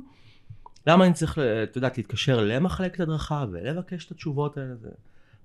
למה 0.88 1.06
אני 1.06 1.14
צריך, 1.14 1.38
ל- 1.38 1.64
את 1.64 1.76
יודעת, 1.76 1.98
להתקשר 1.98 2.40
למחלקת 2.42 3.00
הדרכה 3.00 3.46
ולבקש 3.52 4.06
את 4.06 4.12
התשובות 4.12 4.58
האלה, 4.58 4.76
זה 4.76 4.90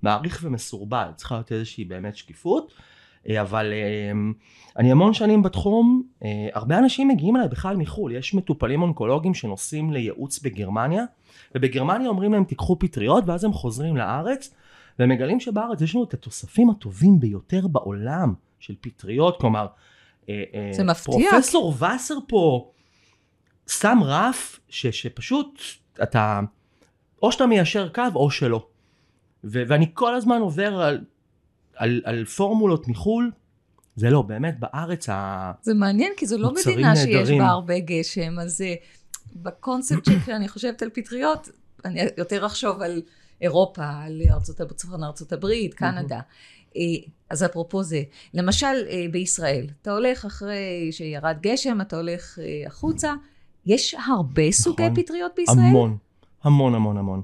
מעריך 0.01 0.39
ומסורבל, 0.43 1.07
צריכה 1.15 1.35
להיות 1.35 1.51
איזושהי 1.51 1.85
באמת 1.85 2.15
שקיפות. 2.15 2.73
אה, 3.29 3.41
אבל 3.41 3.73
אה, 3.73 4.11
אני 4.77 4.91
המון 4.91 5.13
שנים 5.13 5.43
בתחום, 5.43 6.03
אה, 6.23 6.47
הרבה 6.53 6.77
אנשים 6.77 7.07
מגיעים 7.07 7.35
אליי 7.35 7.47
בכלל 7.47 7.77
מחו"ל, 7.77 8.11
יש 8.11 8.33
מטופלים 8.33 8.81
אונקולוגיים 8.81 9.33
שנוסעים 9.33 9.93
לייעוץ 9.93 10.39
בגרמניה, 10.39 11.03
ובגרמניה 11.55 12.09
אומרים 12.09 12.33
להם 12.33 12.43
תיקחו 12.43 12.79
פטריות, 12.79 13.23
ואז 13.27 13.43
הם 13.43 13.53
חוזרים 13.53 13.97
לארץ, 13.97 14.53
ומגלים 15.01 15.39
שבארץ 15.39 15.81
יש 15.81 15.95
לנו 15.95 16.03
את 16.03 16.13
התוספים 16.13 16.69
הטובים 16.69 17.19
ביותר 17.19 17.67
בעולם 17.67 18.33
של 18.59 18.75
פטריות, 18.81 19.39
כלומר, 19.39 19.67
אה, 20.29 20.43
אה, 20.53 20.69
זה 20.73 20.83
מפתיע. 20.83 21.29
פרופסור 21.29 21.73
וסר 21.73 22.17
פה 22.27 22.71
שם 23.69 23.97
רף 24.03 24.59
ש, 24.69 24.87
שפשוט 24.87 25.61
אתה, 26.03 26.39
או 27.21 27.31
שאתה 27.31 27.45
מיישר 27.45 27.89
קו 27.89 28.03
או 28.15 28.31
שלא. 28.31 28.67
ו- 29.43 29.63
ואני 29.67 29.91
כל 29.93 30.15
הזמן 30.15 30.41
עובר 30.41 30.81
על, 30.81 31.01
על, 31.75 32.01
על 32.05 32.25
פורמולות 32.25 32.87
מחו"ל, 32.87 33.31
זה 33.95 34.09
לא, 34.09 34.21
באמת 34.21 34.59
בארץ 34.59 35.09
ה... 35.09 35.51
זה 35.61 35.73
מעניין, 35.73 36.13
כי 36.17 36.25
זו 36.25 36.37
לא 36.37 36.53
מדינה 36.53 36.95
שיש 36.95 37.05
נהדרים. 37.05 37.41
בה 37.41 37.47
הרבה 37.47 37.79
גשם, 37.79 38.39
אז 38.39 38.61
אה, 38.61 38.73
בקונספט 39.35 40.05
שלי, 40.25 40.47
חושבת 40.47 40.81
על 40.81 40.89
פטריות, 40.89 41.49
אני 41.85 42.01
יותר 42.17 42.45
אחשוב 42.45 42.81
על 42.81 43.01
אירופה, 43.41 43.89
ארצות, 45.03 45.33
הברית, 45.33 45.73
קנדה. 45.73 46.19
אה, 46.77 46.81
אז 47.29 47.43
אפרופו 47.43 47.83
זה, 47.83 48.03
למשל 48.33 48.75
אה, 48.89 49.05
בישראל, 49.11 49.67
אתה 49.81 49.91
הולך 49.91 50.25
אחרי 50.25 50.91
שירד 50.91 51.37
גשם, 51.41 51.81
אתה 51.81 51.97
הולך 51.97 52.39
אה, 52.41 52.67
החוצה, 52.67 53.13
יש 53.65 53.95
הרבה 54.07 54.51
סוגי 54.51 54.89
נכון. 54.89 55.03
פטריות 55.03 55.31
בישראל? 55.35 55.59
המון, 55.59 55.97
המון 56.43 56.75
המון 56.75 56.97
המון. 56.97 57.21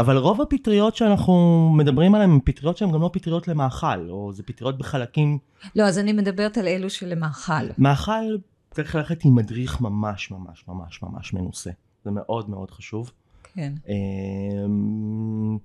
אבל 0.00 0.16
רוב 0.16 0.40
הפטריות 0.40 0.96
שאנחנו 0.96 1.68
מדברים 1.76 2.14
עליהן 2.14 2.30
הן 2.30 2.38
פטריות 2.44 2.76
שהן 2.76 2.92
גם 2.92 3.02
לא 3.02 3.10
פטריות 3.12 3.48
למאכל, 3.48 4.10
או 4.10 4.32
זה 4.32 4.42
פטריות 4.42 4.78
בחלקים. 4.78 5.38
לא, 5.76 5.82
אז 5.82 5.98
אני 5.98 6.12
מדברת 6.12 6.58
על 6.58 6.68
אלו 6.68 6.90
שלמאכל. 6.90 7.52
מאכל 7.78 8.36
צריך 8.70 8.94
ללכת 8.94 9.24
עם 9.24 9.34
מדריך 9.34 9.80
ממש 9.80 10.30
ממש 10.30 10.64
ממש 10.68 11.02
ממש 11.02 11.34
מנוסה. 11.34 11.70
זה 12.04 12.10
מאוד 12.10 12.50
מאוד 12.50 12.70
חשוב. 12.70 13.10
כן. 13.56 13.72
אמ, 13.88 15.58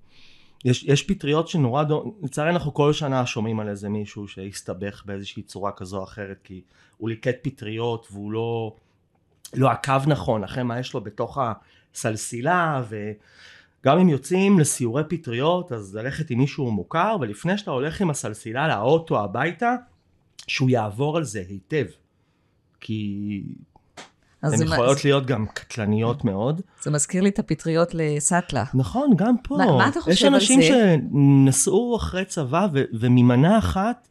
יש, 0.65 0.83
יש 0.83 1.03
פטריות 1.03 1.47
שנורא 1.47 1.83
דו... 1.83 2.15
לצערי 2.23 2.49
אנחנו 2.49 2.73
כל 2.73 2.93
שנה 2.93 3.25
שומעים 3.25 3.59
על 3.59 3.69
איזה 3.69 3.89
מישהו 3.89 4.27
שהסתבך 4.27 5.03
באיזושהי 5.05 5.43
צורה 5.43 5.71
כזו 5.71 5.97
או 5.97 6.03
אחרת 6.03 6.39
כי 6.43 6.61
הוא 6.97 7.09
ליקט 7.09 7.35
פטריות 7.41 8.07
והוא 8.11 8.31
לא, 8.31 8.75
לא 9.53 9.69
עקב 9.69 10.07
נכון 10.07 10.43
אחרי 10.43 10.63
מה 10.63 10.79
יש 10.79 10.93
לו 10.93 11.01
בתוך 11.01 11.37
הסלסילה 11.93 12.83
וגם 12.89 13.99
אם 13.99 14.09
יוצאים 14.09 14.59
לסיורי 14.59 15.03
פטריות 15.09 15.71
אז 15.71 15.95
ללכת 15.95 16.29
עם 16.29 16.39
מישהו 16.39 16.71
מוכר 16.71 17.15
ולפני 17.21 17.57
שאתה 17.57 17.71
הולך 17.71 18.01
עם 18.01 18.09
הסלסילה 18.09 18.67
לאוטו 18.67 19.23
הביתה 19.23 19.75
שהוא 20.47 20.69
יעבור 20.69 21.17
על 21.17 21.23
זה 21.23 21.43
היטב 21.49 21.85
כי 22.79 23.43
הן 24.43 24.61
יכולות 24.63 24.97
מ- 24.97 25.01
להיות 25.03 25.25
גם 25.25 25.45
קטלניות 25.53 26.25
מאוד 26.25 26.61
זה 26.81 26.91
מזכיר 26.91 27.21
לי 27.23 27.29
את 27.29 27.39
הפטריות 27.39 27.89
לסאטלה. 27.93 28.63
נכון, 28.73 29.13
גם 29.17 29.35
פה. 29.43 29.57
מה- 29.57 29.65
מה 29.77 29.87
אתה 29.87 29.99
יש 29.99 30.03
חושב 30.03 30.27
על 30.27 30.33
אנשים 30.33 30.61
זה? 30.61 30.95
שנסעו 31.47 31.95
אחרי 31.95 32.25
צבא 32.25 32.67
ו- 32.73 32.83
וממנה 32.99 33.57
אחת 33.57 34.07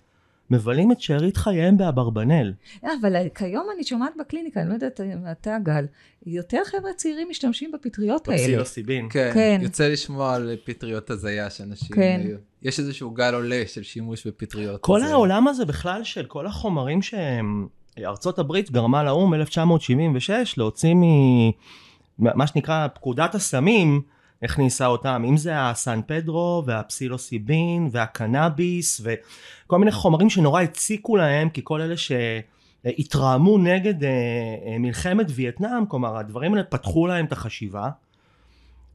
מבלים 0.51 0.93
את 0.93 1.01
שארית 1.01 1.37
חייהם 1.37 1.77
באברבנל. 1.77 2.53
אה, 2.85 2.91
אבל 3.01 3.17
כיום 3.35 3.67
אני 3.75 3.85
שומעת 3.85 4.13
בקליניקה, 4.21 4.61
אני 4.61 4.69
לא 4.69 4.75
יודעת 4.75 5.01
אם 5.01 5.19
אתה 5.33 5.57
גל, 5.63 5.87
יותר 6.27 6.59
חבר'ה 6.65 6.93
צעירים 6.97 7.29
משתמשים 7.31 7.73
בפטריות 7.73 8.29
האלה. 8.29 8.39
בפסילוסיבין. 8.41 9.09
כן, 9.11 9.31
כן. 9.35 9.61
יוצא 9.63 9.89
לשמוע 9.89 10.35
על 10.35 10.57
פטריות 10.65 11.11
הזיה 11.11 11.51
שאנשים... 11.51 11.97
כן. 11.97 12.21
יש 12.63 12.79
איזשהו 12.79 13.11
גל 13.11 13.35
עולה 13.35 13.63
של 13.67 13.83
שימוש 13.83 14.27
בפטריות. 14.27 14.81
כל 14.81 14.97
הזיה. 15.03 15.11
העולם 15.11 15.49
הזה 15.49 15.65
בכלל 15.65 16.05
של 16.05 16.25
כל 16.27 16.47
החומרים 16.47 17.03
שארצות 18.01 18.39
הברית 18.39 18.71
גרמה 18.71 19.03
לאו"ם 19.03 19.35
1976 19.35 20.59
להוציא 20.59 20.95
מ... 20.95 21.03
מה 22.19 22.47
שנקרא 22.47 22.89
פקודת 22.95 23.35
הסמים, 23.35 24.03
הכניסה 24.43 24.87
אותם, 24.87 25.25
אם 25.29 25.37
זה 25.37 25.53
הסן 25.57 26.01
פדרו 26.07 26.63
והפסילוסיבין 26.67 27.89
והקנאביס 27.91 29.01
וכל 29.05 29.79
מיני 29.79 29.93
חומרים 29.93 30.31
שנורא 30.31 30.63
הציקו 30.63 31.17
להם 31.17 31.49
כי 31.49 31.61
כל 31.65 31.81
אלה 31.81 31.95
שהתרעמו 31.97 33.59
נגד 33.59 34.05
אה, 34.05 34.11
אה, 34.67 34.79
מלחמת 34.79 35.27
וייטנאם, 35.31 35.87
כלומר 35.87 36.17
הדברים 36.17 36.55
האלה 36.55 36.65
פתחו 36.65 37.07
להם 37.07 37.25
את 37.25 37.33
החשיבה 37.33 37.91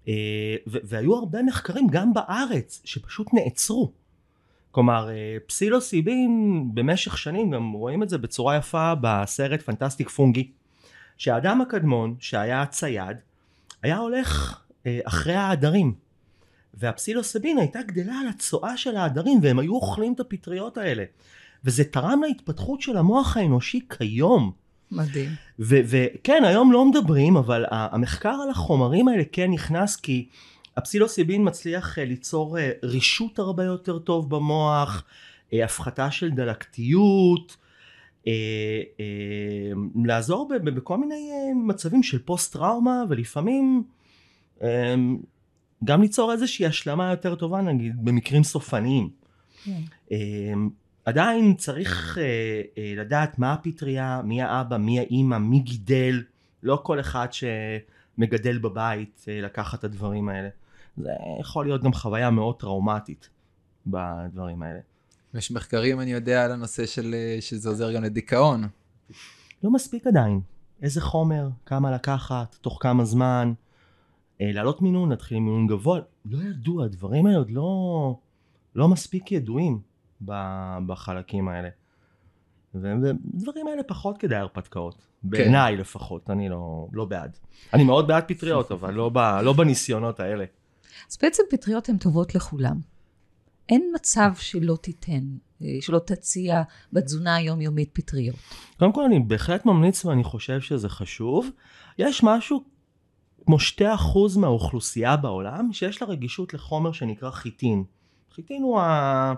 אה, 0.07 0.55
והיו 0.65 1.15
הרבה 1.15 1.43
מחקרים 1.43 1.87
גם 1.87 2.13
בארץ 2.13 2.81
שפשוט 2.85 3.27
נעצרו. 3.33 3.91
כלומר 4.75 5.09
אה, 5.09 5.37
פסילוסיבין 5.47 6.61
במשך 6.73 7.17
שנים 7.17 7.51
גם 7.51 7.71
רואים 7.71 8.03
את 8.03 8.09
זה 8.09 8.17
בצורה 8.17 8.55
יפה 8.57 8.93
בסרט 9.01 9.61
פנטסטיק 9.61 10.09
פונגי 10.09 10.51
שהאדם 11.17 11.61
הקדמון 11.61 12.15
שהיה 12.19 12.65
צייד 12.65 13.17
היה 13.83 13.97
הולך 13.97 14.59
אה, 14.85 14.99
אחרי 15.03 15.33
העדרים 15.33 15.93
והפסילוסיבין 16.73 17.57
הייתה 17.57 17.81
גדלה 17.81 18.13
על 18.19 18.27
הצואה 18.27 18.77
של 18.77 18.97
העדרים 18.97 19.39
והם 19.41 19.59
היו 19.59 19.73
אוכלים 19.73 20.13
את 20.13 20.19
הפטריות 20.19 20.77
האלה 20.77 21.03
וזה 21.63 21.83
תרם 21.83 22.21
להתפתחות 22.27 22.81
של 22.81 22.97
המוח 22.97 23.37
האנושי 23.37 23.79
כיום 23.97 24.51
מדהים. 24.91 25.29
וכן 25.59 26.43
היום 26.45 26.71
לא 26.71 26.85
מדברים 26.85 27.37
אבל 27.37 27.65
המחקר 27.69 28.37
על 28.43 28.49
החומרים 28.49 29.07
האלה 29.07 29.23
כן 29.31 29.51
נכנס 29.51 29.95
כי 29.95 30.27
הפסילוסיבין 30.77 31.47
מצליח 31.47 31.99
אה, 31.99 32.05
ליצור 32.05 32.59
אה, 32.59 32.71
רישות 32.83 33.39
הרבה 33.39 33.63
יותר 33.63 33.99
טוב 33.99 34.29
במוח, 34.29 35.03
אה, 35.53 35.65
הפחתה 35.65 36.11
של 36.11 36.31
דלקתיות, 36.31 37.57
לעזור 40.05 40.49
בכל 40.63 40.97
מיני 40.97 41.31
מצבים 41.65 42.03
של 42.03 42.19
פוסט 42.19 42.53
טראומה 42.53 43.03
ולפעמים 43.09 43.83
גם 45.83 46.01
ליצור 46.01 46.31
איזושהי 46.31 46.65
השלמה 46.65 47.11
יותר 47.11 47.35
טובה 47.35 47.61
נגיד 47.61 48.05
במקרים 48.05 48.43
סופניים. 48.43 49.09
כן. 49.63 50.57
עדיין 51.05 51.53
צריך 51.53 52.17
לדעת 52.97 53.39
מה 53.39 53.53
הפטריה, 53.53 54.21
מי 54.23 54.41
האבא, 54.41 54.77
מי 54.77 54.99
האימא, 54.99 55.37
מי 55.37 55.59
גידל, 55.59 56.23
לא 56.65 56.79
כל 56.83 56.99
אחד 56.99 57.27
שמגדל 57.31 58.57
בבית 58.57 59.25
אה, 59.27 59.41
לקחת 59.41 59.79
את 59.79 59.83
הדברים 59.83 60.29
האלה. 60.29 60.49
זה 60.97 61.11
יכול 61.39 61.65
להיות 61.65 61.83
גם 61.83 61.93
חוויה 61.93 62.29
מאוד 62.29 62.59
טראומטית 62.59 63.29
בדברים 63.87 64.63
האלה. 64.63 64.79
יש 65.33 65.51
מחקרים, 65.51 66.01
אני 66.01 66.11
יודע, 66.11 66.45
על 66.45 66.51
הנושא 66.51 66.85
של 66.85 67.13
אה, 67.13 67.37
שזה 67.41 67.69
עוזר 67.69 67.91
גם 67.91 68.03
לדיכאון. 68.03 68.63
לא 69.63 69.71
מספיק 69.71 70.07
עדיין. 70.07 70.41
איזה 70.81 71.01
חומר, 71.01 71.49
כמה 71.65 71.91
לקחת, 71.91 72.55
תוך 72.61 72.77
כמה 72.81 73.05
זמן, 73.05 73.53
אה, 74.41 74.51
לעלות 74.53 74.81
מינון, 74.81 75.09
להתחיל 75.09 75.37
עם 75.37 75.45
מינון 75.45 75.67
גבוה, 75.67 75.99
לא 76.25 76.37
ידוע, 76.37 76.85
הדברים 76.85 77.25
האלה 77.25 77.37
עוד 77.37 77.49
לא, 77.49 78.19
לא 78.75 78.87
מספיק 78.87 79.31
ידועים 79.31 79.79
בחלקים 80.87 81.47
האלה. 81.47 81.69
ודברים 82.75 83.67
האלה 83.67 83.83
פחות 83.83 84.17
כדאי 84.17 84.39
הרפתקאות, 84.39 85.07
בעיניי 85.23 85.77
לפחות, 85.77 86.29
אני 86.29 86.49
לא, 86.49 86.87
לא 86.93 87.05
בעד. 87.05 87.37
אני 87.73 87.83
מאוד 87.83 88.07
בעד 88.07 88.23
פטריות, 88.27 88.71
אבל 88.71 88.93
לא, 88.93 89.09
ב, 89.13 89.17
לא 89.17 89.53
בניסיונות 89.53 90.19
האלה. 90.19 90.45
אז 91.11 91.17
בעצם 91.21 91.43
פטריות 91.49 91.89
הן 91.89 91.97
טובות 91.97 92.35
לכולם. 92.35 92.79
אין 93.69 93.91
מצב 93.95 94.31
שלא 94.37 94.77
תיתן, 94.81 95.23
אה, 95.61 95.67
שלא 95.81 95.99
תציע 95.99 96.61
בתזונה 96.93 97.35
היומיומית 97.35 97.89
פטריות. 97.93 98.35
קודם 98.77 98.93
כל 98.93 99.03
אני 99.03 99.19
בהחלט 99.19 99.65
ממליץ 99.65 100.05
ואני 100.05 100.23
חושב 100.23 100.61
שזה 100.61 100.89
חשוב. 100.89 101.49
יש 101.97 102.23
משהו 102.23 102.63
כמו 103.45 103.59
2% 103.59 104.37
מהאוכלוסייה 104.37 105.17
בעולם 105.17 105.73
שיש 105.73 106.01
לה 106.01 106.07
רגישות 106.07 106.53
לחומר 106.53 106.91
שנקרא 106.91 107.31
חיטין. 107.31 107.83
חיטין 108.35 108.63
הוא 108.63 108.79
ה... 108.79 109.33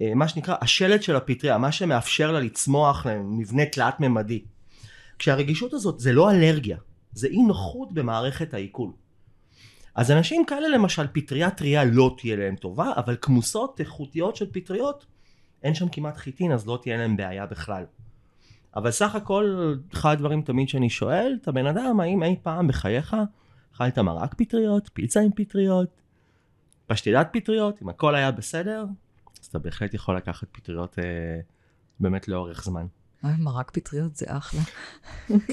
אה, 0.00 0.14
מה 0.14 0.28
שנקרא 0.28 0.56
השלד 0.60 1.02
של 1.02 1.16
הפטריה, 1.16 1.58
מה 1.58 1.72
שמאפשר 1.72 2.32
לה 2.32 2.40
לצמוח 2.40 3.06
למבנה 3.06 3.66
תלת 3.66 4.00
ממדי. 4.00 4.44
כשהרגישות 5.18 5.72
הזאת 5.72 6.00
זה 6.00 6.12
לא 6.12 6.30
אלרגיה, 6.30 6.78
זה 7.12 7.26
אי 7.26 7.42
נוחות 7.42 7.92
במערכת 7.92 8.54
העיכול. 8.54 8.90
אז 9.94 10.10
אנשים 10.10 10.44
כאלה 10.46 10.68
למשל 10.68 11.06
פטריה 11.12 11.50
טריה 11.50 11.84
לא 11.84 12.14
תהיה 12.18 12.36
להם 12.36 12.56
טובה, 12.56 12.92
אבל 12.96 13.16
כמוסות 13.20 13.80
איכותיות 13.80 14.36
של 14.36 14.46
פטריות 14.52 15.06
אין 15.62 15.74
שם 15.74 15.88
כמעט 15.88 16.16
חיטין 16.16 16.52
אז 16.52 16.66
לא 16.66 16.78
תהיה 16.82 16.96
להם 16.96 17.16
בעיה 17.16 17.46
בכלל. 17.46 17.84
אבל 18.76 18.90
סך 18.90 19.14
הכל 19.14 19.74
אחד 19.92 20.12
הדברים 20.12 20.42
תמיד 20.42 20.68
שאני 20.68 20.90
שואל 20.90 21.38
את 21.42 21.48
הבן 21.48 21.66
אדם 21.66 22.00
האם 22.00 22.22
אי 22.22 22.36
פעם 22.42 22.68
בחייך 22.68 23.16
אכלת 23.74 23.98
מרק 23.98 24.34
פטריות, 24.34 24.90
פיצה 24.92 25.20
עם 25.20 25.30
פטריות, 25.36 26.02
פשטידת 26.86 27.28
פטריות, 27.32 27.82
אם 27.82 27.88
הכל 27.88 28.14
היה 28.14 28.30
בסדר 28.30 28.84
אז 29.42 29.46
אתה 29.46 29.58
בהחלט 29.58 29.94
יכול 29.94 30.16
לקחת 30.16 30.48
פטריות 30.52 30.98
אה, 30.98 31.04
באמת 32.00 32.28
לאורך 32.28 32.64
זמן. 32.64 32.86
אה, 33.24 33.36
מרק 33.38 33.70
פטריות 33.70 34.16
זה 34.16 34.26
אחלה. 34.28 34.60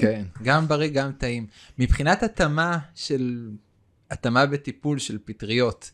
כן, 0.00 0.24
גם 0.42 0.68
בריא, 0.68 0.90
גם 0.94 1.12
טעים. 1.12 1.46
מבחינת 1.78 2.22
התאמה 2.22 2.78
של, 2.94 3.50
התאמה 4.10 4.46
בטיפול 4.46 4.98
של 4.98 5.18
פטריות, 5.24 5.90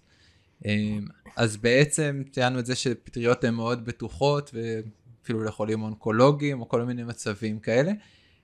אמ, 0.64 1.06
אז 1.36 1.56
בעצם 1.56 2.22
ציינו 2.30 2.58
את 2.58 2.66
זה 2.66 2.74
שפטריות 2.74 3.44
הן 3.44 3.54
מאוד 3.54 3.84
בטוחות, 3.84 4.50
ואפילו 4.54 5.44
לחולים 5.44 5.82
אונקולוגיים 5.82 6.60
או 6.60 6.68
כל 6.68 6.82
מיני 6.84 7.04
מצבים 7.04 7.58
כאלה. 7.58 7.92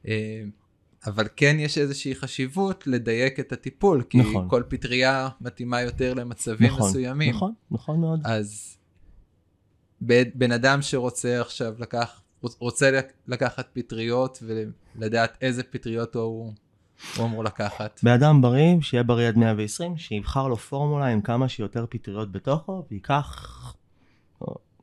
אמ, 0.07 0.11
אבל 1.07 1.29
כן 1.37 1.57
יש 1.59 1.79
איזושהי 1.79 2.15
חשיבות 2.15 2.87
לדייק 2.87 3.41
את 3.41 3.53
הטיפול, 3.53 4.03
כי 4.03 4.19
נכון. 4.19 4.49
כל 4.51 4.63
פטריה 4.69 5.29
מתאימה 5.41 5.81
יותר 5.81 6.15
למצבים 6.15 6.69
נכון, 6.71 6.89
מסוימים. 6.89 7.35
נכון, 7.35 7.53
נכון 7.71 8.01
מאוד. 8.01 8.21
אז 8.25 8.77
בן 10.35 10.53
אדם 10.53 10.83
שרוצה 10.83 11.41
עכשיו 11.41 11.75
לקח, 11.79 12.23
רוצה 12.43 12.91
לק- 12.91 13.13
לקחת 13.29 13.69
פטריות 13.73 14.43
ולדעת 14.97 15.39
איזה 15.41 15.63
פטריות 15.63 16.15
הוא, 16.15 16.53
הוא 17.17 17.27
אמור 17.27 17.45
לקחת. 17.45 18.01
באדם 18.03 18.43
בריא, 18.43 18.81
שיהיה 18.81 19.03
בריא 19.03 19.29
עד 19.29 19.37
120, 19.37 19.97
שיבחר 19.97 20.49
לו 20.49 20.57
פורמולה 20.57 21.07
עם 21.07 21.21
כמה 21.21 21.49
שיותר 21.49 21.87
פטריות 21.91 22.33
בתוכו, 22.33 22.85
וייקח, 22.91 23.75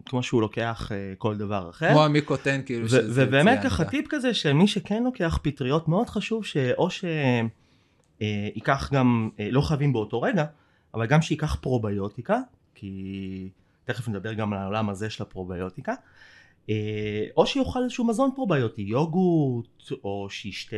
כמו 0.10 0.24
שהוא 0.24 0.42
לוקח 0.42 0.92
אה, 0.92 1.14
כל 1.18 1.38
דבר 1.38 1.70
אחר. 1.70 1.90
כמו 1.92 2.06
המיקוטן 2.06 2.62
כאילו 2.66 2.86
ו- 2.86 2.90
שזה 2.90 3.26
ובאמת. 3.28 3.60
ככה 3.64 3.86
טיפ 3.86 4.06
כזה 4.10 4.34
שמי 4.34 4.68
שכן 4.68 5.04
לוקח 5.04 5.40
פטריות 5.44 5.88
מאוד 5.88 6.10
חשוב 6.10 6.46
שאו 6.46 6.88
שייקח 8.20 8.90
גם 8.94 9.30
אה, 9.40 9.48
לא 9.52 9.62
חייבים 9.62 9.94
באותו 9.94 10.22
רגע 10.22 10.46
אבל 10.94 11.06
גם 11.06 11.22
שייקח 11.22 11.56
פרוביוטיקה 11.62 12.40
כי 12.76 13.50
תכף 13.86 14.08
נדבר 14.08 14.34
גם 14.34 14.54
על 14.54 14.60
העולם 14.60 14.90
הזה 14.90 15.10
של 15.10 15.24
הפרוביוטיקה 15.24 15.94
אה, 16.70 17.26
או 17.38 17.46
שיאכל 17.46 17.84
איזשהו 17.84 18.06
מזון 18.08 18.32
פרוביוטי 18.36 18.82
יוגורט 18.82 19.92
או 20.04 20.28
שישתה 20.30 20.76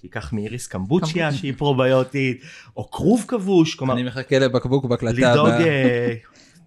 שייקח 0.00 0.32
מאיריס 0.32 0.66
קמבוצ'יה. 0.66 1.32
שהיא 1.32 1.54
פרוביוטית 1.56 2.42
או 2.76 2.90
כרוב 2.90 3.24
כבוש 3.28 3.74
כלומר 3.74 3.94
אני 3.94 4.02
מחכה 4.02 4.38
לבקבוק 4.38 4.84
בהקלטה 4.84 5.12
לדאוג, 5.32 5.48
הבאה. 5.48 5.66
אה, 5.66 6.14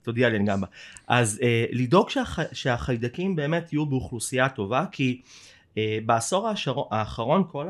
תודיע 0.03 0.29
לי 0.29 0.38
אני 0.38 0.45
גם 0.45 0.61
בה. 0.61 0.67
אז 1.07 1.39
אה, 1.43 1.65
לדאוג 1.71 2.09
שהח, 2.09 2.39
שהחיידקים 2.51 3.36
באמת 3.36 3.73
יהיו 3.73 3.86
באוכלוסייה 3.86 4.49
טובה, 4.49 4.86
כי 4.91 5.21
אה, 5.77 5.97
בעשור 6.05 6.47
האחר- 6.47 6.84
האחרון 6.91 7.43
כל 7.51 7.67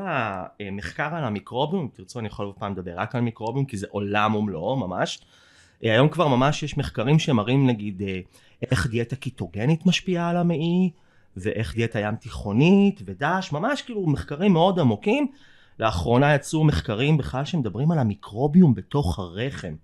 המחקר 0.60 1.14
על 1.14 1.24
המיקרוביום, 1.24 1.80
אם 1.80 1.88
תרצו 1.94 2.18
אני 2.18 2.28
יכול 2.28 2.46
עוד 2.46 2.54
פעם 2.58 2.72
לדבר 2.72 2.92
רק 2.96 3.14
על 3.14 3.20
מיקרוביום, 3.20 3.64
כי 3.64 3.76
זה 3.76 3.86
עולם 3.90 4.34
ומלואו 4.34 4.76
ממש, 4.76 5.20
אה, 5.84 5.92
היום 5.92 6.08
כבר 6.08 6.28
ממש 6.28 6.62
יש 6.62 6.78
מחקרים 6.78 7.18
שמראים 7.18 7.66
נגיד 7.66 8.02
אה, 8.02 8.20
איך 8.70 8.86
דיאטה 8.86 9.16
קטוגנית 9.16 9.86
משפיעה 9.86 10.30
על 10.30 10.36
המעי, 10.36 10.90
ואיך 11.36 11.74
דיאטה 11.74 12.00
ים 12.00 12.14
תיכונית 12.16 13.00
ו-DASH, 13.06 13.52
ממש 13.52 13.82
כאילו 13.82 14.06
מחקרים 14.06 14.52
מאוד 14.52 14.78
עמוקים. 14.78 15.26
לאחרונה 15.78 16.34
יצאו 16.34 16.64
מחקרים 16.64 17.18
בכלל 17.18 17.44
שמדברים 17.44 17.90
על 17.90 17.98
המיקרוביום 17.98 18.74
בתוך 18.74 19.18
הרחם, 19.18 19.74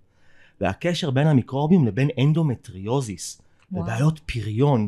והקשר 0.61 1.11
בין 1.11 1.27
המיקרוביום 1.27 1.87
לבין 1.87 2.09
אנדומטריוזיס, 2.19 3.41
וואו. 3.71 3.83
ובעיות 3.83 4.19
פריון. 4.19 4.87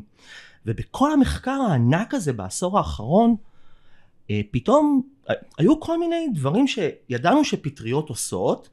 ובכל 0.66 1.12
המחקר 1.12 1.60
הענק 1.70 2.14
הזה 2.14 2.34
בעשור 2.34 2.78
האחרון, 2.78 3.36
אה, 4.30 4.42
פתאום 4.52 5.02
אה, 5.30 5.36
היו 5.58 5.80
כל 5.80 6.00
מיני 6.00 6.28
דברים 6.34 6.68
שידענו 6.68 7.44
שפטריות 7.44 8.10
עושות, 8.10 8.70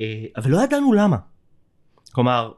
אה, 0.00 0.24
אבל 0.36 0.50
לא 0.50 0.62
ידענו 0.62 0.92
למה. 0.92 1.16
כלומר, 2.12 2.52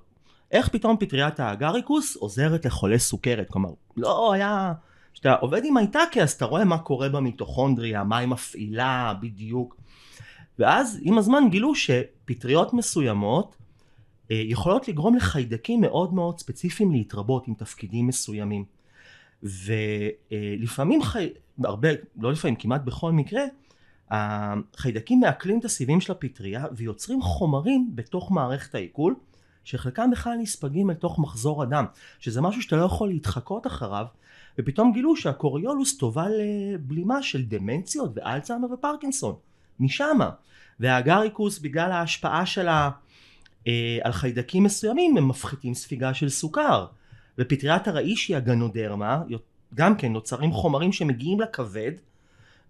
איך 0.51 0.69
פתאום 0.69 0.97
פטריית 1.01 1.41
האגריקוס 1.41 2.17
עוזרת 2.17 2.65
לחולי 2.65 2.99
סוכרת? 2.99 3.51
כלומר, 3.51 3.71
לא 3.97 4.33
היה... 4.33 4.73
כשאתה 5.13 5.35
עובד 5.35 5.63
עם 5.65 5.77
הייטקי 5.77 6.23
אז 6.23 6.33
אתה 6.33 6.45
רואה 6.45 6.65
מה 6.65 6.79
קורה 6.79 7.09
במיטוכונדריה, 7.09 8.05
מה 8.05 8.19
היא 8.19 8.29
מפעילה 8.29 9.15
בדיוק. 9.21 9.77
ואז 10.59 10.99
עם 11.03 11.19
הזמן 11.19 11.43
גילו 11.51 11.75
שפטריות 11.75 12.73
מסוימות 12.73 13.57
אה, 14.31 14.43
יכולות 14.45 14.89
לגרום 14.89 15.17
לחיידקים 15.17 15.81
מאוד 15.81 16.15
מאוד 16.15 16.39
ספציפיים 16.39 16.93
להתרבות 16.93 17.49
עם 17.49 17.55
תפקידים 17.55 18.07
מסוימים. 18.07 18.65
ולפעמים, 19.43 21.03
חי... 21.03 21.29
הרבה, 21.65 21.89
לא 22.19 22.33
לפעמים, 22.33 22.57
כמעט 22.57 22.81
בכל 22.85 23.13
מקרה, 23.13 23.43
החיידקים 24.11 25.21
מעכלים 25.21 25.59
את 25.59 25.65
הסיבים 25.65 26.01
של 26.01 26.13
הפטריה 26.13 26.65
ויוצרים 26.73 27.23
חומרים 27.23 27.91
בתוך 27.95 28.33
מערכת 28.33 28.75
העיכול 28.75 29.15
שחלקם 29.65 30.11
בכלל 30.11 30.37
נספגים 30.39 30.91
אל 30.91 30.95
תוך 30.95 31.19
מחזור 31.19 31.63
הדם 31.63 31.85
שזה 32.19 32.41
משהו 32.41 32.63
שאתה 32.63 32.77
לא 32.77 32.85
יכול 32.85 33.09
להתחקות 33.09 33.67
אחריו 33.67 34.07
ופתאום 34.61 34.93
גילו 34.93 35.17
שהקוריולוס 35.17 35.97
טובה 35.97 36.25
לבלימה 36.29 37.23
של 37.23 37.45
דמנציות 37.45 38.11
ואלצהיימר 38.15 38.73
ופרקינסון 38.73 39.35
משמה 39.81 40.31
והאגריקוס 40.81 41.59
בגלל 41.59 41.93
ההשפעה 41.93 42.47
שלה 42.47 42.91
אה, 43.67 43.99
על 44.03 44.13
חיידקים 44.13 44.65
מסוימים 44.65 45.17
הם 45.17 45.29
מפחיתים 45.29 45.75
ספיגה 45.75 46.15
של 46.15 46.29
סוכר 46.29 46.87
ופטריית 47.39 47.89
הרעישי 47.89 48.35
הגנודרמה 48.35 49.23
גם 49.75 49.97
כן 49.97 50.13
נוצרים 50.13 50.53
חומרים 50.53 50.93
שמגיעים 50.93 51.41
לכבד 51.41 51.93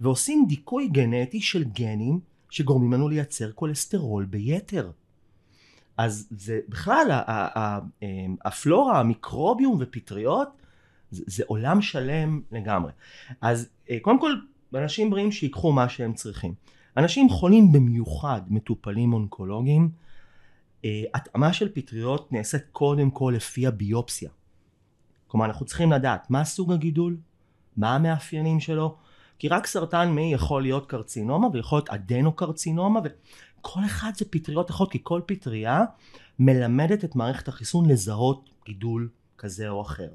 ועושים 0.01 0.45
דיכוי 0.49 0.89
גנטי 0.89 1.41
של 1.41 1.65
גנים 1.65 2.21
שגורמים 2.51 2.93
לנו 2.93 3.09
לייצר 3.09 3.53
כולסטרול 3.53 4.25
ביתר. 4.25 4.91
אז 5.97 6.29
זה 6.31 6.61
בכלל 6.69 7.07
ה- 7.11 7.23
ה- 7.27 7.59
ה- 7.59 7.81
אמ, 8.03 8.37
הפלורה, 8.45 9.01
המיקרוביום 9.01 9.77
ופטריות 9.81 10.60
זה, 11.11 11.25
זה 11.27 11.45
עולם 11.47 11.83
שלם 11.83 12.41
לגמרי. 12.53 12.93
אז 13.41 13.69
אה, 13.91 13.99
קודם 14.03 14.21
כל 14.21 14.33
אנשים 14.75 15.11
בריאים 15.11 15.33
שיקחו 15.33 15.73
מה 15.73 15.89
שהם 15.89 16.13
צריכים. 16.13 16.55
אנשים 16.97 17.29
חולים 17.29 17.73
במיוחד 17.73 18.41
מטופלים 18.49 19.13
אונקולוגיים 19.13 19.91
אה, 20.85 21.03
התאמה 21.15 21.53
של 21.53 21.69
פטריות 21.75 22.33
נעשית 22.33 22.63
קודם 22.73 23.11
כל 23.11 23.33
לפי 23.37 23.67
הביופסיה. 23.67 24.31
כלומר 25.27 25.47
אנחנו 25.47 25.67
צריכים 25.67 25.93
לדעת 25.93 26.31
מה 26.31 26.45
סוג 26.45 26.73
הגידול, 26.73 27.17
מה 27.77 27.95
המאפיינים 27.95 28.61
שלו, 28.61 28.97
כי 29.39 29.49
רק 29.49 29.67
סרטן 29.67 30.11
מעי 30.11 30.33
יכול 30.33 30.63
להיות 30.63 30.87
קרצינומה 30.87 31.49
ויכול 31.53 31.79
להיות 31.79 31.89
אדנוקרצינומה 31.89 33.01
וכל 33.05 33.81
אחד 33.85 34.11
זה 34.15 34.25
פטריות 34.31 34.71
אחרות 34.71 34.93
כי 34.93 34.99
כל 35.03 35.21
פטריה 35.27 35.85
מלמדת 36.39 37.05
את 37.05 37.17
מערכת 37.17 37.49
החיסון 37.49 37.89
לזהות 37.89 38.51
גידול 38.67 39.09
כזה 39.39 39.69
או 39.69 39.83
אחר. 39.83 40.09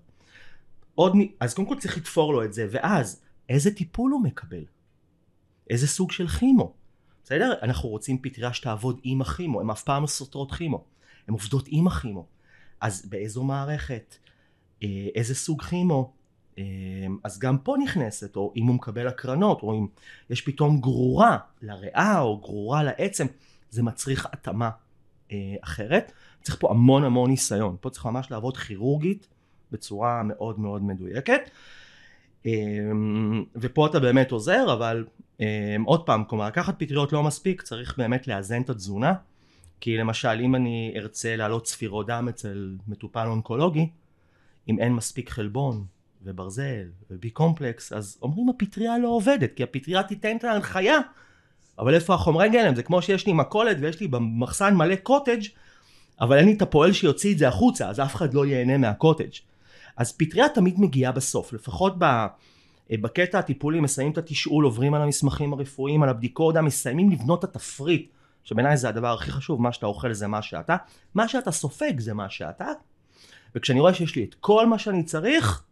עוד, 0.95 1.13
אז 1.39 1.53
קודם 1.53 1.67
כל 1.67 1.79
צריך 1.79 1.97
לתפור 1.97 2.33
לו 2.33 2.43
את 2.43 2.53
זה 2.53 2.67
ואז 2.71 3.21
איזה 3.49 3.75
טיפול 3.75 4.11
הוא 4.11 4.23
מקבל? 4.23 4.63
איזה 5.69 5.87
סוג 5.87 6.11
של 6.11 6.27
כימו? 6.27 6.73
בסדר? 7.23 7.53
אנחנו 7.61 7.89
רוצים 7.89 8.17
פטריה 8.21 8.53
שתעבוד 8.53 8.99
עם 9.03 9.21
הכימו, 9.21 9.61
הן 9.61 9.69
אף 9.69 9.83
פעם 9.83 10.01
לא 10.01 10.07
סותרות 10.07 10.51
כימו, 10.51 10.83
הן 11.27 11.33
עובדות 11.33 11.65
עם 11.67 11.87
הכימו. 11.87 12.25
אז 12.81 13.05
באיזו 13.09 13.43
מערכת? 13.43 14.15
אה, 14.83 15.07
איזה 15.15 15.35
סוג 15.35 15.61
כימו? 15.61 16.13
אה, 16.57 16.63
אז 17.23 17.39
גם 17.39 17.57
פה 17.57 17.75
נכנסת, 17.83 18.35
או 18.35 18.53
אם 18.55 18.65
הוא 18.65 18.75
מקבל 18.75 19.07
הקרנות, 19.07 19.63
או 19.63 19.73
אם 19.73 19.87
יש 20.29 20.41
פתאום 20.41 20.81
גרורה 20.81 21.37
לריאה 21.61 22.19
או 22.19 22.37
גרורה 22.37 22.83
לעצם, 22.83 23.25
זה 23.69 23.83
מצריך 23.83 24.27
התאמה 24.33 24.69
אה, 25.31 25.55
אחרת. 25.61 26.11
צריך 26.41 26.57
פה 26.59 26.69
המון 26.69 27.03
המון 27.03 27.29
ניסיון, 27.29 27.75
פה 27.81 27.89
צריך 27.89 28.05
ממש 28.05 28.31
לעבוד 28.31 28.57
כירורגית 28.57 29.27
בצורה 29.76 30.23
מאוד 30.23 30.59
מאוד 30.59 30.84
מדויקת. 30.84 31.49
אה, 32.45 32.51
ופה 33.55 33.88
אתה 33.88 33.99
באמת 33.99 34.32
עוזר, 34.32 34.73
אבל 34.73 35.05
אה, 35.41 35.76
עוד 35.86 36.05
פעם, 36.05 36.23
כלומר 36.23 36.47
לקחת 36.47 36.76
פטריות 36.80 37.13
לא 37.13 37.23
מספיק, 37.23 37.61
צריך 37.61 37.97
באמת 37.97 38.28
לאזן 38.28 38.61
את 38.61 38.69
התזונה. 38.69 39.13
כי 39.82 39.97
למשל 39.97 40.41
אם 40.41 40.55
אני 40.55 40.93
ארצה 40.95 41.36
להעלות 41.36 41.67
ספירות 41.67 42.07
דם 42.07 42.28
אצל 42.30 42.76
מטופל 42.88 43.28
אונקולוגי, 43.28 43.89
אם 44.69 44.80
אין 44.80 44.93
מספיק 44.93 45.30
חלבון 45.30 45.86
וברזל 46.23 46.88
ובי 47.11 47.30
קומפלקס, 47.30 47.93
אז 47.93 48.17
אומרים 48.21 48.49
הפטריה 48.49 48.97
לא 48.97 49.07
עובדת, 49.07 49.53
כי 49.55 49.63
הפטריה 49.63 50.03
תיתן 50.03 50.38
את 50.38 50.43
ההנחיה, 50.43 50.97
אבל 51.80 51.93
איפה 51.93 52.13
החומרי 52.13 52.49
גלם? 52.49 52.76
זה 52.76 52.84
כמו 52.84 53.01
שיש 53.01 53.28
לי 53.28 53.34
מכולת 53.34 53.78
ויש 53.80 53.99
לי 53.99 54.07
במחסן 54.07 54.73
מלא 54.73 54.95
קוטג', 54.95 55.41
אבל 56.21 56.38
אין 56.38 56.45
לי 56.45 56.53
את 56.53 56.61
הפועל 56.61 56.93
שיוציא 56.93 57.34
את 57.34 57.38
זה 57.38 57.47
החוצה, 57.47 57.89
אז 57.89 57.99
אף 57.99 58.15
אחד 58.15 58.34
לא 58.34 58.45
ייהנה 58.45 58.78
מהקוטג'. 58.78 59.36
אז 59.97 60.11
פטריה 60.17 60.49
תמיד 60.49 60.79
מגיעה 60.79 61.11
בסוף, 61.11 61.53
לפחות 61.53 61.95
ב... 61.99 62.05
בקטע 62.91 63.39
הטיפולי 63.39 63.79
מסיימים 63.79 64.13
את 64.13 64.17
התשאול, 64.17 64.65
עוברים 64.65 64.93
על 64.93 65.01
המסמכים 65.01 65.53
הרפואיים, 65.53 66.03
על 66.03 66.09
הבדיקות, 66.09 66.57
מסיימים 66.57 67.11
לבנות 67.11 67.45
את 67.45 67.55
התפריט, 67.55 68.09
שבעיניי 68.43 68.77
זה 68.77 68.89
הדבר 68.89 69.13
הכי 69.13 69.31
חשוב, 69.31 69.61
מה 69.61 69.71
שאתה 69.71 69.85
אוכל 69.85 70.13
זה 70.13 70.27
מה 70.27 70.41
שאתה, 70.41 70.75
מה 71.15 71.27
שאתה 71.27 71.51
סופג 71.51 71.99
זה 71.99 72.13
מה 72.13 72.29
שאתה, 72.29 72.67
וכשאני 73.55 73.79
רואה 73.79 73.93
שיש 73.93 74.15
לי 74.15 74.23
את 74.23 74.33
כל 74.33 74.67
מה 74.67 74.79
שאני 74.79 75.03
צריך, 75.03 75.63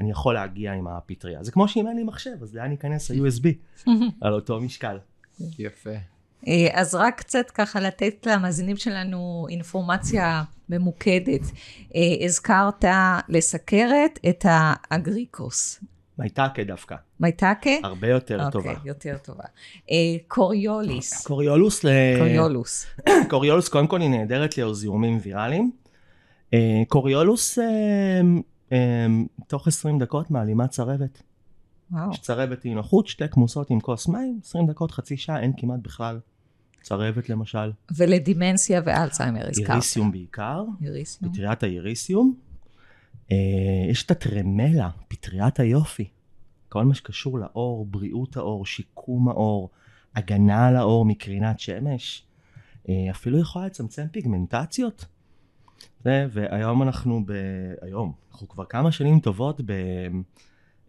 אני 0.00 0.10
יכול 0.10 0.34
להגיע 0.34 0.72
עם 0.72 0.86
הפטריה. 0.86 1.42
זה 1.42 1.52
כמו 1.52 1.68
שאם 1.68 1.88
אין 1.88 1.96
לי 1.96 2.04
מחשב, 2.04 2.42
אז 2.42 2.54
לאן 2.54 2.70
ייכנס 2.70 3.10
ה-USB 3.10 3.46
על 4.20 4.32
אותו 4.32 4.60
משקל. 4.60 4.98
יפה. 5.58 5.90
אה, 6.48 6.68
אז 6.72 6.94
רק 6.94 7.18
קצת 7.18 7.50
ככה 7.50 7.80
לתת 7.80 8.26
למאזינים 8.26 8.76
שלנו 8.76 9.46
אינפורמציה 9.50 10.42
ממוקדת. 10.68 11.40
אה, 11.94 12.24
הזכרת 12.24 12.84
לסכרת 13.28 14.18
את 14.28 14.44
האגריקוס. 14.48 15.80
מייטקה 16.18 16.64
דווקא, 16.64 16.96
מייטקה? 17.20 17.70
הרבה 17.82 18.08
יותר 18.08 18.50
טובה. 18.50 18.70
אוקיי, 18.70 18.88
יותר 18.88 19.16
טובה. 19.22 19.44
אה, 19.90 19.96
קוריוליס. 20.28 21.26
קוריולוס, 21.26 21.84
ל... 21.84 21.88
קוריולוס. 22.18 22.86
קוריולוס 23.30 23.68
קודם 23.68 23.86
כל 23.86 24.00
היא 24.00 24.10
נהדרת 24.10 24.58
לזיהומים 24.58 25.18
ויראליים. 25.22 25.70
קוריולוס 26.88 27.58
תוך 29.46 29.68
20 29.68 29.98
דקות 29.98 30.30
מעלימה 30.30 30.68
צרבת. 30.68 31.22
וואו. 31.92 32.10
יש 32.12 32.18
צרבת 32.18 32.64
אי 32.64 32.74
נוחות, 32.74 33.06
שתי 33.06 33.28
כמוסות 33.28 33.70
עם 33.70 33.80
כוס 33.80 34.08
מים, 34.08 34.40
20 34.42 34.66
דקות, 34.66 34.90
חצי 34.90 35.16
שעה, 35.16 35.40
אין 35.40 35.52
כמעט 35.56 35.80
בכלל 35.82 36.20
צרבת 36.82 37.28
למשל. 37.28 37.72
ולדימנציה 37.96 38.80
ואלצהיימר 38.84 39.48
הזכרת. 39.48 39.70
איריסיום 39.70 40.12
בעיקר, 40.12 40.64
איריסיום. 40.82 41.32
פטריית 41.32 41.62
האיריסיום. 41.62 42.34
אה, 43.32 43.36
יש 43.90 44.04
את 44.04 44.10
הטרמלה, 44.10 44.90
פטריית 45.08 45.60
היופי. 45.60 46.08
כל 46.68 46.84
מה 46.84 46.94
שקשור 46.94 47.38
לאור, 47.38 47.86
בריאות 47.86 48.36
האור, 48.36 48.66
שיקום 48.66 49.28
האור, 49.28 49.70
הגנה 50.16 50.66
על 50.66 50.76
האור 50.76 51.04
מקרינת 51.04 51.60
שמש. 51.60 52.26
אה, 52.88 52.94
אפילו 53.10 53.38
יכולה 53.38 53.66
לצמצם 53.66 54.06
פיגמנטציות. 54.12 55.06
זה, 56.04 56.26
והיום 56.30 56.82
אנחנו 56.82 57.22
ב... 57.26 57.32
היום, 57.82 58.12
אנחנו 58.32 58.48
כבר 58.48 58.64
כמה 58.64 58.92
שנים 58.92 59.20
טובות 59.20 59.60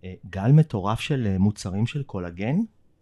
בגל 0.04 0.52
מטורף 0.52 1.00
של 1.00 1.28
אה, 1.28 1.38
מוצרים 1.38 1.86
של 1.86 2.04
קולגן. 2.04 2.56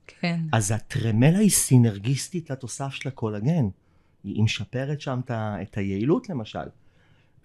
כן. 0.08 0.40
אז 0.52 0.72
הטרמלה 0.72 1.40
היא 1.40 1.50
סינרגיסטית 1.50 2.50
לתוסף 2.50 2.90
של 2.92 3.10
הקולגן. 3.10 3.66
היא 4.24 4.44
משפרת 4.44 5.02
שם 5.02 5.20
את 5.62 5.78
היעילות 5.78 6.30
למשל. 6.30 6.60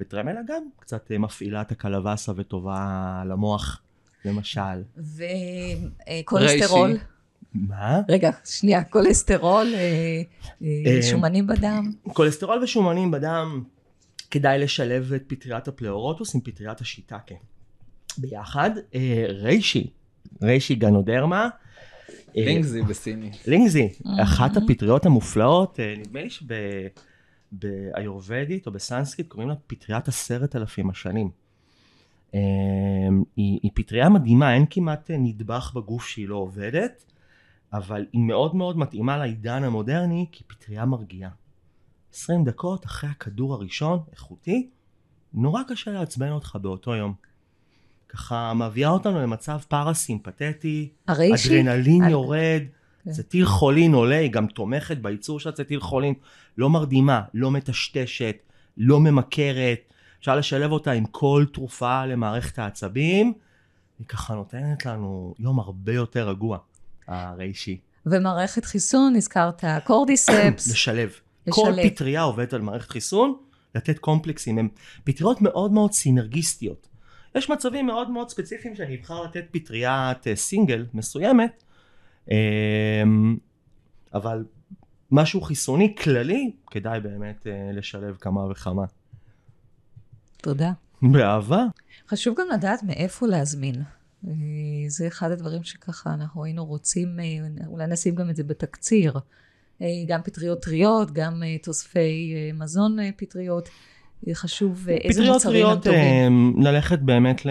וטרמלה 0.00 0.40
גם 0.46 0.62
קצת 0.78 1.12
אה, 1.12 1.18
מפעילה 1.18 1.60
את 1.60 1.72
הקלווסה 1.72 2.32
וטובה 2.36 3.22
למוח, 3.26 3.82
למשל. 4.24 4.82
וכולסטרול. 4.96 6.90
ריישי. 6.90 7.04
מה? 7.54 8.00
רגע, 8.08 8.30
שנייה, 8.44 8.84
כולסטרול, 8.84 9.74
אה, 9.74 10.22
אה, 10.62 10.96
אה, 10.96 11.02
שומנים 11.02 11.46
בדם. 11.46 11.92
כולסטרול 12.02 12.62
ושומנים 12.62 13.10
בדם, 13.10 13.64
כדאי 14.30 14.58
לשלב 14.58 15.12
את 15.12 15.22
פטריית 15.26 15.68
הפלאורוטוס 15.68 16.34
עם 16.34 16.40
פטריית 16.40 16.80
השיטקה. 16.80 17.34
ביחד, 18.18 18.70
אה, 18.94 19.26
ריישי, 19.28 19.90
ריישי 20.42 20.74
גנודרמה. 20.74 21.48
אה, 22.36 22.44
לינגזי 22.44 22.82
בסינית. 22.82 23.46
לינגזי, 23.46 23.88
אחת 24.22 24.56
הפטריות 24.56 25.06
המופלאות, 25.06 25.80
אה, 25.80 25.94
נדמה 25.98 26.20
לי 26.22 26.28
באיורבדית 27.52 28.66
או 28.66 28.72
בסנסקריט 28.72 29.28
קוראים 29.28 29.48
לה 29.48 29.54
פטריית 29.66 30.08
עשרת 30.08 30.56
אלפים 30.56 30.90
השנים. 30.90 31.30
היא, 32.32 33.58
היא 33.62 33.70
פטריה 33.74 34.08
מדהימה, 34.08 34.54
אין 34.54 34.64
כמעט 34.70 35.10
נדבך 35.18 35.72
בגוף 35.74 36.06
שהיא 36.06 36.28
לא 36.28 36.36
עובדת, 36.36 37.04
אבל 37.72 38.06
היא 38.12 38.20
מאוד 38.20 38.54
מאוד 38.56 38.78
מתאימה 38.78 39.16
לעידן 39.16 39.64
המודרני 39.64 40.26
כי 40.32 40.44
פטריה 40.44 40.84
מרגיעה. 40.84 41.30
20 42.12 42.44
דקות 42.44 42.86
אחרי 42.86 43.10
הכדור 43.10 43.54
הראשון, 43.54 43.98
איכותי, 44.12 44.70
נורא 45.34 45.62
קשה 45.68 45.90
לעצבן 45.90 46.30
אותך 46.30 46.58
באותו 46.62 46.94
יום. 46.94 47.14
ככה 48.14 48.54
מביאה 48.54 48.88
אותנו 48.90 49.22
למצב 49.22 49.58
פרסימפטטי, 49.68 50.88
אדרנלין 51.06 52.02
על... 52.02 52.10
יורד, 52.10 52.62
כן. 53.04 53.10
צטיל 53.10 53.46
חולין 53.46 53.94
עולה, 53.94 54.16
היא 54.18 54.30
גם 54.30 54.46
תומכת 54.46 54.96
בייצור 54.96 55.40
של 55.40 55.48
הצטיל 55.48 55.80
חולין, 55.80 56.14
לא 56.58 56.70
מרדימה, 56.70 57.22
לא 57.34 57.50
מטשטשת, 57.50 58.36
לא 58.76 59.00
ממכרת, 59.00 59.78
אפשר 60.20 60.36
לשלב 60.36 60.72
אותה 60.72 60.92
עם 60.92 61.04
כל 61.04 61.44
תרופה 61.52 62.06
למערכת 62.06 62.58
העצבים, 62.58 63.32
היא 63.98 64.06
ככה 64.06 64.34
נותנת 64.34 64.86
לנו 64.86 65.34
יום 65.38 65.60
הרבה 65.60 65.92
יותר 65.92 66.28
רגוע, 66.28 66.58
הריישי. 67.08 67.78
ומערכת 68.06 68.64
חיסון, 68.64 69.16
הזכרת 69.16 69.64
קורדיספס. 69.84 70.68
לשלב. 70.72 71.10
לשלב. 71.46 71.50
כל 71.50 71.72
פטריה 71.84 72.22
עובדת 72.22 72.52
על 72.52 72.60
מערכת 72.60 72.90
חיסון, 72.90 73.34
לתת 73.74 73.98
קומפלקסים, 73.98 74.58
הן 74.58 74.68
פטריות 75.04 75.42
מאוד 75.42 75.72
מאוד 75.72 75.92
סינרגיסטיות. 75.92 76.93
יש 77.34 77.50
מצבים 77.50 77.86
מאוד 77.86 78.10
מאוד 78.10 78.28
ספציפיים 78.28 78.76
שאני 78.76 78.96
אבחר 78.96 79.22
לתת 79.22 79.44
פטריית 79.50 80.26
אה, 80.26 80.36
סינגל 80.36 80.86
מסוימת, 80.94 81.64
אמ, 82.30 83.36
אבל 84.14 84.44
משהו 85.10 85.40
חיסוני 85.40 85.94
כללי, 85.96 86.52
כדאי 86.70 87.00
באמת 87.00 87.46
אה, 87.46 87.70
לשלב 87.72 88.16
כמה 88.20 88.50
וכמה. 88.50 88.84
תודה. 90.36 90.72
באהבה. 91.02 91.64
חשוב 92.08 92.36
גם 92.38 92.46
לדעת 92.54 92.82
מאיפה 92.82 93.26
להזמין. 93.26 93.82
אה, 94.26 94.32
זה 94.88 95.06
אחד 95.06 95.30
הדברים 95.30 95.62
שככה 95.62 96.14
אנחנו 96.14 96.44
היינו 96.44 96.64
רוצים, 96.64 97.08
אולי 97.66 97.86
נשים 97.86 98.14
גם 98.14 98.30
את 98.30 98.36
זה 98.36 98.44
בתקציר. 98.44 99.18
גם 100.06 100.22
פטריות 100.22 100.62
טריות, 100.62 101.10
גם 101.12 101.42
תוספי 101.62 102.34
מזון 102.54 102.96
פטריות. 103.16 103.68
חשוב 104.32 104.88
איזה 104.88 105.32
מוצרים 105.32 105.66
הם 105.66 105.78
טובים. 105.78 106.54
ללכת 106.62 106.98
באמת 106.98 107.46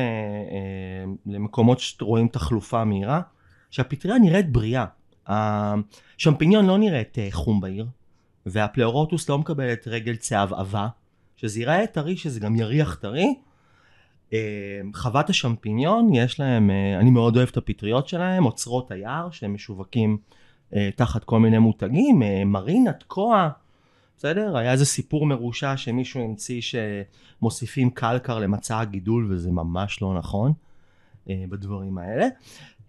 למקומות 1.25 1.79
שרואים 1.79 2.27
תחלופה 2.27 2.83
מהירה. 2.83 3.21
שהפטריה 3.73 4.19
נראית 4.19 4.51
בריאה. 4.51 4.85
השמפיניון 5.27 6.65
לא 6.65 6.77
נראית 6.77 7.19
אה, 7.19 7.27
חום 7.31 7.61
בעיר, 7.61 7.85
והפלאורוטוס 8.45 9.29
לא 9.29 9.37
מקבלת 9.37 9.87
רגל 9.87 10.15
צהבהבה, 10.15 10.87
שזה 11.35 11.59
ייראה 11.59 11.87
טרי, 11.87 12.17
שזה 12.17 12.39
גם 12.39 12.55
יריח 12.55 12.95
טרי. 12.95 13.35
אה, 14.33 14.39
חוות 14.95 15.29
השמפיניון, 15.29 16.13
יש 16.13 16.39
להם, 16.39 16.69
אה, 16.69 16.99
אני 16.99 17.09
מאוד 17.09 17.37
אוהב 17.37 17.49
את 17.51 17.57
הפטריות 17.57 18.07
שלהם, 18.07 18.45
אוצרות 18.45 18.91
היער, 18.91 19.31
שהם 19.31 19.53
משווקים 19.53 20.17
תחת 20.95 21.23
כל 21.23 21.39
מיני 21.39 21.57
מותגים, 21.57 22.21
מרינה, 22.45 22.93
תקוע, 22.93 23.49
בסדר? 24.17 24.57
היה 24.57 24.71
איזה 24.71 24.85
סיפור 24.85 25.25
מרושע 25.25 25.77
שמישהו 25.77 26.23
המציא 26.23 26.61
שמוסיפים 26.61 27.89
קלקר 27.89 28.39
למצע 28.39 28.79
הגידול, 28.79 29.27
וזה 29.31 29.51
ממש 29.51 30.01
לא 30.01 30.13
נכון 30.17 30.53
בדברים 31.27 31.97
האלה. 31.97 32.27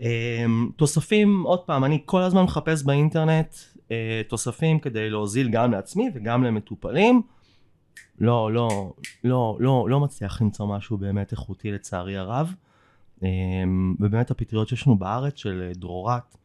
אמ, 0.01 0.71
תוספים, 0.77 1.43
עוד 1.43 1.61
פעם, 1.61 1.85
אני 1.85 2.03
כל 2.05 2.23
הזמן 2.23 2.43
מחפש 2.43 2.83
באינטרנט 2.83 3.55
אה, 3.91 4.23
תוספים 4.29 4.79
כדי 4.79 5.11
להוזיל 5.11 5.49
גם 5.49 5.73
לעצמי 5.73 6.11
וגם 6.15 6.45
למטופלים. 6.45 7.23
לא, 8.21 8.53
לא, 8.53 8.93
לא, 9.25 9.57
לא, 9.61 9.87
לא 9.89 10.01
מצליח 10.01 10.43
למצוא 10.43 10.67
משהו 10.67 10.97
באמת 10.97 11.33
איכותי 11.33 11.73
לצערי 11.73 12.17
הרב. 12.17 12.55
אמ, 13.23 13.95
ובאמת 14.01 14.31
הפטריות 14.31 14.69
שיש 14.69 14.87
לנו 14.87 14.99
בארץ 14.99 15.37
של 15.37 15.71
דרורת 15.75 16.37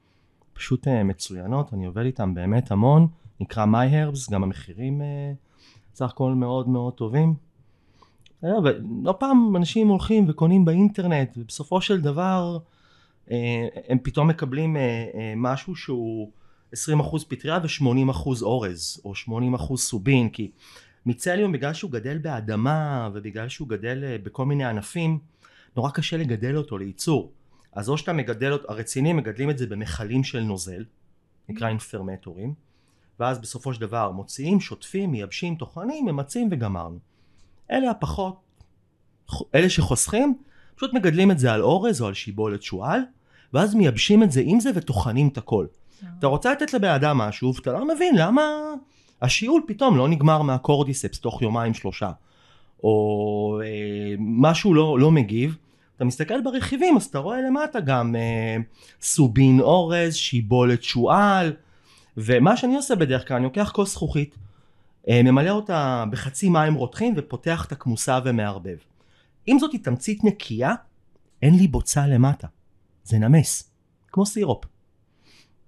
פשוט 0.54 0.88
אה, 0.88 1.04
מצוינות, 1.04 1.74
אני 1.74 1.86
עובד 1.86 2.06
איתם 2.06 2.34
באמת 2.34 2.72
המון, 2.72 3.08
נקרא 3.40 3.66
MyHerbs, 3.66 4.32
גם 4.32 4.44
המחירים 4.44 5.02
אה, 5.02 5.32
סך 5.94 6.10
הכל 6.10 6.34
מאוד 6.34 6.70
מאוד 6.70 6.94
טובים. 6.94 7.34
ולא 8.44 9.16
פעם 9.20 9.56
אנשים 9.56 9.88
הולכים 9.88 10.26
וקונים 10.30 10.66
באינטרנט, 10.66 11.38
ובסופו 11.38 11.82
של 11.82 12.02
דבר 12.02 12.58
אה, 13.32 13.68
הם 13.88 13.98
פתאום 14.04 14.28
מקבלים 14.28 14.78
אה, 14.78 14.82
אה, 15.14 15.34
משהו 15.36 15.76
שהוא 15.76 16.32
20% 16.74 16.78
פטריה 17.28 17.60
ו-80% 17.64 18.42
אורז 18.42 19.02
או 19.06 19.14
80% 19.74 19.78
סובין 19.78 20.30
כי 20.30 20.52
מיצליום 21.06 21.52
בגלל 21.52 21.74
שהוא 21.74 21.92
גדל 21.92 22.18
באדמה 22.18 23.10
ובגלל 23.14 23.50
שהוא 23.50 23.68
גדל 23.68 24.18
בכל 24.24 24.46
מיני 24.46 24.66
ענפים 24.66 25.20
נורא 25.76 25.92
קשה 25.92 26.18
לגדל 26.18 26.58
אותו 26.58 26.78
לייצור 26.78 27.32
אז 27.74 27.90
או 27.90 27.98
שאתה 27.98 28.14
מגדל 28.14 28.52
אותו, 28.52 28.72
הרציניים 28.72 29.18
מגדלים 29.18 29.50
את 29.50 29.58
זה 29.58 29.68
במכלים 29.68 30.24
של 30.24 30.40
נוזל 30.40 30.84
נקרא 31.50 31.68
אינפרמטורים 31.68 32.54
ואז 33.20 33.39
בסופו 33.39 33.74
של 33.74 33.82
דבר 33.82 34.11
מוציאים, 34.11 34.59
שוטפים, 34.59 35.11
מייבשים, 35.11 35.55
טוחנים, 35.55 36.05
ממצים 36.05 36.47
וגמרנו. 36.51 36.99
אלה 37.72 37.91
הפחות 37.91 38.36
אלה 39.55 39.70
שחוסכים 39.70 40.38
פשוט 40.76 40.93
מגדלים 40.93 41.32
את 41.32 41.39
זה 41.39 41.53
על 41.53 41.61
אורז 41.61 42.01
או 42.01 42.07
על 42.07 42.13
שיבולת 42.13 42.63
שועל 42.63 43.01
ואז 43.53 43.76
מייבשים 43.76 44.24
את 44.24 44.32
זה 44.32 44.41
עם 44.45 44.59
זה 44.59 44.70
וטוחנים 44.76 45.28
את 45.28 45.38
הכל. 45.38 45.65
אתה 46.20 46.28
רוצה 46.28 46.51
לתת 46.51 46.74
לבן 46.74 46.89
אדם 46.89 47.17
משהו 47.17 47.55
ואתה 47.55 47.72
לא 47.72 47.88
מבין 47.88 48.15
למה 48.17 48.43
השיעול 49.22 49.61
פתאום 49.67 49.97
לא 49.97 50.07
נגמר 50.07 50.41
מהקורדיספס 50.41 51.20
תוך 51.20 51.41
יומיים 51.41 51.74
שלושה. 51.74 52.11
או 52.84 53.61
אה, 53.63 54.15
משהו 54.20 54.74
לא, 54.74 54.99
לא 54.99 55.11
מגיב. 55.11 55.57
אתה 55.95 56.05
מסתכל 56.05 56.41
ברכיבים 56.41 56.97
אז 56.97 57.05
אתה 57.05 57.20
רואה 57.20 57.41
למטה 57.41 57.80
גם 57.80 58.15
אה, 58.15 58.57
סובין 59.01 59.59
אורז, 59.59 60.15
שיבולת 60.15 60.84
שועל 60.84 61.53
ומה 62.26 62.57
שאני 62.57 62.76
עושה 62.76 62.95
בדרך 62.95 63.28
כלל 63.28 63.38
אני 63.38 63.43
לוקח 63.43 63.72
כוס 63.76 63.91
זכוכית 63.91 64.36
אה, 65.09 65.24
ממלא 65.24 65.49
אותה 65.49 66.05
בחצי 66.11 66.49
מים 66.49 66.74
רותחים 66.74 67.13
ופותח 67.17 67.65
את 67.65 67.72
הכמוסה 67.72 68.20
ומערבב. 68.26 68.78
אם 69.47 69.59
זאת 69.59 69.72
היא 69.72 69.84
תמצית 69.84 70.24
נקייה 70.24 70.74
אין 71.41 71.55
לי 71.55 71.67
בוצה 71.67 72.07
למטה 72.07 72.47
זה 73.03 73.20
נמס, 73.20 73.72
כמו 74.07 74.26
סירופ. 74.26 74.65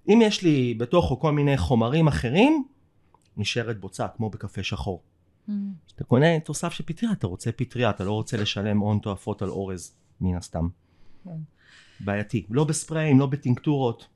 אם 0.10 0.20
יש 0.22 0.44
לי 0.44 0.74
בתוכו 0.74 1.20
כל 1.20 1.32
מיני 1.32 1.58
חומרים 1.58 2.08
אחרים, 2.08 2.64
נשארת 3.38 3.80
בוצה, 3.80 4.08
כמו 4.08 4.30
בקפה 4.30 4.64
שחור. 4.64 5.02
Mm. 5.50 5.52
כשאתה 5.88 6.04
קונה 6.04 6.40
תוסף 6.40 6.74
של 6.74 6.84
פטריה, 6.88 7.12
אתה 7.12 7.28
רוצה 7.28 7.52
פטריה, 7.52 7.90
אתה 7.90 8.04
לא 8.04 8.12
רוצה 8.12 8.38
לשלם 8.38 8.80
הון 8.80 9.00
תועפות 9.00 9.42
על 9.42 9.50
אורז, 9.50 9.96
מן 10.22 10.38
הסתם. 10.38 10.68
כן. 11.24 11.30
בעייתי. 12.00 12.46
לא 12.50 12.64
בספריים, 12.64 13.20
לא 13.20 13.26
בטינקטורות, 13.26 14.08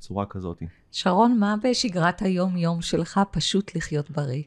צורה 0.00 0.26
כזאת. 0.26 0.62
שרון, 0.92 1.38
מה 1.38 1.54
בשגרת 1.62 2.22
היום-יום 2.22 2.82
שלך 2.82 3.20
פשוט 3.30 3.76
לחיות 3.76 4.10
בריא? 4.10 4.42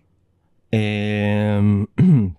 אמ, 0.74 1.86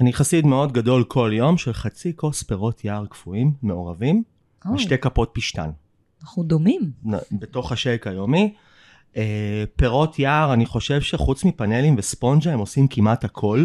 אני 0.00 0.12
חסיד 0.12 0.46
מאוד 0.46 0.72
גדול 0.72 1.04
כל 1.04 1.30
יום 1.34 1.58
של 1.58 1.72
חצי 1.72 2.16
כוס 2.16 2.42
פירות 2.42 2.84
יער 2.84 3.06
קפואים, 3.06 3.52
מעורבים, 3.62 4.22
oh. 4.64 4.70
ושתי 4.70 4.98
כפות 4.98 5.30
פשטן. 5.34 5.70
אנחנו 6.22 6.42
דומים. 6.42 6.90
בתוך 7.32 7.72
השייק 7.72 8.06
היומי. 8.06 8.54
Uh, 9.14 9.18
פירות 9.76 10.18
יער, 10.18 10.52
אני 10.52 10.66
חושב 10.66 11.00
שחוץ 11.00 11.44
מפאנלים 11.44 11.94
וספונג'ה 11.98 12.52
הם 12.52 12.58
עושים 12.58 12.88
כמעט 12.88 13.24
הכל. 13.24 13.64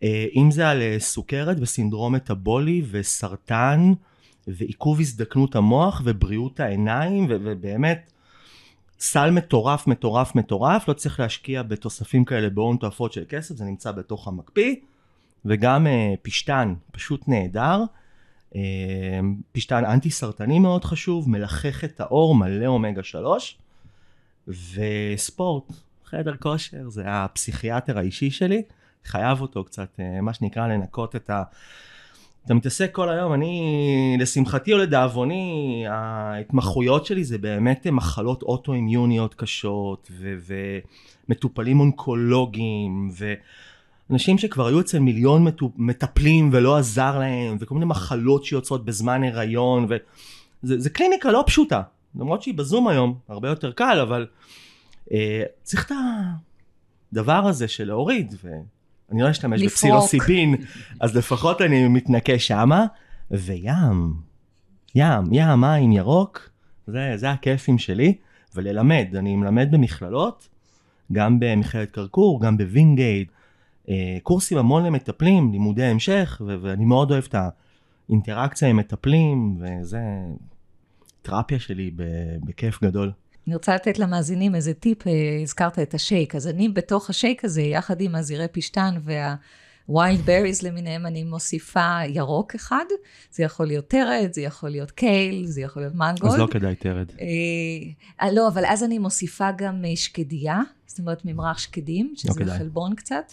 Uh, 0.00 0.04
אם 0.36 0.50
זה 0.50 0.68
על 0.68 0.80
uh, 0.80 1.02
סוכרת 1.02 1.56
וסינדרום 1.60 2.14
מטאבולי 2.14 2.82
וסרטן 2.90 3.92
ועיכוב 4.48 5.00
הזדקנות 5.00 5.56
המוח 5.56 6.02
ובריאות 6.04 6.60
העיניים 6.60 7.26
ו- 7.30 7.36
ובאמת 7.44 8.12
סל 9.00 9.30
מטורף 9.30 9.86
מטורף 9.86 10.34
מטורף, 10.34 10.88
לא 10.88 10.92
צריך 10.94 11.20
להשקיע 11.20 11.62
בתוספים 11.62 12.24
כאלה 12.24 12.50
בהון 12.50 12.76
תועפות 12.76 13.12
של 13.12 13.24
כסף, 13.28 13.56
זה 13.56 13.64
נמצא 13.64 13.92
בתוך 13.92 14.28
המקפיא. 14.28 14.74
וגם 15.44 15.86
uh, 15.86 15.90
פשטן, 16.22 16.74
פשוט 16.92 17.28
נהדר. 17.28 17.82
Uh, 18.52 18.56
פשטן 19.52 19.84
אנטי 19.84 20.10
סרטני 20.10 20.58
מאוד 20.58 20.84
חשוב, 20.84 21.30
מלחך 21.30 21.84
את 21.84 22.00
האור, 22.00 22.34
מלא 22.34 22.66
אומגה 22.66 23.02
3. 23.02 23.58
וספורט, 24.48 25.72
חדר 26.04 26.36
כושר, 26.36 26.88
זה 26.88 27.02
הפסיכיאטר 27.06 27.98
האישי 27.98 28.30
שלי, 28.30 28.62
חייב 29.04 29.40
אותו 29.40 29.64
קצת, 29.64 29.88
uh, 29.96 30.20
מה 30.22 30.34
שנקרא, 30.34 30.66
לנקות 30.66 31.16
את 31.16 31.30
ה... 31.30 31.42
אתה 32.46 32.54
מתעסק 32.54 32.92
כל 32.92 33.08
היום, 33.08 33.32
אני, 33.32 34.16
לשמחתי 34.20 34.72
או 34.72 34.78
לדאבוני, 34.78 35.84
ההתמחויות 35.88 37.06
שלי 37.06 37.24
זה 37.24 37.38
באמת 37.38 37.86
מחלות 37.86 38.42
אוטואימיוניות 38.42 39.34
קשות, 39.34 40.10
ומטופלים 41.28 41.80
אונקולוגיים, 41.80 43.10
ו... 43.18 43.34
אנשים 44.10 44.38
שכבר 44.38 44.66
היו 44.66 44.80
אצל 44.80 44.98
מיליון 44.98 45.46
מטפלים 45.76 46.50
ולא 46.52 46.76
עזר 46.76 47.18
להם, 47.18 47.56
וכל 47.60 47.74
מיני 47.74 47.86
מחלות 47.86 48.44
שיוצאות 48.44 48.84
בזמן 48.84 49.24
הריון, 49.24 49.86
וזה 50.62 50.90
קליניקה 50.90 51.30
לא 51.30 51.44
פשוטה, 51.46 51.82
למרות 52.14 52.42
שהיא 52.42 52.54
בזום 52.54 52.88
היום, 52.88 53.18
הרבה 53.28 53.48
יותר 53.48 53.72
קל, 53.72 53.98
אבל 54.02 54.26
אה, 55.12 55.42
צריך 55.62 55.86
את 55.86 55.96
הדבר 57.12 57.46
הזה 57.46 57.68
של 57.68 57.84
להוריד, 57.84 58.34
ואני 59.08 59.22
לא 59.22 59.30
אשתמש. 59.30 59.62
בפסילוסיבין, 59.62 60.54
אז 61.00 61.16
לפחות 61.16 61.60
אני 61.60 61.88
מתנחמת 61.88 62.38
שמה, 62.38 62.86
וים, 63.30 64.14
ים, 64.94 65.32
ים, 65.32 65.60
מים 65.60 65.92
ירוק, 65.92 66.50
זה, 66.86 67.12
זה 67.16 67.30
הכיפים 67.30 67.78
שלי, 67.78 68.14
וללמד, 68.54 69.06
אני 69.16 69.36
מלמד 69.36 69.68
במכללות, 69.70 70.48
גם 71.12 71.40
במכללת 71.40 71.90
קרקור, 71.90 72.40
גם 72.40 72.56
בווינגייט, 72.56 73.28
אה, 73.88 74.18
קורסים 74.22 74.58
המון 74.58 74.84
למטפלים, 74.84 75.52
לימודי 75.52 75.84
המשך, 75.84 76.42
ו- 76.46 76.56
ואני 76.62 76.84
מאוד 76.84 77.10
אוהב 77.10 77.24
את 77.28 77.34
האינטראקציה 78.08 78.68
עם 78.68 78.76
מטפלים, 78.76 79.58
וזה 79.60 80.00
תרפיה 81.22 81.58
שלי 81.58 81.90
ב- 81.96 82.36
בכיף 82.44 82.82
גדול. 82.82 83.12
אני 83.46 83.54
רוצה 83.54 83.74
לתת 83.74 83.98
למאזינים 83.98 84.54
איזה 84.54 84.74
טיפ, 84.74 85.06
אה, 85.06 85.12
הזכרת 85.42 85.78
את 85.78 85.94
השייק, 85.94 86.34
אז 86.34 86.48
אני 86.48 86.68
בתוך 86.68 87.10
השייק 87.10 87.44
הזה, 87.44 87.62
יחד 87.62 88.00
עם 88.00 88.14
הזירי 88.14 88.48
פשטן 88.48 88.94
וה 89.02 89.41
wild 89.41 90.20
berries 90.26 90.62
למיניהם, 90.62 91.06
אני 91.06 91.24
מוסיפה 91.24 91.98
ירוק 92.08 92.54
אחד, 92.54 92.84
זה 93.32 93.42
יכול 93.42 93.66
להיות 93.66 93.88
תרד, 93.88 94.28
זה 94.32 94.40
יכול 94.40 94.68
להיות 94.68 94.90
קייל, 94.90 95.46
זה 95.46 95.60
יכול 95.60 95.82
להיות 95.82 95.94
מנגולד. 95.94 96.32
אז 96.32 96.38
לא 96.38 96.46
כדאי 96.50 96.74
תרד. 96.74 97.06
אה, 98.22 98.32
לא, 98.32 98.48
אבל 98.48 98.64
אז 98.66 98.84
אני 98.84 98.98
מוסיפה 98.98 99.48
גם 99.56 99.84
אה, 99.84 99.96
שקדיה, 99.96 100.60
זאת 100.86 100.98
אומרת 100.98 101.24
ממרח 101.24 101.58
שקדים, 101.58 102.12
שזה 102.16 102.40
כדאי. 102.40 102.58
חלבון 102.58 102.94
קצת. 102.94 103.32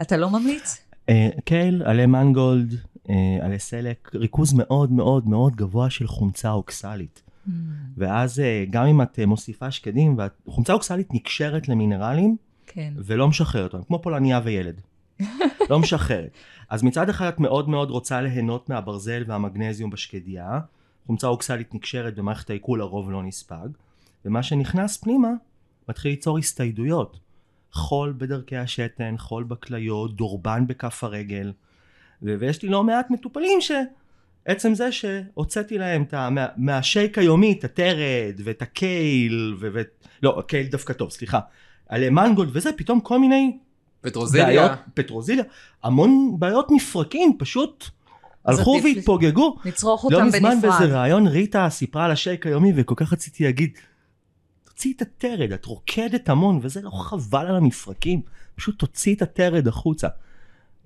אתה 0.00 0.16
לא 0.16 0.30
ממליץ? 0.30 0.78
אה, 1.08 1.28
קייל, 1.44 1.82
עלי 1.82 2.06
מנגולד, 2.06 2.74
אה, 3.10 3.14
עלי 3.40 3.58
סלק, 3.58 4.10
ריכוז 4.14 4.52
מאוד 4.52 4.92
מאוד 4.92 5.28
מאוד 5.28 5.56
גבוה 5.56 5.90
של 5.90 6.06
חומצה 6.06 6.50
אוקסלית. 6.50 7.23
Mm. 7.48 7.50
ואז 7.96 8.40
אה, 8.40 8.64
גם 8.70 8.86
אם 8.86 9.02
את 9.02 9.18
אה, 9.18 9.26
מוסיפה 9.26 9.70
שקדים, 9.70 10.16
וחומצה 10.46 10.72
אוקסלית 10.72 11.14
נקשרת 11.14 11.68
למינרלים 11.68 12.36
כן. 12.66 12.92
ולא 12.96 13.28
משחררת 13.28 13.74
אותם, 13.74 13.84
כמו 13.84 14.02
פולניה 14.02 14.40
וילד. 14.44 14.80
לא 15.70 15.78
משחררת. 15.78 16.30
אז 16.70 16.82
מצד 16.82 17.08
אחד 17.08 17.28
את 17.28 17.40
מאוד 17.40 17.68
מאוד 17.68 17.90
רוצה 17.90 18.20
ליהנות 18.20 18.68
מהברזל 18.68 19.24
והמגנזיום 19.26 19.90
בשקדיה, 19.90 20.60
חומצה 21.06 21.26
אוקסלית 21.26 21.74
נקשרת 21.74 22.14
במערכת 22.14 22.50
העיכול 22.50 22.80
הרוב 22.80 23.10
לא 23.10 23.22
נספג, 23.22 23.68
ומה 24.24 24.42
שנכנס 24.42 24.96
פנימה 24.96 25.28
מתחיל 25.88 26.10
ליצור 26.10 26.38
הסתיידויות. 26.38 27.18
חול 27.72 28.14
בדרכי 28.18 28.56
השתן, 28.56 29.14
חול 29.18 29.44
בכליות, 29.44 30.16
דורבן 30.16 30.66
בכף 30.66 31.04
הרגל, 31.04 31.52
ויש 32.22 32.62
לי 32.62 32.68
לא 32.68 32.84
מעט 32.84 33.10
מטופלים 33.10 33.60
שעצם 34.48 34.74
זה 34.74 34.92
שהוצאתי 34.92 35.78
להם 35.78 36.02
את 36.02 36.14
ה- 36.14 36.30
מה- 36.30 36.46
מהשייק 36.56 37.18
היומי 37.18 37.56
את 37.58 37.64
הטרד 37.64 38.34
ואת 38.44 38.62
הקייל, 38.62 39.56
ו- 39.60 39.68
ו- 39.74 39.80
לא, 40.22 40.38
הקייל 40.38 40.66
דווקא 40.66 40.92
טוב, 40.92 41.10
סליחה, 41.10 41.40
עלי 41.88 42.10
מנגולד 42.10 42.50
וזה, 42.52 42.70
פתאום 42.76 43.00
כל 43.00 43.18
מיני 43.18 43.58
פטרוזיליה. 44.00 44.46
בעיות, 44.46 44.70
פטרוזיליה, 44.94 45.44
המון 45.82 46.36
בעיות 46.38 46.70
מפרקים, 46.70 47.36
פשוט 47.38 47.84
הלכו 48.44 48.80
והתפוגגו. 48.84 49.56
לצרוך 49.64 50.04
אותם 50.04 50.16
לא 50.16 50.24
מזמן 50.24 50.50
בנפרד. 50.62 50.80
באיזה 50.80 51.00
ראיון 51.00 51.26
ריטה 51.26 51.66
סיפרה 51.70 52.04
על 52.04 52.10
השייק 52.10 52.46
היומי 52.46 52.72
וכל 52.76 52.94
כך 52.96 53.12
רציתי 53.12 53.44
להגיד, 53.44 53.70
תוציאי 54.64 54.94
את 54.96 55.02
הטרד, 55.02 55.52
את 55.52 55.64
רוקדת 55.64 56.28
המון 56.28 56.58
וזה 56.62 56.82
לא 56.82 56.90
חבל 56.90 57.46
על 57.46 57.56
המפרקים, 57.56 58.20
פשוט 58.54 58.78
תוציאי 58.78 59.14
את 59.16 59.22
הטרד 59.22 59.68
החוצה. 59.68 60.08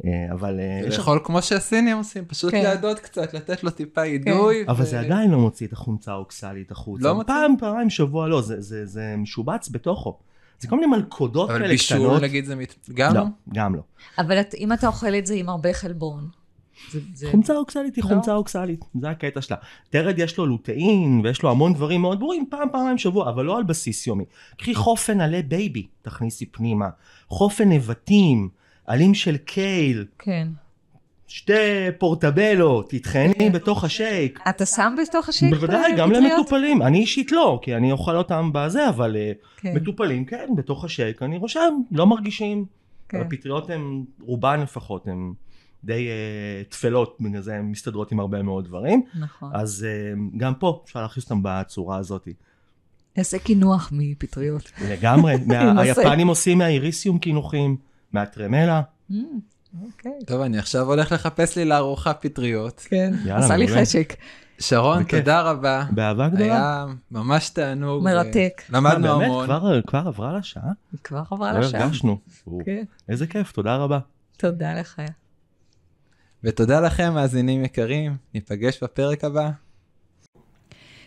אה, 0.05 0.32
אבל 0.32 0.61
אה, 0.61 0.80
יש... 0.88 0.99
לאכול 0.99 1.20
כמו 1.24 1.42
שהסינים 1.42 1.96
עושים, 1.96 2.24
פשוט 2.24 2.51
כן. 2.51 2.62
להדות 2.62 2.99
קצת, 2.99 3.34
לתת 3.34 3.64
לו 3.64 3.70
טיפה 3.70 4.03
אידוי. 4.03 4.64
אבל 4.68 4.82
ו- 4.82 4.86
זה 4.86 5.01
עדיין 5.01 5.30
לא 5.30 5.38
מוציא 5.38 5.66
את 5.66 5.72
החומצה 5.72 6.12
האוקסלית 6.12 6.70
החוצה. 6.70 7.05
לא 7.05 7.14
מוציא? 7.14 7.26
פעם, 7.26 7.55
פעמיים 7.59 7.90
שבוע 7.90 8.28
לא, 8.28 8.40
זה, 8.42 8.61
זה, 8.61 8.86
זה 8.86 9.14
משובץ 9.18 9.68
בתוכו. 9.68 10.18
זה 10.61 10.68
כל 10.68 10.76
מיני 10.76 10.86
מלכודות 10.86 11.51
אבל 11.51 11.59
כאלה 11.59 11.68
בישול 11.68 11.99
קטנות. 11.99 12.22
נגיד 12.22 12.44
זה 12.44 12.57
מת... 12.57 12.74
גם 12.94 13.14
לא? 13.14 13.22
גם 13.55 13.74
לא. 13.74 13.82
אבל 14.18 14.38
אם 14.59 14.72
אתה 14.72 14.86
אוכל 14.86 15.14
את 15.14 15.26
זה 15.26 15.34
עם 15.34 15.49
הרבה 15.49 15.72
חלבון, 15.72 16.28
זה... 16.92 17.01
זה... 17.14 17.28
חומצה 17.30 17.57
אוקסלית 17.57 17.96
היא 17.96 18.05
לא. 18.05 18.09
חומצה 18.09 18.34
אוקסלית, 18.34 18.84
זה 19.01 19.11
הקטע 19.11 19.40
שלה. 19.40 19.57
תרד 19.91 20.18
יש 20.18 20.38
לו 20.38 20.46
לוטאין 20.46 21.20
ויש 21.24 21.42
לו 21.42 21.51
המון 21.51 21.74
דברים 21.74 22.01
מאוד 22.01 22.20
ברורים 22.20 22.46
פעם 22.51 22.68
פעמיים 22.72 22.96
בשבוע, 22.96 23.30
אבל 23.30 23.44
לא 23.44 23.59
על 23.59 23.64
בסיס 23.64 24.07
יומי. 24.07 24.24
קחי 24.59 24.74
חופן 24.74 25.20
עלי 25.20 25.42
בייבי, 25.42 25.86
תכניסי 26.03 26.46
פנימה. 26.46 26.88
חופן 27.28 27.72
נבטים, 27.72 28.49
עלים 28.89 29.14
של 29.14 29.36
קייל, 29.36 30.05
כן. 30.18 30.49
שתי 31.26 31.53
פורטבלו, 31.99 32.82
תטחני 32.82 33.34
כן. 33.39 33.53
בתוך 33.53 33.84
השייק. 33.84 34.41
אתה 34.49 34.66
שם 34.66 34.95
בתוך 35.03 35.28
השייק? 35.28 35.55
בוודאי, 35.55 35.93
גם 35.97 36.11
פטריות? 36.11 36.32
למטופלים. 36.32 36.82
אני 36.82 36.99
אישית 36.99 37.32
לא, 37.32 37.59
כי 37.62 37.74
אני 37.74 37.93
אוכל 37.93 38.16
אותם 38.16 38.51
בזה, 38.55 38.89
אבל 38.89 39.16
אה, 39.16 39.32
כן, 39.57 39.74
מטופלים 39.76 40.24
כן, 40.24 40.49
בתוך 40.57 40.84
השייק, 40.84 41.22
אני 41.22 41.36
רושם, 41.36 41.74
לא 41.91 42.07
מרגישים. 42.07 42.64
כן. 43.09 43.20
הפטריות 43.20 43.70
הן, 43.70 44.05
רובן 44.20 44.61
לפחות, 44.61 45.07
הן 45.07 45.32
די 45.84 46.09
אה, 46.09 46.62
טפלות, 46.68 47.16
בגלל 47.20 47.41
זה 47.41 47.55
הן 47.55 47.64
מסתדרות 47.64 48.12
עם 48.12 48.20
הרבה 48.20 48.43
מאוד 48.43 48.64
דברים. 48.64 49.03
נכון. 49.20 49.51
אז 49.55 49.86
אה, 49.89 50.20
גם 50.36 50.55
פה 50.55 50.82
אפשר 50.84 51.03
להכניס 51.03 51.24
אותם 51.24 51.41
בצורה 51.43 51.97
הזאת. 51.97 52.28
נעשה 53.16 53.39
קינוח 53.39 53.91
מפטריות. 53.93 54.72
לגמרי, 54.89 55.34
מה-. 55.47 55.80
היפנים 55.80 56.28
עושים 56.28 56.59
מהאיריסיום 56.59 57.18
קינוחים, 57.18 57.76
מהטרמלה. 58.13 58.83
Mm, 59.11 59.15
אוקיי. 59.85 60.13
טוב, 60.27 60.41
אני 60.41 60.59
עכשיו 60.59 60.87
הולך 60.87 61.13
לחפש 61.13 61.57
לי 61.59 61.65
לארוחה 61.65 62.15
פטריות. 62.15 62.85
כן, 62.89 63.13
עשה 63.31 63.57
לי. 63.57 63.69
חשק. 63.69 64.15
שרון. 64.61 65.05
תודה 65.05 65.41
רבה. 65.43 65.85
באהבה 65.91 66.29
גדולה. 66.29 66.45
היה 66.45 66.87
ממש 67.11 67.49
תענוג. 67.51 68.05
מרתק. 68.05 68.63
למדנו 68.71 69.03
באמת, 69.19 69.27
המון. 69.27 69.47
כבר- 69.47 69.81
כבר 69.87 70.03
עברה 70.07 70.33
לה 70.33 70.43
שעה? 70.43 70.63
היא 70.93 71.01
כבר 71.05 71.23
עברה 71.31 71.53
לא 71.53 71.59
לשעה. 71.61 71.83
הרגשנו. 71.85 72.19
כן. 72.65 72.85
איזה 73.09 73.27
כיף, 73.27 73.53
תודה 73.53 73.77
רבה. 73.77 73.99
תודה 74.37 74.75
לך. 74.75 75.03
ותודה 76.45 76.81
לכם, 76.81 77.15
מאזינים 77.15 77.65
יקרים. 77.65 78.17
ניפגש 78.35 78.83
בפרק 78.83 79.25
הבא. 79.25 79.51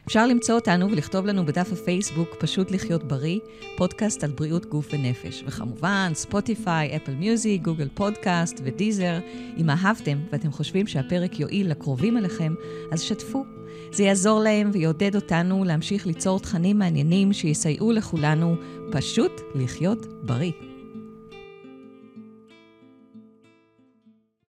אפשר 0.07 0.27
למצוא 0.27 0.55
אותנו 0.55 0.91
ולכתוב 0.91 1.25
לנו 1.25 1.45
בדף 1.45 1.73
הפייסבוק 1.73 2.35
פשוט 2.39 2.71
לחיות 2.71 3.03
בריא, 3.03 3.39
פודקאסט 3.77 4.23
על 4.23 4.31
בריאות 4.31 4.65
גוף 4.65 4.87
ונפש. 4.93 5.43
וכמובן, 5.47 6.11
ספוטיפיי, 6.13 6.95
אפל 6.95 7.15
מיוזיק, 7.15 7.61
גוגל 7.61 7.87
פודקאסט 7.93 8.61
ודיזר. 8.63 9.19
אם 9.57 9.69
אהבתם 9.69 10.17
ואתם 10.31 10.51
חושבים 10.51 10.87
שהפרק 10.87 11.39
יועיל 11.39 11.71
לקרובים 11.71 12.17
אליכם, 12.17 12.53
אז 12.91 13.01
שתפו. 13.01 13.45
זה 13.91 14.03
יעזור 14.03 14.39
להם 14.39 14.69
ויעודד 14.73 15.15
אותנו 15.15 15.63
להמשיך 15.63 16.07
ליצור 16.07 16.39
תכנים 16.39 16.79
מעניינים 16.79 17.33
שיסייעו 17.33 17.91
לכולנו 17.91 18.55
פשוט 18.91 19.41
לחיות 19.55 20.05
בריא. 20.23 20.70